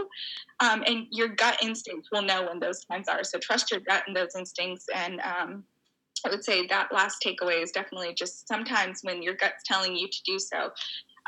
Um, 0.59 0.83
and 0.87 1.07
your 1.11 1.29
gut 1.29 1.57
instincts 1.61 2.09
will 2.11 2.21
know 2.21 2.47
when 2.47 2.59
those 2.59 2.83
times 2.85 3.07
are. 3.07 3.23
So 3.23 3.37
trust 3.39 3.71
your 3.71 3.81
gut 3.81 4.03
and 4.07 4.15
those 4.15 4.35
instincts. 4.35 4.85
And 4.93 5.19
um, 5.21 5.63
i 6.25 6.29
would 6.29 6.43
say 6.43 6.65
that 6.67 6.91
last 6.91 7.23
takeaway 7.25 7.61
is 7.61 7.71
definitely 7.71 8.13
just 8.13 8.47
sometimes 8.47 9.01
when 9.03 9.21
your 9.21 9.35
gut's 9.35 9.63
telling 9.65 9.95
you 9.95 10.07
to 10.07 10.17
do 10.25 10.39
so 10.39 10.71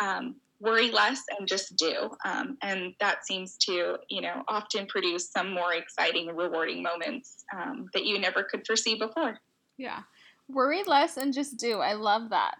um, 0.02 0.36
worry 0.60 0.92
less 0.92 1.22
and 1.38 1.48
just 1.48 1.76
do. 1.76 2.10
Um, 2.26 2.58
and 2.62 2.94
that 3.00 3.26
seems 3.26 3.58
to, 3.62 3.98
you 4.10 4.22
know, 4.22 4.44
often 4.48 4.88
produce 4.88 5.30
some 5.30 5.54
more 5.54 5.74
exciting 5.74 6.30
and 6.30 6.38
rewarding 6.38 6.82
moments 6.82 7.44
um, 7.56 7.88
that 7.94 8.06
you 8.06 8.20
never 8.20 8.44
could 8.44 8.66
foresee 8.66 8.96
before. 8.96 9.40
Yeah. 9.78 10.02
Worry 10.50 10.84
less 10.84 11.18
and 11.18 11.34
just 11.34 11.58
do. 11.58 11.80
I 11.80 11.94
love 11.94 12.30
that. 12.30 12.58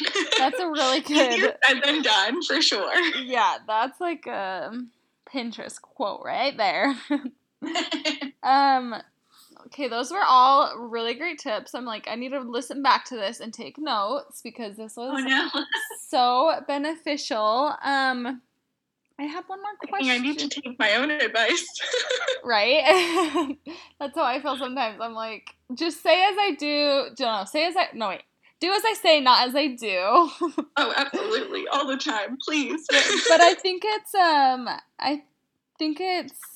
That's 0.38 0.58
a 0.58 0.68
really 0.68 1.00
good. 1.00 1.54
I've 1.68 1.82
been 1.82 2.02
done 2.02 2.42
for 2.42 2.60
sure. 2.60 2.92
Yeah, 3.20 3.58
that's 3.64 4.00
like 4.00 4.26
a 4.26 4.72
Pinterest 5.32 5.80
quote 5.80 6.22
right 6.24 6.56
there. 6.56 6.96
um, 8.42 8.94
okay, 9.74 9.88
those 9.88 10.10
were 10.12 10.22
all 10.24 10.78
really 10.78 11.14
great 11.14 11.38
tips. 11.38 11.74
I'm 11.74 11.84
like, 11.84 12.06
I 12.08 12.14
need 12.14 12.30
to 12.30 12.40
listen 12.40 12.82
back 12.82 13.04
to 13.06 13.16
this 13.16 13.40
and 13.40 13.52
take 13.52 13.76
notes 13.76 14.40
because 14.42 14.76
this 14.76 14.96
was 14.96 15.12
oh, 15.12 15.20
no. 15.20 15.50
so 16.08 16.60
beneficial. 16.68 17.74
Um, 17.82 18.40
I 19.18 19.24
have 19.24 19.44
one 19.48 19.60
more 19.60 19.74
question. 19.88 20.10
I, 20.10 20.14
I 20.14 20.18
need 20.18 20.38
to 20.38 20.48
take 20.48 20.78
my 20.78 20.94
own 20.94 21.10
advice. 21.10 21.66
right? 22.44 23.56
That's 24.00 24.16
how 24.16 24.24
I 24.24 24.40
feel 24.40 24.56
sometimes. 24.56 25.00
I'm 25.00 25.14
like, 25.14 25.54
just 25.74 26.02
say 26.02 26.24
as 26.24 26.36
I 26.38 26.56
do. 26.58 27.08
No, 27.18 27.44
say 27.44 27.66
as 27.66 27.76
I. 27.76 27.88
No, 27.94 28.08
wait. 28.10 28.22
Do 28.60 28.72
as 28.72 28.82
I 28.84 28.94
say, 28.94 29.20
not 29.20 29.48
as 29.48 29.54
I 29.56 29.68
do. 29.68 29.98
oh, 29.98 30.94
absolutely, 30.96 31.66
all 31.68 31.86
the 31.86 31.96
time, 31.96 32.38
please. 32.46 32.86
but 33.28 33.40
I 33.40 33.54
think 33.54 33.82
it's 33.84 34.14
um, 34.14 34.68
I 34.98 35.24
think 35.78 35.98
it's 36.00 36.53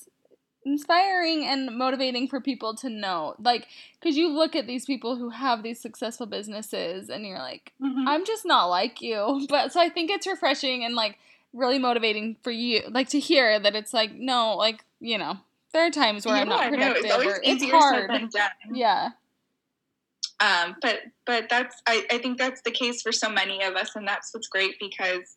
inspiring 0.69 1.45
and 1.45 1.77
motivating 1.77 2.29
for 2.29 2.41
people 2.41 2.75
to 2.77 2.89
know. 2.89 3.35
Like 3.43 3.67
because 3.99 4.17
you 4.17 4.29
look 4.29 4.55
at 4.55 4.67
these 4.67 4.85
people 4.85 5.17
who 5.17 5.31
have 5.31 5.63
these 5.63 5.81
successful 5.81 6.27
businesses 6.27 7.09
and 7.09 7.27
you're 7.27 7.39
like 7.39 7.73
mm-hmm. 7.83 8.07
i'm 8.07 8.25
just 8.25 8.45
not 8.45 8.67
like 8.67 9.01
you. 9.03 9.47
But 9.49 9.73
so 9.73 9.81
i 9.81 9.89
think 9.89 10.11
it's 10.11 10.27
refreshing 10.27 10.85
and 10.85 10.95
like 10.95 11.19
really 11.53 11.79
motivating 11.79 12.37
for 12.43 12.51
you 12.51 12.83
like 12.91 13.09
to 13.09 13.19
hear 13.19 13.59
that 13.59 13.75
it's 13.75 13.95
like 13.95 14.15
no 14.15 14.55
like 14.57 14.85
you 15.01 15.17
know 15.17 15.39
there 15.73 15.87
are 15.87 15.91
times 15.91 16.27
where 16.27 16.37
yeah, 16.37 16.43
i'm 16.43 16.49
not 16.49 16.69
productive 16.69 17.05
it's, 17.05 17.25
or 17.25 17.41
it's 17.43 17.65
hard. 17.71 18.11
yeah 18.73 19.11
um, 20.41 20.77
but 20.81 21.01
but 21.27 21.49
that's 21.49 21.83
I, 21.87 22.07
I 22.11 22.19
think 22.19 22.39
that's 22.39 22.63
the 22.63 22.71
case 22.71 23.03
for 23.03 23.13
so 23.13 23.29
many 23.29 23.63
of 23.63 23.75
us 23.75 23.97
and 23.97 24.07
that's 24.07 24.33
what's 24.33 24.49
great 24.49 24.77
because 24.81 25.37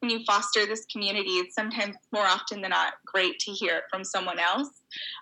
when 0.00 0.10
you 0.10 0.24
foster 0.24 0.66
this 0.66 0.86
community 0.86 1.32
it's 1.32 1.54
sometimes 1.54 1.96
more 2.12 2.26
often 2.26 2.60
than 2.60 2.70
not 2.70 2.94
great 3.06 3.38
to 3.40 3.52
hear 3.52 3.76
it 3.76 3.84
from 3.90 4.04
someone 4.04 4.38
else 4.38 4.70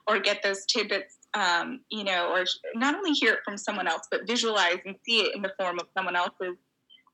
or 0.06 0.18
get 0.18 0.42
those 0.42 0.64
tidbits 0.66 1.18
um, 1.34 1.80
you 1.90 2.04
know 2.04 2.30
or 2.32 2.44
not 2.74 2.94
only 2.94 3.12
hear 3.12 3.34
it 3.34 3.40
from 3.44 3.58
someone 3.58 3.86
else 3.86 4.08
but 4.10 4.26
visualize 4.26 4.78
and 4.86 4.96
see 5.04 5.20
it 5.20 5.34
in 5.34 5.42
the 5.42 5.52
form 5.58 5.78
of 5.78 5.86
someone 5.94 6.16
else's 6.16 6.56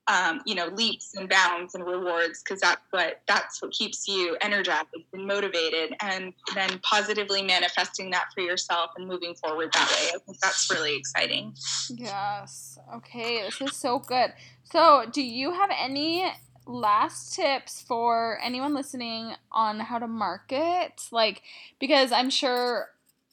um, 0.09 0.41
you 0.45 0.55
know 0.55 0.67
leaps 0.67 1.15
and 1.15 1.29
bounds 1.29 1.75
and 1.75 1.85
rewards 1.85 2.43
because 2.43 2.61
that's 2.61 2.83
what 2.91 3.23
that's 3.27 3.63
what 3.63 3.73
keeps 3.73 4.07
you 4.07 4.37
energized 4.41 4.87
and 5.13 5.27
motivated 5.27 5.95
and 6.01 6.33
then 6.55 6.79
positively 6.83 7.43
manifesting 7.43 8.11
that 8.11 8.27
for 8.35 8.41
yourself 8.41 8.91
and 8.97 9.07
moving 9.07 9.35
forward 9.35 9.71
that 9.73 9.89
way. 9.89 10.11
I 10.15 10.19
think 10.25 10.39
that's 10.41 10.71
really 10.71 10.97
exciting. 10.97 11.55
Yes. 11.91 12.79
Okay 12.97 13.43
this 13.43 13.61
is 13.61 13.77
so 13.77 13.99
good. 13.99 14.33
So 14.65 15.05
do 15.11 15.23
you 15.23 15.53
have 15.53 15.71
any 15.77 16.33
last 16.67 17.35
tips 17.35 17.83
for 17.83 18.39
anyone 18.43 18.75
listening 18.75 19.35
on 19.53 19.81
how 19.81 19.99
to 19.99 20.07
market? 20.07 21.09
Like 21.11 21.43
because 21.79 22.13
i'm 22.13 22.31
sure 22.31 22.89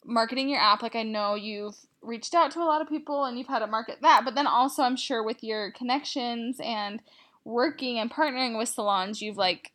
marketing 0.05 0.49
your 0.49 0.59
app 0.59 0.81
like 0.81 0.95
i 0.95 1.03
know 1.03 1.35
you've 1.35 1.75
reached 2.01 2.33
out 2.33 2.51
to 2.51 2.59
a 2.59 2.65
lot 2.65 2.81
of 2.81 2.89
people 2.89 3.25
and 3.25 3.37
you've 3.37 3.47
had 3.47 3.59
to 3.59 3.67
market 3.67 3.99
that. 4.01 4.21
But 4.25 4.35
then 4.35 4.47
also, 4.47 4.83
I'm 4.83 4.95
sure 4.95 5.23
with 5.23 5.43
your 5.43 5.71
connections 5.71 6.59
and 6.63 7.01
working 7.43 7.99
and 7.99 8.11
partnering 8.11 8.57
with 8.57 8.69
salons, 8.69 9.21
you've 9.21 9.37
like 9.37 9.71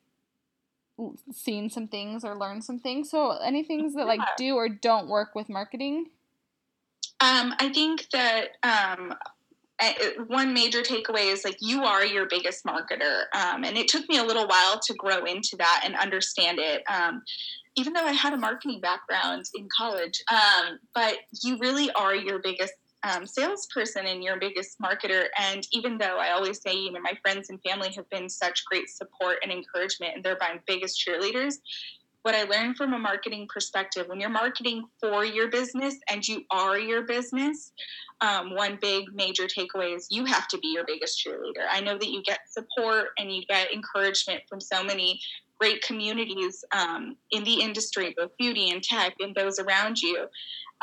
seen 1.33 1.71
some 1.71 1.87
things 1.87 2.25
or 2.25 2.37
learned 2.37 2.65
some 2.65 2.79
things. 2.79 3.11
So, 3.11 3.33
any 3.39 3.63
things 3.63 3.95
that 3.95 4.07
like 4.07 4.21
do 4.37 4.57
or 4.57 4.69
don't 4.69 5.09
work 5.09 5.35
with 5.35 5.49
marketing? 5.49 6.07
Um, 7.21 7.55
I 7.59 7.71
think 7.73 8.09
that 8.13 8.57
um, 8.63 9.15
one 10.27 10.53
major 10.53 10.83
takeaway 10.83 11.33
is 11.33 11.45
like 11.45 11.57
you 11.61 11.85
are 11.85 12.05
your 12.05 12.27
biggest 12.27 12.65
marketer, 12.65 13.25
um, 13.35 13.65
and 13.65 13.77
it 13.77 13.89
took 13.89 14.09
me 14.09 14.19
a 14.19 14.25
little 14.25 14.47
while 14.47 14.79
to 14.81 14.95
grow 14.95 15.25
into 15.25 15.57
that 15.57 15.83
and 15.85 15.95
understand 15.97 16.59
it. 16.59 16.83
Um, 16.93 17.23
even 17.77 17.93
though 17.93 18.05
I 18.05 18.13
had 18.13 18.33
a 18.33 18.39
marketing 18.39 18.81
background 18.81 19.45
in 19.55 19.69
college, 19.77 20.23
um, 20.31 20.79
but 20.95 21.19
you 21.43 21.59
really 21.59 21.91
are 21.93 22.15
your 22.15 22.39
biggest 22.39 22.73
um, 23.03 23.27
salesperson 23.27 24.07
and 24.07 24.25
your 24.25 24.39
biggest 24.39 24.81
marketer. 24.81 25.27
And 25.39 25.67
even 25.73 25.99
though 25.99 26.19
I 26.19 26.31
always 26.31 26.61
say, 26.61 26.75
you 26.75 26.91
know, 26.91 27.01
my 27.01 27.13
friends 27.23 27.51
and 27.51 27.61
family 27.63 27.93
have 27.95 28.09
been 28.11 28.29
such 28.29 28.65
great 28.65 28.89
support 28.89 29.39
and 29.43 29.53
encouragement, 29.53 30.15
and 30.17 30.25
they're 30.25 30.39
my 30.41 30.59
biggest 30.67 31.05
cheerleaders. 31.07 31.57
What 32.23 32.35
I 32.35 32.43
learned 32.43 32.77
from 32.77 32.93
a 32.93 32.99
marketing 32.99 33.47
perspective, 33.53 34.09
when 34.09 34.19
you're 34.19 34.31
marketing 34.31 34.89
for 35.01 35.25
your 35.25 35.49
business 35.49 35.95
and 36.11 36.27
you 36.27 36.43
are 36.51 36.77
your 36.77 37.03
business, 37.03 37.71
um, 38.21 38.53
one 38.53 38.79
big 38.81 39.15
major 39.15 39.45
takeaway 39.45 39.95
is 39.95 40.09
you 40.11 40.25
have 40.25 40.49
to 40.49 40.59
be 40.59 40.69
your 40.69 40.85
biggest 40.85 41.25
cheerleader. 41.25 41.67
I 41.71 41.81
know 41.81 41.97
that 41.97 42.09
you 42.09 42.23
get 42.25 42.41
support 42.51 43.11
and 43.19 43.31
you 43.31 43.43
get 43.49 43.73
encouragement 43.73 44.43
from 44.49 44.61
so 44.61 44.83
many 44.83 45.21
great 45.59 45.83
communities 45.83 46.65
um, 46.73 47.17
in 47.31 47.45
the 47.45 47.61
industry, 47.61 48.15
both 48.17 48.37
beauty 48.37 48.71
and 48.71 48.83
tech, 48.83 49.15
and 49.21 49.35
those 49.35 49.59
around 49.59 50.01
you. 50.01 50.27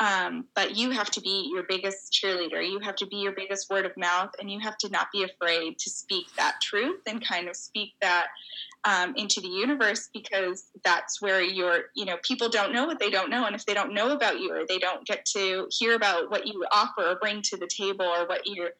Um, 0.00 0.46
but 0.56 0.76
you 0.76 0.90
have 0.90 1.10
to 1.12 1.20
be 1.20 1.50
your 1.54 1.62
biggest 1.68 2.12
cheerleader. 2.12 2.68
You 2.68 2.80
have 2.80 2.96
to 2.96 3.06
be 3.06 3.16
your 3.16 3.32
biggest 3.32 3.70
word 3.70 3.86
of 3.86 3.96
mouth, 3.96 4.30
and 4.40 4.50
you 4.50 4.58
have 4.60 4.76
to 4.78 4.88
not 4.88 5.06
be 5.12 5.22
afraid 5.22 5.78
to 5.78 5.90
speak 5.90 6.26
that 6.36 6.56
truth 6.60 7.00
and 7.06 7.24
kind 7.24 7.48
of 7.48 7.54
speak 7.54 7.92
that 8.02 8.26
um, 8.84 9.14
into 9.16 9.40
the 9.40 9.48
universe 9.48 10.10
because 10.12 10.66
that's 10.84 11.22
where 11.22 11.40
your, 11.40 11.84
you 11.94 12.04
know, 12.04 12.16
people 12.22 12.48
don't 12.48 12.72
know 12.72 12.86
what 12.86 12.98
they 12.98 13.08
don't 13.08 13.30
know, 13.30 13.46
and 13.46 13.54
if 13.54 13.64
they 13.66 13.74
don't 13.74 13.94
know 13.94 14.12
about 14.12 14.40
you 14.40 14.52
or 14.52 14.66
they 14.66 14.78
don't 14.78 15.06
get 15.06 15.24
to 15.26 15.68
hear 15.70 15.94
about 15.94 16.28
what 16.28 16.46
you 16.46 16.64
offer 16.72 17.10
or 17.10 17.16
bring 17.20 17.40
to 17.42 17.56
the 17.56 17.68
table 17.68 18.04
or 18.04 18.26
what 18.26 18.42
you're 18.46 18.70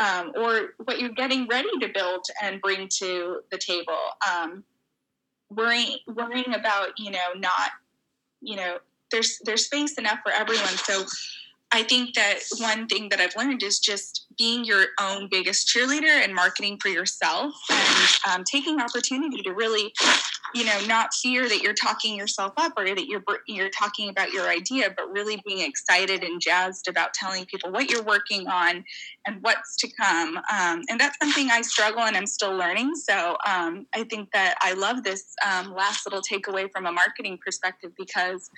um, 0.00 0.32
or 0.36 0.74
what 0.84 1.00
you're 1.00 1.10
getting 1.10 1.46
ready 1.48 1.70
to 1.80 1.88
build 1.92 2.24
and 2.42 2.60
bring 2.60 2.88
to 2.98 3.40
the 3.50 3.58
table. 3.58 3.98
Um, 4.30 4.64
worrying 5.50 5.96
worrying 6.06 6.54
about 6.54 6.90
you 6.98 7.10
know 7.10 7.32
not 7.36 7.70
you 8.40 8.56
know 8.56 8.78
there's 9.10 9.38
there's 9.44 9.64
space 9.64 9.98
enough 9.98 10.18
for 10.22 10.32
everyone. 10.32 10.66
So 10.66 11.04
i 11.72 11.82
think 11.82 12.14
that 12.14 12.38
one 12.58 12.86
thing 12.86 13.08
that 13.08 13.20
i've 13.20 13.36
learned 13.36 13.62
is 13.62 13.78
just 13.78 14.26
being 14.36 14.64
your 14.64 14.86
own 15.00 15.28
biggest 15.30 15.68
cheerleader 15.68 16.22
and 16.22 16.34
marketing 16.34 16.78
for 16.80 16.88
yourself 16.88 17.54
and 17.70 18.08
um, 18.28 18.44
taking 18.44 18.80
opportunity 18.80 19.42
to 19.42 19.52
really 19.52 19.92
you 20.54 20.64
know 20.64 20.78
not 20.86 21.12
fear 21.14 21.48
that 21.48 21.60
you're 21.60 21.74
talking 21.74 22.16
yourself 22.16 22.52
up 22.56 22.72
or 22.76 22.86
that 22.86 23.06
you're 23.06 23.22
you're 23.46 23.70
talking 23.70 24.08
about 24.08 24.32
your 24.32 24.48
idea 24.48 24.92
but 24.96 25.10
really 25.10 25.40
being 25.46 25.60
excited 25.60 26.22
and 26.22 26.40
jazzed 26.40 26.88
about 26.88 27.12
telling 27.14 27.44
people 27.46 27.70
what 27.70 27.90
you're 27.90 28.02
working 28.02 28.46
on 28.48 28.84
and 29.26 29.42
what's 29.42 29.76
to 29.76 29.88
come. 30.00 30.36
Um, 30.36 30.82
and 30.88 30.98
that's 30.98 31.16
something 31.22 31.50
i 31.50 31.60
struggle 31.60 32.00
and 32.02 32.16
i'm 32.16 32.26
still 32.26 32.56
learning. 32.56 32.94
So 32.94 33.36
um, 33.46 33.86
i 33.94 34.04
think 34.04 34.30
that 34.32 34.56
i 34.60 34.72
love 34.74 35.04
this 35.04 35.34
um, 35.46 35.74
last 35.74 36.06
little 36.06 36.22
takeaway 36.22 36.70
from 36.70 36.86
a 36.86 36.92
marketing 36.92 37.38
perspective 37.44 37.92
because 37.96 38.50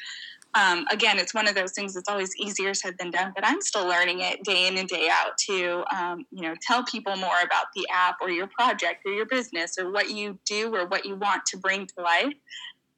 um, 0.54 0.84
again, 0.90 1.18
it's 1.18 1.32
one 1.32 1.46
of 1.46 1.54
those 1.54 1.72
things 1.72 1.94
that's 1.94 2.08
always 2.08 2.34
easier 2.36 2.74
said 2.74 2.96
than 2.98 3.10
done, 3.10 3.32
but 3.34 3.46
I'm 3.46 3.60
still 3.60 3.86
learning 3.86 4.20
it 4.20 4.42
day 4.42 4.66
in 4.66 4.78
and 4.78 4.88
day 4.88 5.08
out 5.10 5.38
to, 5.46 5.84
um, 5.94 6.26
you 6.32 6.42
know, 6.42 6.54
tell 6.60 6.84
people 6.84 7.14
more 7.16 7.40
about 7.44 7.66
the 7.76 7.86
app 7.92 8.16
or 8.20 8.30
your 8.30 8.48
project 8.48 9.02
or 9.06 9.12
your 9.12 9.26
business 9.26 9.78
or 9.78 9.92
what 9.92 10.10
you 10.10 10.38
do 10.44 10.74
or 10.74 10.86
what 10.86 11.04
you 11.04 11.14
want 11.14 11.46
to 11.46 11.56
bring 11.56 11.86
to 11.86 12.02
life. 12.02 12.34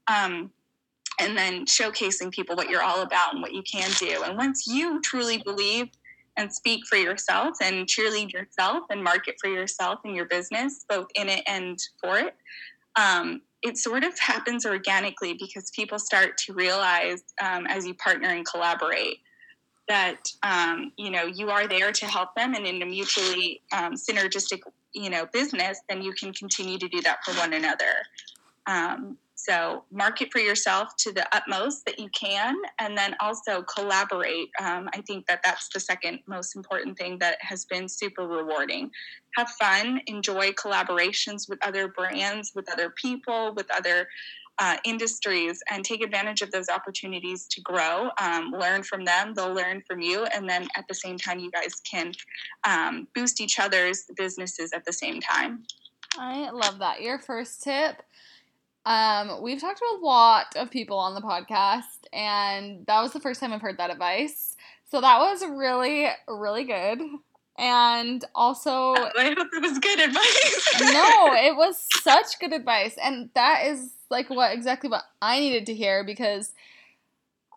Um, 0.09 0.50
and 1.20 1.36
then 1.36 1.66
showcasing 1.66 2.32
people 2.32 2.57
what 2.57 2.70
you're 2.70 2.82
all 2.82 3.03
about 3.03 3.34
and 3.34 3.42
what 3.42 3.53
you 3.53 3.62
can 3.62 3.90
do. 3.98 4.22
And 4.24 4.36
once 4.38 4.66
you 4.66 5.00
truly 5.03 5.38
believe 5.38 5.88
and 6.38 6.50
speak 6.50 6.86
for 6.86 6.96
yourself 6.96 7.59
and 7.62 7.86
cheerlead 7.86 8.32
yourself 8.32 8.84
and 8.88 9.05
market 9.05 9.34
for 9.38 9.50
yourself 9.50 10.00
and 10.05 10.16
your 10.16 10.24
business, 10.24 10.86
both 10.88 11.07
in 11.14 11.28
it 11.28 11.42
and 11.46 11.78
for 12.03 12.18
it, 12.18 12.34
um, 12.96 13.42
it 13.62 13.78
sort 13.78 14.04
of 14.04 14.18
happens 14.18 14.66
organically 14.66 15.34
because 15.34 15.70
people 15.70 15.98
start 15.98 16.36
to 16.36 16.52
realize 16.52 17.22
um, 17.40 17.66
as 17.66 17.86
you 17.86 17.94
partner 17.94 18.28
and 18.28 18.46
collaborate 18.46 19.18
that 19.88 20.20
um, 20.42 20.92
you 20.96 21.10
know 21.10 21.24
you 21.24 21.50
are 21.50 21.66
there 21.66 21.92
to 21.92 22.06
help 22.06 22.34
them 22.34 22.54
and 22.54 22.66
in 22.66 22.82
a 22.82 22.86
mutually 22.86 23.60
um, 23.72 23.94
synergistic 23.94 24.60
you 24.94 25.10
know 25.10 25.26
business 25.32 25.80
then 25.88 26.02
you 26.02 26.12
can 26.12 26.32
continue 26.32 26.78
to 26.78 26.88
do 26.88 27.00
that 27.02 27.24
for 27.24 27.32
one 27.34 27.52
another. 27.52 27.94
Um, 28.66 29.18
so 29.45 29.82
market 29.90 30.28
for 30.30 30.38
yourself 30.38 30.95
to 30.99 31.12
the 31.12 31.26
utmost 31.34 31.84
that 31.86 31.99
you 31.99 32.09
can, 32.11 32.55
and 32.78 32.97
then 32.97 33.16
also 33.18 33.62
collaborate. 33.62 34.51
Um, 34.61 34.88
I 34.95 35.01
think 35.01 35.26
that 35.26 35.40
that's 35.43 35.68
the 35.68 35.80
second 35.80 36.20
most 36.28 36.55
important 36.55 36.97
thing 36.97 37.18
that 37.18 37.38
has 37.40 37.64
been 37.64 37.88
super 37.88 38.24
rewarding. 38.24 38.93
Have 39.36 39.51
fun, 39.61 40.01
enjoy 40.07 40.53
collaborations 40.53 41.49
with 41.49 41.59
other 41.66 41.88
brands, 41.88 42.53
with 42.55 42.70
other 42.70 42.90
people, 42.90 43.53
with 43.57 43.66
other 43.74 44.07
uh, 44.61 44.76
industries, 44.84 45.61
and 45.72 45.84
take 45.84 46.05
advantage 46.05 46.43
of 46.43 46.53
those 46.53 46.68
opportunities 46.68 47.49
to 47.49 47.61
grow. 47.62 48.11
Um, 48.20 48.55
learn 48.57 48.84
from 48.84 49.05
them; 49.05 49.34
they'll 49.34 49.53
learn 49.53 49.82
from 49.88 50.01
you, 50.01 50.24
and 50.26 50.49
then 50.49 50.68
at 50.76 50.86
the 50.86 50.95
same 50.95 51.18
time, 51.18 51.40
you 51.40 51.51
guys 51.51 51.74
can 51.80 52.12
um, 52.62 53.09
boost 53.12 53.40
each 53.40 53.59
other's 53.59 54.05
businesses 54.16 54.72
at 54.72 54.84
the 54.84 54.93
same 54.93 55.20
time. 55.20 55.64
I 56.16 56.51
love 56.51 56.78
that. 56.78 57.03
Your 57.03 57.18
first 57.18 57.64
tip 57.64 58.05
um, 58.85 59.43
we've 59.43 59.61
talked 59.61 59.78
to 59.78 59.85
a 59.85 60.05
lot 60.05 60.57
of 60.57 60.70
people 60.70 60.99
on 60.99 61.14
the 61.14 61.20
podcast, 61.20 61.83
and 62.12 62.85
that 62.87 63.01
was 63.01 63.12
the 63.12 63.20
first 63.20 63.41
time 63.41 63.53
I've 63.53 63.61
heard 63.61 63.78
that 63.78 63.91
advice. 63.91 64.57
So 64.91 65.01
that 65.01 65.18
was 65.18 65.45
really, 65.47 66.09
really 66.28 66.64
good. 66.64 67.01
And 67.59 68.24
also, 68.35 68.95
I 68.95 69.35
hope 69.37 69.49
it 69.53 69.62
was 69.62 69.78
good 69.78 70.01
advice. 70.01 70.80
no, 70.80 71.33
it 71.35 71.57
was 71.57 71.87
such 72.03 72.39
good 72.41 72.53
advice, 72.53 72.97
and 73.01 73.30
that 73.35 73.66
is 73.66 73.93
like 74.11 74.30
what 74.30 74.53
exactly 74.53 74.91
what 74.91 75.05
I 75.20 75.39
needed 75.39 75.66
to 75.66 75.74
hear 75.74 76.03
because, 76.03 76.53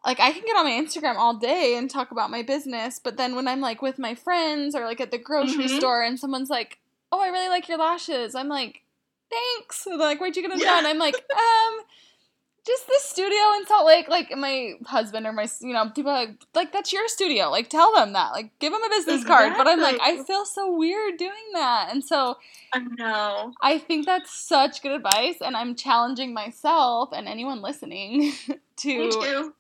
like, 0.06 0.20
I 0.20 0.32
can 0.32 0.44
get 0.46 0.58
on 0.58 0.66
my 0.66 0.72
Instagram 0.72 1.16
all 1.16 1.38
day 1.38 1.76
and 1.76 1.90
talk 1.90 2.12
about 2.12 2.30
my 2.30 2.44
business, 2.44 3.00
but 3.00 3.18
then 3.18 3.36
when 3.36 3.48
I'm 3.48 3.62
like 3.62 3.82
with 3.82 3.98
my 3.98 4.14
friends 4.14 4.76
or 4.76 4.86
like 4.86 5.02
at 5.02 5.12
the 5.12 5.18
grocery 5.18 5.66
mm-hmm. 5.66 5.78
store 5.78 6.04
and 6.04 6.20
someone's 6.20 6.50
like, 6.50 6.78
"Oh, 7.12 7.20
I 7.20 7.30
really 7.30 7.50
like 7.50 7.68
your 7.68 7.80
lashes," 7.80 8.36
I'm 8.36 8.50
like, 8.50 8.85
thanks. 9.30 9.86
And 9.86 10.00
like, 10.00 10.20
where'd 10.20 10.36
you 10.36 10.42
get 10.42 10.52
them 10.52 10.60
yeah. 10.60 10.66
done? 10.66 10.86
I'm 10.86 10.98
like, 10.98 11.16
um, 11.16 11.86
just 12.66 12.88
the 12.88 12.98
studio 13.00 13.54
in 13.58 13.68
Salt 13.68 13.86
Lake. 13.86 14.08
Like 14.08 14.36
my 14.36 14.74
husband 14.86 15.28
or 15.28 15.34
my, 15.34 15.48
you 15.62 15.74
know, 15.74 15.90
people 15.90 16.12
like, 16.12 16.32
like 16.54 16.72
that's 16.74 16.92
your 16.92 17.08
studio. 17.08 17.50
Like 17.50 17.70
tell 17.70 17.94
them 17.94 18.14
that. 18.14 18.32
Like 18.32 18.58
give 18.60 18.74
them 18.74 18.84
a 18.84 18.90
business 18.90 19.22
exactly. 19.22 19.50
card. 19.50 19.58
But 19.58 19.68
I'm 19.68 19.82
like, 19.82 20.00
I 20.02 20.24
feel 20.24 20.46
so 20.46 20.76
weird 20.76 21.18
doing 21.18 21.32
that. 21.54 21.90
And 21.92 22.04
so 22.04 22.38
I 22.74 22.80
know. 22.80 23.54
I 23.62 23.78
think 23.78 24.06
that's 24.06 24.36
such 24.36 24.82
good 24.82 24.92
advice, 24.92 25.38
and 25.42 25.56
I'm 25.56 25.76
challenging 25.76 26.34
myself 26.34 27.10
and 27.14 27.28
anyone 27.28 27.62
listening 27.62 28.34
to 28.78 29.12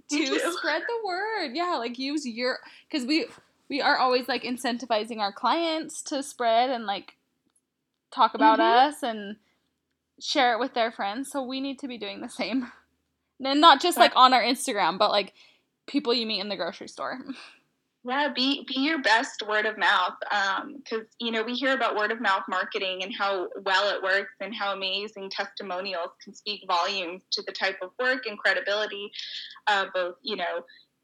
to 0.09 0.39
spread 0.57 0.81
the 0.81 1.05
word. 1.05 1.51
Yeah, 1.53 1.75
like 1.77 1.97
use 1.97 2.27
your 2.27 2.59
because 2.89 3.05
we 3.07 3.27
we 3.69 3.81
are 3.81 3.97
always 3.97 4.27
like 4.27 4.43
incentivizing 4.43 5.19
our 5.19 5.31
clients 5.31 6.01
to 6.03 6.21
spread 6.23 6.69
and 6.69 6.85
like 6.85 7.15
talk 8.11 8.33
about 8.33 8.59
mm-hmm. 8.59 8.89
us 8.89 9.03
and 9.03 9.37
share 10.19 10.53
it 10.53 10.59
with 10.59 10.73
their 10.73 10.91
friends. 10.91 11.29
So 11.31 11.43
we 11.43 11.61
need 11.61 11.79
to 11.79 11.87
be 11.87 11.97
doing 11.97 12.21
the 12.21 12.29
same. 12.29 12.71
And 13.43 13.59
not 13.59 13.81
just 13.81 13.97
like 13.97 14.13
on 14.15 14.33
our 14.33 14.41
Instagram, 14.41 14.97
but 14.97 15.11
like 15.11 15.33
people 15.87 16.13
you 16.13 16.25
meet 16.25 16.39
in 16.39 16.47
the 16.47 16.55
grocery 16.55 16.87
store. 16.87 17.19
Yeah, 18.07 18.29
be 18.33 18.63
be 18.67 18.79
your 18.79 19.01
best 19.01 19.43
word 19.45 19.65
of 19.65 19.77
mouth. 19.77 20.13
Because 20.21 21.01
um, 21.01 21.07
you 21.19 21.31
know 21.31 21.43
we 21.43 21.53
hear 21.53 21.73
about 21.73 21.97
word 21.97 22.11
of 22.11 22.21
mouth 22.21 22.43
marketing 22.47 23.03
and 23.03 23.13
how 23.13 23.49
well 23.65 23.93
it 23.93 24.01
works 24.01 24.31
and 24.39 24.55
how 24.55 24.73
amazing 24.73 25.31
testimonials 25.31 26.11
can 26.23 26.33
speak 26.33 26.61
volumes 26.67 27.23
to 27.31 27.41
the 27.45 27.51
type 27.51 27.77
of 27.81 27.89
work 27.99 28.25
and 28.25 28.37
credibility, 28.37 29.11
uh, 29.67 29.87
both 29.93 30.15
you 30.21 30.35
know 30.35 30.63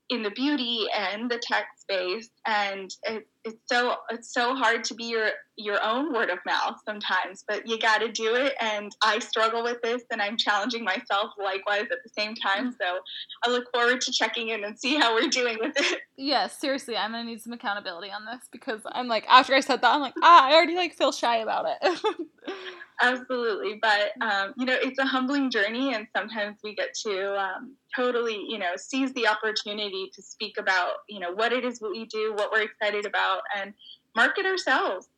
in 0.10 0.22
the 0.22 0.32
beauty 0.32 0.86
and 0.96 1.32
the 1.32 1.40
tech 1.40 1.66
space 1.92 2.30
and 2.46 2.94
it, 3.04 3.28
it's 3.44 3.58
so 3.66 3.96
it's 4.10 4.34
so 4.34 4.56
hard 4.56 4.84
to 4.84 4.94
be 4.94 5.06
your 5.06 5.30
your 5.58 5.80
own 5.84 6.14
word 6.14 6.30
of 6.30 6.40
mouth 6.46 6.76
sometimes 6.86 7.44
but 7.48 7.68
you 7.68 7.78
got 7.80 8.00
to 8.00 8.12
do 8.12 8.36
it 8.36 8.54
and 8.62 8.96
i 9.04 9.20
struggle 9.20 9.64
with 9.64 9.82
this 9.82 10.04
and 10.12 10.22
i'm 10.22 10.38
challenging 10.38 10.84
myself 10.84 11.32
likewise 11.42 11.86
at 11.92 12.00
the 12.04 12.10
same 12.18 12.36
time 12.36 12.72
so 12.72 13.00
i 13.46 13.50
look 13.50 13.66
forward 13.74 14.00
to 14.02 14.12
checking 14.12 14.50
in 14.50 14.64
and 14.64 14.80
see 14.80 14.96
how 14.96 15.14
we're 15.14 15.30
doing 15.30 15.58
with 15.60 15.74
it. 15.76 16.00
Yeah 16.18 16.48
seriously 16.48 16.96
i'm 16.96 17.12
gonna 17.12 17.24
need 17.24 17.42
some 17.42 17.54
accountability 17.54 18.12
on 18.12 18.26
this 18.26 18.48
because 18.52 18.82
i'm 18.92 19.08
like 19.08 19.26
after 19.28 19.56
i 19.56 19.60
said 19.60 19.82
that 19.82 19.94
i'm 19.94 20.02
like 20.02 20.14
ah 20.22 20.50
i 20.50 20.54
already 20.54 20.76
like 20.76 20.94
feel 20.94 21.12
shy 21.12 21.38
about 21.38 21.66
it. 21.68 22.00
Absolutely 23.02 23.80
but 23.82 24.12
um, 24.22 24.54
you 24.58 24.66
know 24.66 24.78
it's 24.80 25.00
a 25.00 25.06
humbling 25.06 25.50
journey 25.50 25.96
and 25.96 26.06
sometimes 26.16 26.58
we 26.64 26.76
get 26.76 26.94
to 26.94 27.36
um, 27.36 27.76
totally 27.96 28.46
you 28.48 28.60
know 28.60 28.74
seize 28.76 29.12
the 29.14 29.28
opportunity 29.28 30.12
to 30.14 30.22
speak 30.22 30.58
about 30.60 30.98
you 31.10 31.20
know 31.20 31.32
what 31.32 31.52
it 31.52 31.66
is 31.66 31.81
we 31.82 32.06
do 32.06 32.34
what 32.36 32.52
we're 32.52 32.62
excited 32.62 33.06
about 33.06 33.42
and 33.58 33.74
market 34.16 34.46
ourselves 34.46 35.10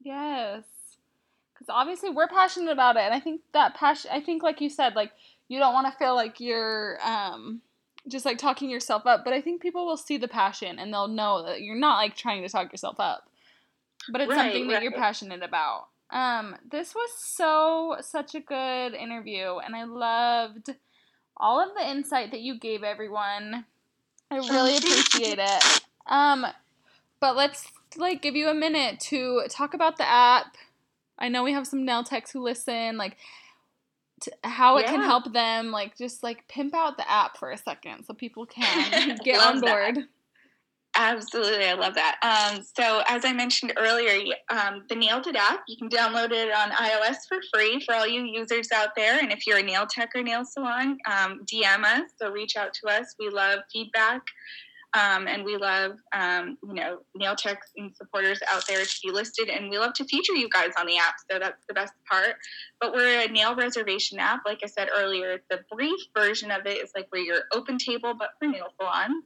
yes 0.00 0.62
because 1.52 1.66
obviously 1.68 2.10
we're 2.10 2.28
passionate 2.28 2.70
about 2.70 2.96
it 2.96 3.02
and 3.02 3.14
i 3.14 3.20
think 3.20 3.40
that 3.52 3.74
passion 3.74 4.10
i 4.12 4.20
think 4.20 4.42
like 4.42 4.60
you 4.60 4.68
said 4.68 4.94
like 4.94 5.12
you 5.48 5.58
don't 5.58 5.74
want 5.74 5.86
to 5.86 5.98
feel 5.98 6.14
like 6.14 6.40
you're 6.40 6.98
um 7.04 7.60
just 8.06 8.24
like 8.24 8.38
talking 8.38 8.68
yourself 8.68 9.06
up 9.06 9.24
but 9.24 9.32
i 9.32 9.40
think 9.40 9.62
people 9.62 9.86
will 9.86 9.96
see 9.96 10.16
the 10.16 10.28
passion 10.28 10.78
and 10.78 10.92
they'll 10.92 11.08
know 11.08 11.44
that 11.44 11.62
you're 11.62 11.78
not 11.78 11.96
like 11.96 12.16
trying 12.16 12.42
to 12.42 12.48
talk 12.48 12.70
yourself 12.70 13.00
up 13.00 13.28
but 14.10 14.20
it's 14.20 14.30
right, 14.30 14.36
something 14.36 14.68
that 14.68 14.74
right. 14.74 14.82
you're 14.82 14.92
passionate 14.92 15.42
about 15.42 15.88
um, 16.14 16.56
this 16.70 16.94
was 16.94 17.10
so 17.18 17.96
such 18.00 18.34
a 18.36 18.40
good 18.40 18.94
interview, 18.94 19.58
and 19.58 19.74
I 19.74 19.82
loved 19.84 20.70
all 21.36 21.60
of 21.60 21.74
the 21.76 21.88
insight 21.88 22.30
that 22.30 22.40
you 22.40 22.58
gave 22.58 22.84
everyone. 22.84 23.64
I 24.30 24.36
really 24.36 24.76
appreciate 24.76 25.38
it. 25.40 25.83
Um, 26.06 26.46
but 27.20 27.36
let's 27.36 27.72
like 27.96 28.22
give 28.22 28.36
you 28.36 28.48
a 28.48 28.54
minute 28.54 29.00
to 29.00 29.42
talk 29.48 29.74
about 29.74 29.96
the 29.96 30.08
app. 30.08 30.56
I 31.18 31.28
know 31.28 31.44
we 31.44 31.52
have 31.52 31.66
some 31.66 31.84
nail 31.84 32.04
techs 32.04 32.32
who 32.32 32.42
listen, 32.42 32.96
like 32.96 33.16
how 34.42 34.78
it 34.78 34.82
yeah. 34.82 34.92
can 34.92 35.00
help 35.02 35.32
them, 35.32 35.70
like 35.70 35.96
just 35.96 36.22
like 36.22 36.46
pimp 36.48 36.74
out 36.74 36.96
the 36.96 37.10
app 37.10 37.36
for 37.36 37.50
a 37.50 37.58
second 37.58 38.04
so 38.04 38.14
people 38.14 38.46
can 38.46 39.16
get 39.24 39.40
on 39.40 39.60
board. 39.60 39.96
That. 39.96 40.08
Absolutely, 40.96 41.66
I 41.66 41.72
love 41.72 41.94
that. 41.94 42.18
Um, 42.22 42.62
so, 42.62 43.02
as 43.08 43.24
I 43.24 43.32
mentioned 43.32 43.72
earlier, 43.76 44.32
um, 44.48 44.84
the 44.88 44.94
Nailed 44.94 45.26
It 45.26 45.34
app, 45.34 45.64
you 45.66 45.76
can 45.76 45.88
download 45.88 46.30
it 46.30 46.54
on 46.54 46.70
iOS 46.70 47.16
for 47.28 47.38
free 47.52 47.82
for 47.84 47.96
all 47.96 48.06
you 48.06 48.22
users 48.22 48.68
out 48.72 48.90
there. 48.96 49.18
And 49.18 49.32
if 49.32 49.44
you're 49.44 49.58
a 49.58 49.62
nail 49.62 49.86
tech 49.86 50.10
or 50.14 50.22
nail 50.22 50.44
salon, 50.44 50.98
um, 51.10 51.40
DM 51.52 51.82
us, 51.82 52.10
so 52.16 52.30
reach 52.30 52.54
out 52.56 52.72
to 52.74 52.88
us. 52.88 53.16
We 53.18 53.28
love 53.28 53.60
feedback. 53.72 54.22
Um, 54.94 55.26
and 55.26 55.44
we 55.44 55.56
love, 55.56 55.96
um, 56.12 56.56
you 56.62 56.74
know, 56.74 56.98
nail 57.16 57.34
techs 57.34 57.66
and 57.76 57.94
supporters 57.96 58.38
out 58.48 58.64
there 58.68 58.84
to 58.84 59.00
be 59.02 59.10
listed, 59.10 59.48
and 59.48 59.68
we 59.68 59.78
love 59.78 59.92
to 59.94 60.04
feature 60.04 60.34
you 60.34 60.48
guys 60.48 60.70
on 60.78 60.86
the 60.86 60.96
app. 60.96 61.16
So 61.28 61.38
that's 61.40 61.64
the 61.66 61.74
best 61.74 61.92
part. 62.08 62.36
But 62.80 62.94
we're 62.94 63.22
a 63.22 63.28
nail 63.28 63.56
reservation 63.56 64.20
app, 64.20 64.42
like 64.46 64.60
I 64.62 64.66
said 64.66 64.88
earlier. 64.96 65.42
The 65.50 65.64
brief 65.70 66.00
version 66.16 66.52
of 66.52 66.66
it 66.66 66.82
is 66.82 66.92
like 66.94 67.06
where 67.10 67.22
you're 67.22 67.42
OpenTable, 67.52 68.16
but 68.18 68.30
for 68.38 68.46
nail 68.46 68.68
salons. 68.80 69.24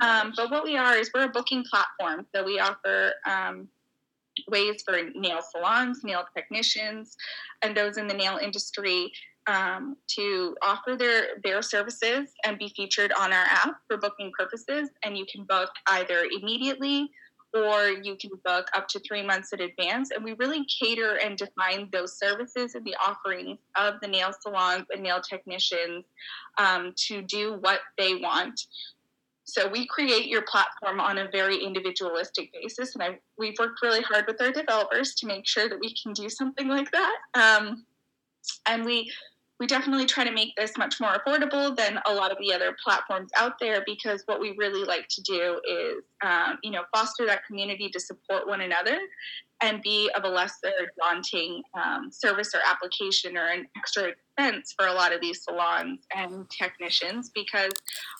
Um, 0.00 0.32
but 0.36 0.50
what 0.50 0.64
we 0.64 0.76
are 0.76 0.96
is 0.96 1.10
we're 1.12 1.24
a 1.24 1.28
booking 1.28 1.64
platform. 1.64 2.26
So 2.34 2.44
we 2.44 2.60
offer 2.60 3.12
um, 3.26 3.68
ways 4.48 4.82
for 4.86 5.10
nail 5.14 5.40
salons, 5.42 6.04
nail 6.04 6.24
technicians, 6.34 7.16
and 7.62 7.76
those 7.76 7.98
in 7.98 8.06
the 8.06 8.14
nail 8.14 8.38
industry 8.40 9.12
um, 9.46 9.96
to 10.16 10.56
offer 10.62 10.96
their 10.96 11.38
their 11.42 11.62
services 11.62 12.30
and 12.44 12.58
be 12.58 12.72
featured 12.76 13.12
on 13.18 13.32
our 13.32 13.44
app 13.44 13.76
for 13.88 13.96
booking 13.96 14.32
purposes. 14.38 14.90
And 15.02 15.16
you 15.16 15.26
can 15.30 15.44
book 15.44 15.70
either 15.88 16.26
immediately 16.40 17.10
or 17.52 17.88
you 17.88 18.16
can 18.16 18.30
book 18.44 18.68
up 18.74 18.86
to 18.88 19.00
three 19.00 19.22
months 19.22 19.52
in 19.52 19.60
advance. 19.60 20.10
And 20.14 20.24
we 20.24 20.34
really 20.34 20.64
cater 20.66 21.16
and 21.16 21.36
define 21.36 21.88
those 21.92 22.16
services 22.16 22.74
and 22.74 22.84
the 22.84 22.94
offerings 23.04 23.58
of 23.76 23.94
the 24.00 24.08
nail 24.08 24.30
salons 24.40 24.86
and 24.90 25.02
nail 25.02 25.20
technicians 25.20 26.04
um, 26.58 26.92
to 27.08 27.22
do 27.22 27.54
what 27.60 27.80
they 27.98 28.14
want. 28.14 28.66
So 29.44 29.68
we 29.68 29.84
create 29.86 30.28
your 30.28 30.42
platform 30.42 31.00
on 31.00 31.18
a 31.18 31.28
very 31.32 31.56
individualistic 31.56 32.52
basis, 32.52 32.94
and 32.94 33.02
I, 33.02 33.18
we've 33.36 33.58
worked 33.58 33.82
really 33.82 34.02
hard 34.02 34.26
with 34.28 34.40
our 34.40 34.52
developers 34.52 35.14
to 35.16 35.26
make 35.26 35.44
sure 35.44 35.68
that 35.68 35.80
we 35.80 35.92
can 36.00 36.12
do 36.12 36.28
something 36.28 36.68
like 36.68 36.88
that. 36.92 37.16
Um, 37.34 37.84
and 38.66 38.84
we 38.84 39.10
we 39.60 39.66
definitely 39.66 40.06
try 40.06 40.24
to 40.24 40.32
make 40.32 40.56
this 40.56 40.78
much 40.78 40.98
more 41.00 41.18
affordable 41.18 41.76
than 41.76 42.00
a 42.06 42.14
lot 42.14 42.32
of 42.32 42.38
the 42.38 42.52
other 42.52 42.74
platforms 42.82 43.30
out 43.36 43.58
there 43.60 43.82
because 43.84 44.22
what 44.24 44.40
we 44.40 44.54
really 44.56 44.84
like 44.84 45.06
to 45.08 45.20
do 45.20 45.60
is, 45.68 46.02
um, 46.24 46.58
you 46.62 46.70
know, 46.70 46.82
foster 46.94 47.26
that 47.26 47.44
community 47.46 47.90
to 47.90 48.00
support 48.00 48.48
one 48.48 48.62
another 48.62 48.98
and 49.62 49.82
be 49.82 50.10
of 50.16 50.24
a 50.24 50.28
lesser 50.28 50.72
daunting 50.98 51.62
um, 51.74 52.10
service 52.10 52.54
or 52.54 52.60
application 52.66 53.36
or 53.36 53.48
an 53.48 53.66
extra 53.76 54.04
expense 54.04 54.72
for 54.74 54.86
a 54.86 54.94
lot 54.94 55.12
of 55.12 55.20
these 55.20 55.44
salons 55.44 56.00
and 56.16 56.48
technicians 56.48 57.30
because 57.34 57.72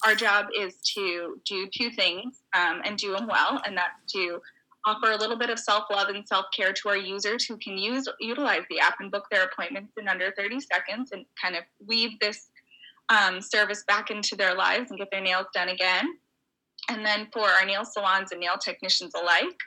our 0.06 0.14
job 0.14 0.48
is 0.54 0.74
to 0.94 1.40
do 1.46 1.66
two 1.74 1.90
things 1.90 2.42
um, 2.54 2.82
and 2.84 2.98
do 2.98 3.12
them 3.12 3.26
well, 3.26 3.62
and 3.64 3.78
that's 3.78 4.12
to 4.12 4.40
offer 4.86 5.12
a 5.12 5.16
little 5.16 5.36
bit 5.36 5.50
of 5.50 5.58
self-love 5.58 6.08
and 6.08 6.26
self-care 6.26 6.72
to 6.72 6.88
our 6.88 6.96
users 6.96 7.44
who 7.44 7.56
can 7.58 7.76
use 7.76 8.08
utilize 8.18 8.62
the 8.70 8.80
app 8.80 8.96
and 9.00 9.10
book 9.10 9.24
their 9.30 9.44
appointments 9.44 9.92
in 9.98 10.08
under 10.08 10.32
30 10.36 10.60
seconds 10.60 11.12
and 11.12 11.24
kind 11.40 11.56
of 11.56 11.64
weave 11.86 12.18
this 12.20 12.48
um, 13.08 13.40
service 13.40 13.84
back 13.86 14.10
into 14.10 14.36
their 14.36 14.54
lives 14.54 14.90
and 14.90 14.98
get 14.98 15.10
their 15.10 15.20
nails 15.20 15.46
done 15.52 15.68
again. 15.68 16.06
And 16.88 17.04
then 17.04 17.28
for 17.32 17.46
our 17.46 17.66
nail 17.66 17.84
salons 17.84 18.32
and 18.32 18.40
nail 18.40 18.56
technicians 18.56 19.12
alike 19.14 19.58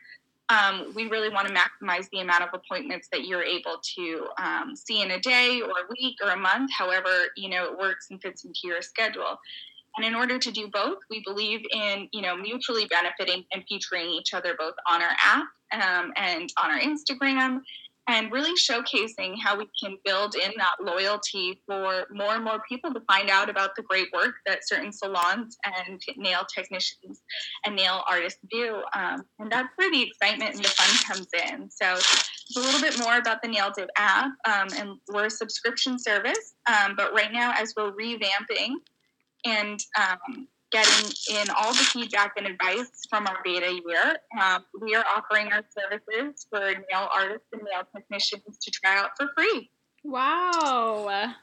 um, 0.50 0.92
we 0.94 1.08
really 1.08 1.30
want 1.30 1.48
to 1.48 1.54
maximize 1.54 2.10
the 2.12 2.20
amount 2.20 2.44
of 2.44 2.50
appointments 2.54 3.08
that 3.12 3.26
you're 3.26 3.44
able 3.44 3.78
to 3.96 4.28
um, 4.38 4.76
see 4.76 5.02
in 5.02 5.12
a 5.12 5.20
day 5.20 5.62
or 5.62 5.70
a 5.70 5.88
week 5.90 6.18
or 6.24 6.32
a 6.32 6.38
month 6.38 6.72
however 6.78 7.10
you 7.38 7.50
know 7.50 7.66
it 7.72 7.78
works 7.78 8.08
and 8.12 8.22
fits 8.22 8.44
into 8.44 8.62
your 8.66 8.82
schedule 8.82 9.38
and 9.96 10.06
in 10.06 10.16
order 10.16 10.40
to 10.40 10.52
do 10.52 10.68
both, 10.68 10.98
we 11.10 11.22
believe 11.26 11.62
in 11.72 12.08
you 12.12 12.22
know 12.22 12.36
mutually 12.36 12.86
benefiting 12.86 13.44
and 13.54 13.64
featuring 13.68 14.08
each 14.08 14.34
other 14.34 14.56
both 14.58 14.76
on 14.90 15.02
our 15.02 15.16
app 15.24 15.46
um, 15.74 16.12
and 16.16 16.50
on 16.62 16.72
our 16.72 16.80
Instagram, 16.80 17.62
and 18.08 18.32
really 18.32 18.54
showcasing 18.56 19.36
how 19.42 19.58
we 19.58 19.68
can 19.82 19.98
build 20.04 20.36
in 20.36 20.52
that 20.58 20.76
loyalty 20.82 21.62
for 21.66 22.06
more 22.12 22.36
and 22.36 22.44
more 22.44 22.62
people 22.68 22.94
to 22.94 23.02
find 23.02 23.30
out 23.30 23.50
about 23.50 23.76
the 23.76 23.84
great 23.84 24.08
work 24.14 24.36
that 24.46 24.68
certain 24.68 24.92
salons 24.92 25.58
and 25.64 26.00
nail 26.18 26.42
technicians 26.54 27.22
and 27.66 27.76
nail 27.76 28.04
artists 28.10 28.40
do. 28.52 28.82
Um, 28.94 29.24
and 29.40 29.52
that's 29.52 29.70
where 29.78 29.90
the 29.90 30.04
excitement 30.04 30.56
and 30.56 30.64
the 30.64 30.70
fun 30.70 31.16
comes 31.16 31.28
in. 31.50 31.70
So 31.70 31.98
a 32.58 32.60
little 32.60 32.82
bit 32.82 33.00
more 33.00 33.18
about 33.18 33.42
the 33.42 33.48
Nailed 33.48 33.78
It 33.78 33.90
app, 33.98 34.32
um, 34.46 34.68
and 34.76 34.92
we're 35.12 35.26
a 35.26 35.30
subscription 35.30 35.98
service. 35.98 36.56
Um, 36.68 36.96
but 36.96 37.14
right 37.14 37.32
now, 37.32 37.54
as 37.58 37.74
we're 37.76 37.94
revamping 37.94 38.76
and 39.46 39.80
um, 40.00 40.48
getting 40.74 41.12
in 41.32 41.48
all 41.56 41.72
the 41.72 41.78
feedback 41.78 42.34
and 42.36 42.48
advice 42.48 43.06
from 43.10 43.28
our 43.28 43.38
beta 43.44 43.80
year. 43.88 44.16
Um, 44.42 44.66
we 44.82 44.96
are 44.96 45.06
offering 45.16 45.54
our 45.54 45.64
services 45.78 46.48
for 46.50 46.60
nail 46.60 47.08
artists 47.16 47.48
and 47.54 47.62
nail 47.62 47.84
technicians 47.96 48.58
to 48.58 48.72
try 48.72 48.98
out 48.98 49.12
for 49.16 49.30
free. 49.36 49.70
Wow. 50.04 51.34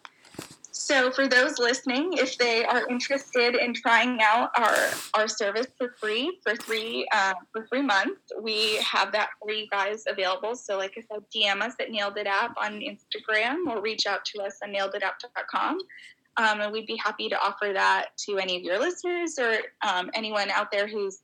So, 0.72 1.12
for 1.12 1.28
those 1.28 1.58
listening, 1.58 2.14
if 2.14 2.38
they 2.38 2.64
are 2.64 2.88
interested 2.88 3.54
in 3.54 3.74
trying 3.74 4.18
out 4.22 4.50
our, 4.56 4.76
our 5.14 5.28
service 5.28 5.66
for 5.76 5.94
free 6.00 6.38
for 6.42 6.56
three 6.56 7.06
uh, 7.12 7.34
for 7.52 7.66
three 7.66 7.82
months, 7.82 8.20
we 8.40 8.76
have 8.76 9.12
that 9.12 9.28
for 9.40 9.52
you 9.52 9.66
guys 9.70 10.04
available. 10.08 10.54
So, 10.54 10.78
like 10.78 10.94
I 10.96 11.02
said, 11.02 11.24
DM 11.34 11.60
us 11.60 11.74
at 11.80 11.90
Nailed 11.90 12.16
It 12.16 12.26
App 12.26 12.56
on 12.56 12.80
Instagram 12.80 13.66
or 13.68 13.82
reach 13.82 14.06
out 14.06 14.24
to 14.26 14.42
us 14.42 14.58
on 14.62 14.72
naileditapp.com. 14.72 15.78
Um, 16.36 16.60
and 16.60 16.72
we'd 16.72 16.86
be 16.86 16.96
happy 16.96 17.28
to 17.28 17.38
offer 17.38 17.72
that 17.74 18.16
to 18.28 18.38
any 18.38 18.56
of 18.56 18.62
your 18.62 18.78
listeners 18.78 19.38
or 19.38 19.58
um, 19.82 20.10
anyone 20.14 20.50
out 20.50 20.70
there 20.70 20.86
who's 20.86 21.18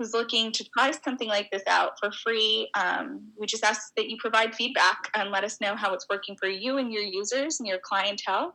who's 0.00 0.14
looking 0.14 0.50
to 0.50 0.64
try 0.64 0.90
something 0.90 1.28
like 1.28 1.50
this 1.50 1.62
out 1.66 1.98
for 2.00 2.10
free. 2.10 2.70
Um, 2.74 3.28
we 3.38 3.46
just 3.46 3.62
ask 3.62 3.94
that 3.96 4.08
you 4.08 4.16
provide 4.18 4.54
feedback 4.54 5.10
and 5.14 5.30
let 5.30 5.44
us 5.44 5.60
know 5.60 5.76
how 5.76 5.92
it's 5.92 6.06
working 6.08 6.36
for 6.36 6.48
you 6.48 6.78
and 6.78 6.90
your 6.90 7.02
users 7.02 7.60
and 7.60 7.68
your 7.68 7.78
clientele. 7.78 8.54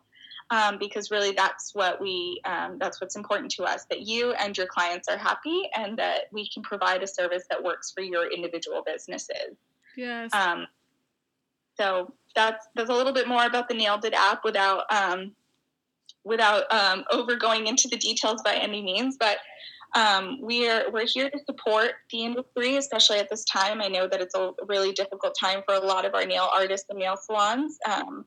Um, 0.51 0.77
because 0.79 1.09
really 1.09 1.31
that's 1.31 1.73
what 1.73 1.99
we 1.99 2.39
um, 2.45 2.77
that's 2.79 3.01
what's 3.01 3.15
important 3.15 3.49
to 3.53 3.63
us 3.63 3.85
that 3.89 4.01
you 4.01 4.33
and 4.33 4.55
your 4.55 4.67
clients 4.67 5.07
are 5.07 5.17
happy 5.17 5.63
and 5.75 5.97
that 5.97 6.25
we 6.31 6.47
can 6.47 6.61
provide 6.61 7.01
a 7.01 7.07
service 7.07 7.45
that 7.49 7.63
works 7.63 7.91
for 7.91 8.01
your 8.01 8.31
individual 8.31 8.83
businesses 8.85 9.57
yes 9.97 10.31
um, 10.35 10.67
so 11.79 12.13
that's 12.35 12.67
that's 12.75 12.91
a 12.91 12.93
little 12.93 13.11
bit 13.11 13.27
more 13.27 13.43
about 13.43 13.67
the 13.67 13.73
nailed 13.73 14.05
it 14.05 14.13
app 14.13 14.43
without 14.43 14.83
um, 14.93 15.31
without 16.25 16.71
um, 16.73 17.05
over 17.11 17.35
going 17.35 17.67
into 17.67 17.87
the 17.87 17.97
details 17.97 18.41
by 18.43 18.55
any 18.55 18.81
means, 18.81 19.15
but 19.17 19.37
um, 19.95 20.39
we're 20.41 20.91
we're 20.91 21.05
here 21.05 21.29
to 21.29 21.39
support 21.45 21.91
the 22.11 22.25
industry, 22.25 22.75
especially 22.75 23.19
at 23.19 23.29
this 23.29 23.45
time. 23.45 23.81
I 23.81 23.87
know 23.87 24.07
that 24.07 24.19
it's 24.19 24.35
a 24.35 24.51
really 24.67 24.91
difficult 24.91 25.35
time 25.39 25.61
for 25.65 25.75
a 25.75 25.79
lot 25.79 26.05
of 26.05 26.13
our 26.13 26.25
nail 26.25 26.49
artists 26.53 26.87
and 26.89 26.99
nail 26.99 27.15
salons, 27.15 27.77
um, 27.89 28.25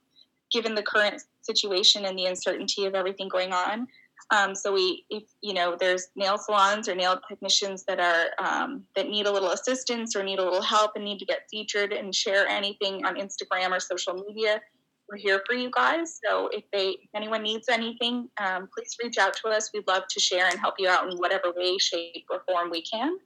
given 0.50 0.74
the 0.74 0.82
current 0.82 1.22
situation 1.42 2.06
and 2.06 2.18
the 2.18 2.24
uncertainty 2.24 2.86
of 2.86 2.94
everything 2.94 3.28
going 3.28 3.52
on. 3.52 3.86
Um, 4.30 4.54
so 4.54 4.72
we, 4.72 5.04
if 5.10 5.24
you 5.42 5.54
know, 5.54 5.76
there's 5.78 6.08
nail 6.16 6.38
salons 6.38 6.88
or 6.88 6.94
nail 6.94 7.20
technicians 7.28 7.84
that 7.84 8.00
are 8.00 8.28
um, 8.42 8.84
that 8.96 9.08
need 9.08 9.26
a 9.26 9.32
little 9.32 9.50
assistance 9.50 10.16
or 10.16 10.22
need 10.22 10.38
a 10.38 10.44
little 10.44 10.62
help 10.62 10.92
and 10.96 11.04
need 11.04 11.18
to 11.18 11.26
get 11.26 11.40
featured 11.50 11.92
and 11.92 12.14
share 12.14 12.46
anything 12.46 13.04
on 13.04 13.16
Instagram 13.16 13.70
or 13.70 13.80
social 13.80 14.14
media 14.14 14.60
we're 15.08 15.16
here 15.18 15.42
for 15.46 15.54
you 15.54 15.70
guys. 15.70 16.20
So 16.24 16.48
if 16.52 16.64
they, 16.72 16.90
if 16.90 17.10
anyone 17.14 17.42
needs 17.42 17.68
anything, 17.68 18.28
um, 18.38 18.68
please 18.74 18.96
reach 19.02 19.18
out 19.18 19.34
to 19.36 19.48
us. 19.48 19.70
We'd 19.72 19.86
love 19.86 20.04
to 20.10 20.20
share 20.20 20.46
and 20.46 20.58
help 20.58 20.74
you 20.78 20.88
out 20.88 21.10
in 21.10 21.16
whatever 21.16 21.52
way, 21.56 21.78
shape, 21.78 22.26
or 22.30 22.42
form 22.46 22.70
we 22.70 22.82
can. 22.82 23.16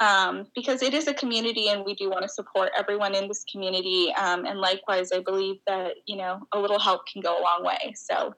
Um, 0.00 0.48
because 0.56 0.82
it 0.82 0.94
is 0.94 1.06
a 1.06 1.14
community, 1.14 1.68
and 1.68 1.84
we 1.84 1.94
do 1.94 2.10
want 2.10 2.22
to 2.22 2.28
support 2.28 2.72
everyone 2.76 3.14
in 3.14 3.28
this 3.28 3.44
community. 3.50 4.12
Um, 4.18 4.46
and 4.46 4.58
likewise, 4.58 5.12
I 5.12 5.20
believe 5.20 5.60
that 5.68 5.92
you 6.06 6.16
know 6.16 6.40
a 6.50 6.58
little 6.58 6.80
help 6.80 7.06
can 7.06 7.22
go 7.22 7.38
a 7.38 7.40
long 7.40 7.62
way. 7.64 7.94
So 7.94 8.34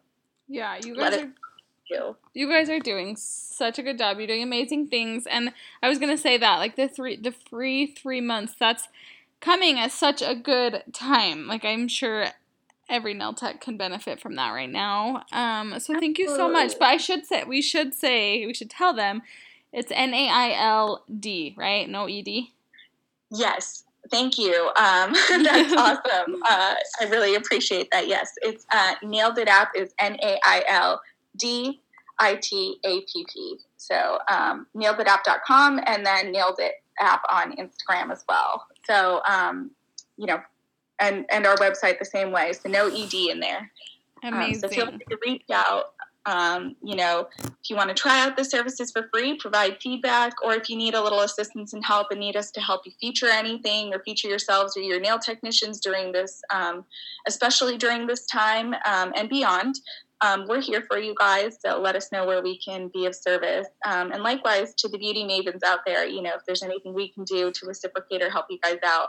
yeah, 0.46 0.78
you 0.84 0.94
guys 0.94 1.16
are. 1.16 1.32
You. 1.90 2.16
you 2.32 2.48
guys 2.48 2.70
are 2.70 2.80
doing 2.80 3.14
such 3.16 3.78
a 3.78 3.82
good 3.82 3.98
job. 3.98 4.18
You're 4.18 4.26
doing 4.26 4.42
amazing 4.42 4.88
things, 4.88 5.26
and 5.26 5.54
I 5.82 5.88
was 5.88 5.98
gonna 5.98 6.18
say 6.18 6.36
that 6.36 6.58
like 6.58 6.76
the 6.76 6.88
three, 6.88 7.16
the 7.16 7.32
free 7.32 7.86
three 7.86 8.20
months. 8.20 8.54
That's 8.58 8.88
coming 9.40 9.78
at 9.78 9.90
such 9.90 10.20
a 10.20 10.34
good 10.34 10.82
time. 10.92 11.46
Like 11.46 11.64
I'm 11.64 11.88
sure 11.88 12.26
every 12.88 13.14
nail 13.14 13.32
tech 13.32 13.60
can 13.60 13.76
benefit 13.76 14.20
from 14.20 14.36
that 14.36 14.50
right 14.50 14.70
now. 14.70 15.24
Um, 15.32 15.78
so 15.80 15.98
thank 15.98 16.18
you 16.18 16.28
so 16.28 16.50
much. 16.50 16.78
But 16.78 16.86
I 16.86 16.96
should 16.96 17.26
say 17.26 17.44
we 17.44 17.62
should 17.62 17.94
say 17.94 18.46
we 18.46 18.54
should 18.54 18.70
tell 18.70 18.94
them 18.94 19.22
it's 19.72 19.90
N 19.90 20.14
A 20.14 20.28
I 20.28 20.52
L 20.56 21.04
D, 21.20 21.54
right? 21.56 21.88
No 21.88 22.08
E 22.08 22.22
D. 22.22 22.52
Yes. 23.30 23.84
Thank 24.10 24.38
you. 24.38 24.70
Um, 24.76 25.14
that's 25.42 25.72
awesome. 25.76 26.42
Uh, 26.48 26.74
I 27.00 27.04
really 27.10 27.34
appreciate 27.34 27.88
that. 27.92 28.06
Yes, 28.06 28.32
it's 28.42 28.66
uh, 28.72 28.94
Nailed 29.02 29.38
It 29.38 29.48
App 29.48 29.72
is 29.74 29.94
N 29.98 30.16
A 30.22 30.38
I 30.44 30.64
L 30.68 31.00
D 31.36 31.80
I 32.18 32.36
T 32.36 32.78
A 32.84 33.00
P 33.00 33.26
P. 33.32 33.58
So 33.76 34.18
um, 34.30 34.66
naileditapp.com 34.76 35.80
and 35.86 36.06
then 36.06 36.32
Nailed 36.32 36.58
It 36.58 36.74
app 37.00 37.22
on 37.30 37.56
Instagram 37.56 38.12
as 38.12 38.24
well. 38.28 38.66
So 38.86 39.20
um, 39.28 39.70
you 40.16 40.26
know, 40.26 40.40
and 41.00 41.24
and 41.30 41.46
our 41.46 41.56
website 41.56 41.98
the 41.98 42.04
same 42.04 42.32
way. 42.32 42.52
So 42.52 42.68
no 42.68 42.86
ed 42.88 43.14
in 43.14 43.40
there. 43.40 43.70
Amazing. 44.22 44.54
Um, 44.54 44.60
so 44.60 44.68
feel 44.68 44.86
free 44.86 45.06
to 45.10 45.18
reach 45.24 45.44
out. 45.52 45.94
Um, 46.26 46.74
you 46.82 46.96
know, 46.96 47.28
if 47.42 47.68
you 47.68 47.76
want 47.76 47.90
to 47.90 47.94
try 47.94 48.24
out 48.24 48.34
the 48.34 48.44
services 48.46 48.90
for 48.90 49.10
free, 49.12 49.36
provide 49.36 49.76
feedback, 49.82 50.32
or 50.42 50.54
if 50.54 50.70
you 50.70 50.76
need 50.76 50.94
a 50.94 51.02
little 51.02 51.20
assistance 51.20 51.74
and 51.74 51.84
help 51.84 52.06
and 52.10 52.18
need 52.18 52.34
us 52.34 52.50
to 52.52 52.62
help 52.62 52.86
you 52.86 52.92
feature 52.98 53.28
anything 53.28 53.92
or 53.92 53.98
feature 53.98 54.28
yourselves 54.28 54.74
or 54.74 54.80
your 54.80 55.00
nail 55.00 55.18
technicians 55.18 55.80
during 55.80 56.12
this, 56.12 56.40
um, 56.48 56.86
especially 57.26 57.76
during 57.76 58.06
this 58.06 58.24
time 58.24 58.74
um, 58.86 59.12
and 59.14 59.28
beyond, 59.28 59.74
um, 60.24 60.46
we're 60.48 60.62
here 60.62 60.82
for 60.88 60.98
you 60.98 61.14
guys. 61.18 61.58
So 61.64 61.78
let 61.78 61.96
us 61.96 62.10
know 62.10 62.26
where 62.26 62.42
we 62.42 62.58
can 62.58 62.88
be 62.88 63.04
of 63.04 63.14
service. 63.14 63.66
Um, 63.84 64.12
and 64.12 64.22
likewise 64.22 64.72
to 64.76 64.88
the 64.88 64.96
beauty 64.96 65.24
mavens 65.24 65.62
out 65.62 65.80
there, 65.84 66.06
you 66.06 66.22
know, 66.22 66.34
if 66.34 66.46
there's 66.46 66.62
anything 66.62 66.94
we 66.94 67.08
can 67.08 67.24
do 67.24 67.50
to 67.50 67.66
reciprocate 67.66 68.22
or 68.22 68.30
help 68.30 68.46
you 68.48 68.58
guys 68.62 68.78
out, 68.86 69.08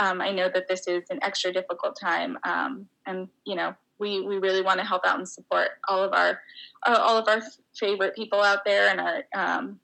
um, 0.00 0.20
I 0.20 0.32
know 0.32 0.48
that 0.52 0.66
this 0.66 0.88
is 0.88 1.04
an 1.10 1.18
extra 1.22 1.52
difficult 1.52 1.96
time, 2.00 2.38
um, 2.44 2.88
and 3.06 3.28
you 3.44 3.54
know 3.54 3.74
we 3.98 4.20
we 4.22 4.38
really 4.38 4.62
want 4.62 4.80
to 4.80 4.86
help 4.86 5.06
out 5.06 5.18
and 5.18 5.28
support 5.28 5.68
all 5.88 6.02
of 6.02 6.12
our 6.12 6.40
uh, 6.86 6.98
all 7.00 7.18
of 7.18 7.28
our 7.28 7.42
favorite 7.78 8.16
people 8.16 8.42
out 8.42 8.64
there 8.64 8.88
and 8.88 9.00
our 9.00 9.24
um, 9.34 9.78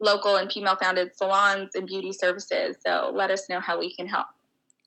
local 0.00 0.36
and 0.36 0.50
female 0.50 0.76
founded 0.76 1.16
salons 1.16 1.74
and 1.74 1.86
beauty 1.86 2.12
services. 2.12 2.76
So 2.86 3.10
let 3.12 3.30
us 3.30 3.48
know 3.48 3.60
how 3.60 3.78
we 3.78 3.94
can 3.94 4.06
help. 4.06 4.28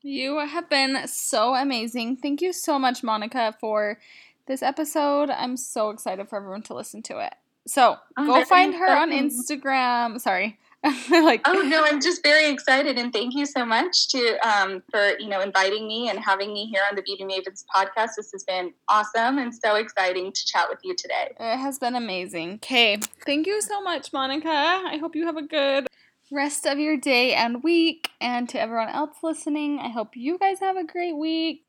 You 0.02 0.38
have 0.38 0.68
been 0.68 1.06
so 1.06 1.54
amazing. 1.54 2.16
Thank 2.16 2.42
you 2.42 2.52
so 2.52 2.78
much, 2.78 3.02
Monica, 3.02 3.54
for 3.60 3.98
this 4.46 4.62
episode. 4.62 5.30
I'm 5.30 5.56
so 5.56 5.90
excited 5.90 6.28
for 6.28 6.36
everyone 6.36 6.62
to 6.62 6.74
listen 6.74 7.02
to 7.04 7.24
it. 7.24 7.34
So 7.66 7.96
oh, 8.16 8.26
go 8.26 8.44
find 8.44 8.74
her 8.74 8.96
on 8.96 9.10
Instagram. 9.10 10.20
Sorry. 10.20 10.58
like 11.10 11.40
oh 11.46 11.62
no 11.62 11.82
i'm 11.84 12.00
just 12.00 12.22
very 12.22 12.50
excited 12.50 12.98
and 12.98 13.12
thank 13.12 13.34
you 13.34 13.46
so 13.46 13.64
much 13.64 14.08
to 14.08 14.36
um, 14.46 14.82
for 14.90 15.18
you 15.18 15.28
know 15.28 15.40
inviting 15.40 15.88
me 15.88 16.10
and 16.10 16.18
having 16.18 16.52
me 16.52 16.66
here 16.66 16.82
on 16.88 16.94
the 16.94 17.02
beauty 17.02 17.24
mavens 17.24 17.64
podcast. 17.74 18.10
This 18.16 18.30
has 18.32 18.44
been 18.44 18.72
awesome 18.88 19.38
and 19.38 19.54
so 19.54 19.76
exciting 19.76 20.30
to 20.32 20.46
chat 20.46 20.66
with 20.68 20.80
you 20.82 20.94
today. 20.94 21.32
It 21.40 21.56
has 21.56 21.78
been 21.78 21.94
amazing. 21.94 22.54
Okay 22.54 22.98
thank 23.24 23.46
you 23.46 23.62
so 23.62 23.80
much 23.80 24.12
monica. 24.12 24.50
I 24.50 24.98
hope 25.00 25.16
you 25.16 25.24
have 25.24 25.36
a 25.36 25.46
good 25.46 25.86
rest 26.30 26.66
of 26.66 26.78
your 26.78 26.96
day 26.98 27.34
and 27.34 27.62
week. 27.62 28.10
And 28.20 28.48
to 28.50 28.60
everyone 28.60 28.88
else 28.88 29.16
listening 29.22 29.78
i 29.78 29.88
hope 29.88 30.16
you 30.16 30.38
guys 30.38 30.60
have 30.60 30.76
a 30.76 30.84
great 30.84 31.16
week. 31.16 31.64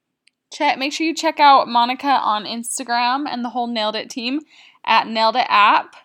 Check 0.52 0.78
make 0.78 0.94
sure 0.94 1.08
you 1.08 1.16
check 1.16 1.40
out 1.40 1.68
Monica 1.68 2.08
on 2.08 2.46
Instagram 2.46 3.28
and 3.28 3.44
the 3.44 3.50
whole 3.50 3.68
Nailed 3.68 3.96
It 3.96 4.10
team 4.10 4.42
at 4.86 5.08
Nailed 5.08 5.36
It 5.36 5.48
app. 5.50 5.96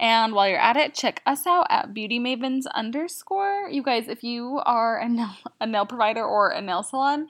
And 0.00 0.32
while 0.32 0.48
you're 0.48 0.58
at 0.58 0.78
it, 0.78 0.94
check 0.94 1.22
us 1.26 1.46
out 1.46 1.66
at 1.68 1.92
Beauty 1.92 2.18
Mavens 2.18 2.64
underscore. 2.74 3.68
You 3.70 3.82
guys, 3.82 4.08
if 4.08 4.24
you 4.24 4.62
are 4.64 4.98
a 4.98 5.06
nail, 5.06 5.36
a 5.60 5.66
nail 5.66 5.84
provider 5.84 6.24
or 6.24 6.48
a 6.48 6.62
nail 6.62 6.82
salon, 6.82 7.28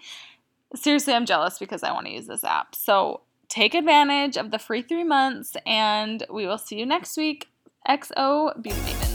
seriously, 0.76 1.12
I'm 1.12 1.26
jealous 1.26 1.58
because 1.58 1.82
I 1.82 1.90
want 1.90 2.06
to 2.06 2.12
use 2.12 2.28
this 2.28 2.44
app. 2.44 2.76
So 2.76 3.22
take 3.48 3.74
advantage 3.74 4.36
of 4.36 4.52
the 4.52 4.58
free 4.60 4.82
three 4.82 5.04
months, 5.04 5.56
and 5.66 6.24
we 6.30 6.46
will 6.46 6.58
see 6.58 6.78
you 6.78 6.86
next 6.86 7.16
week. 7.16 7.48
XO 7.88 8.54
Beauty 8.62 8.78
Mavens. 8.78 9.09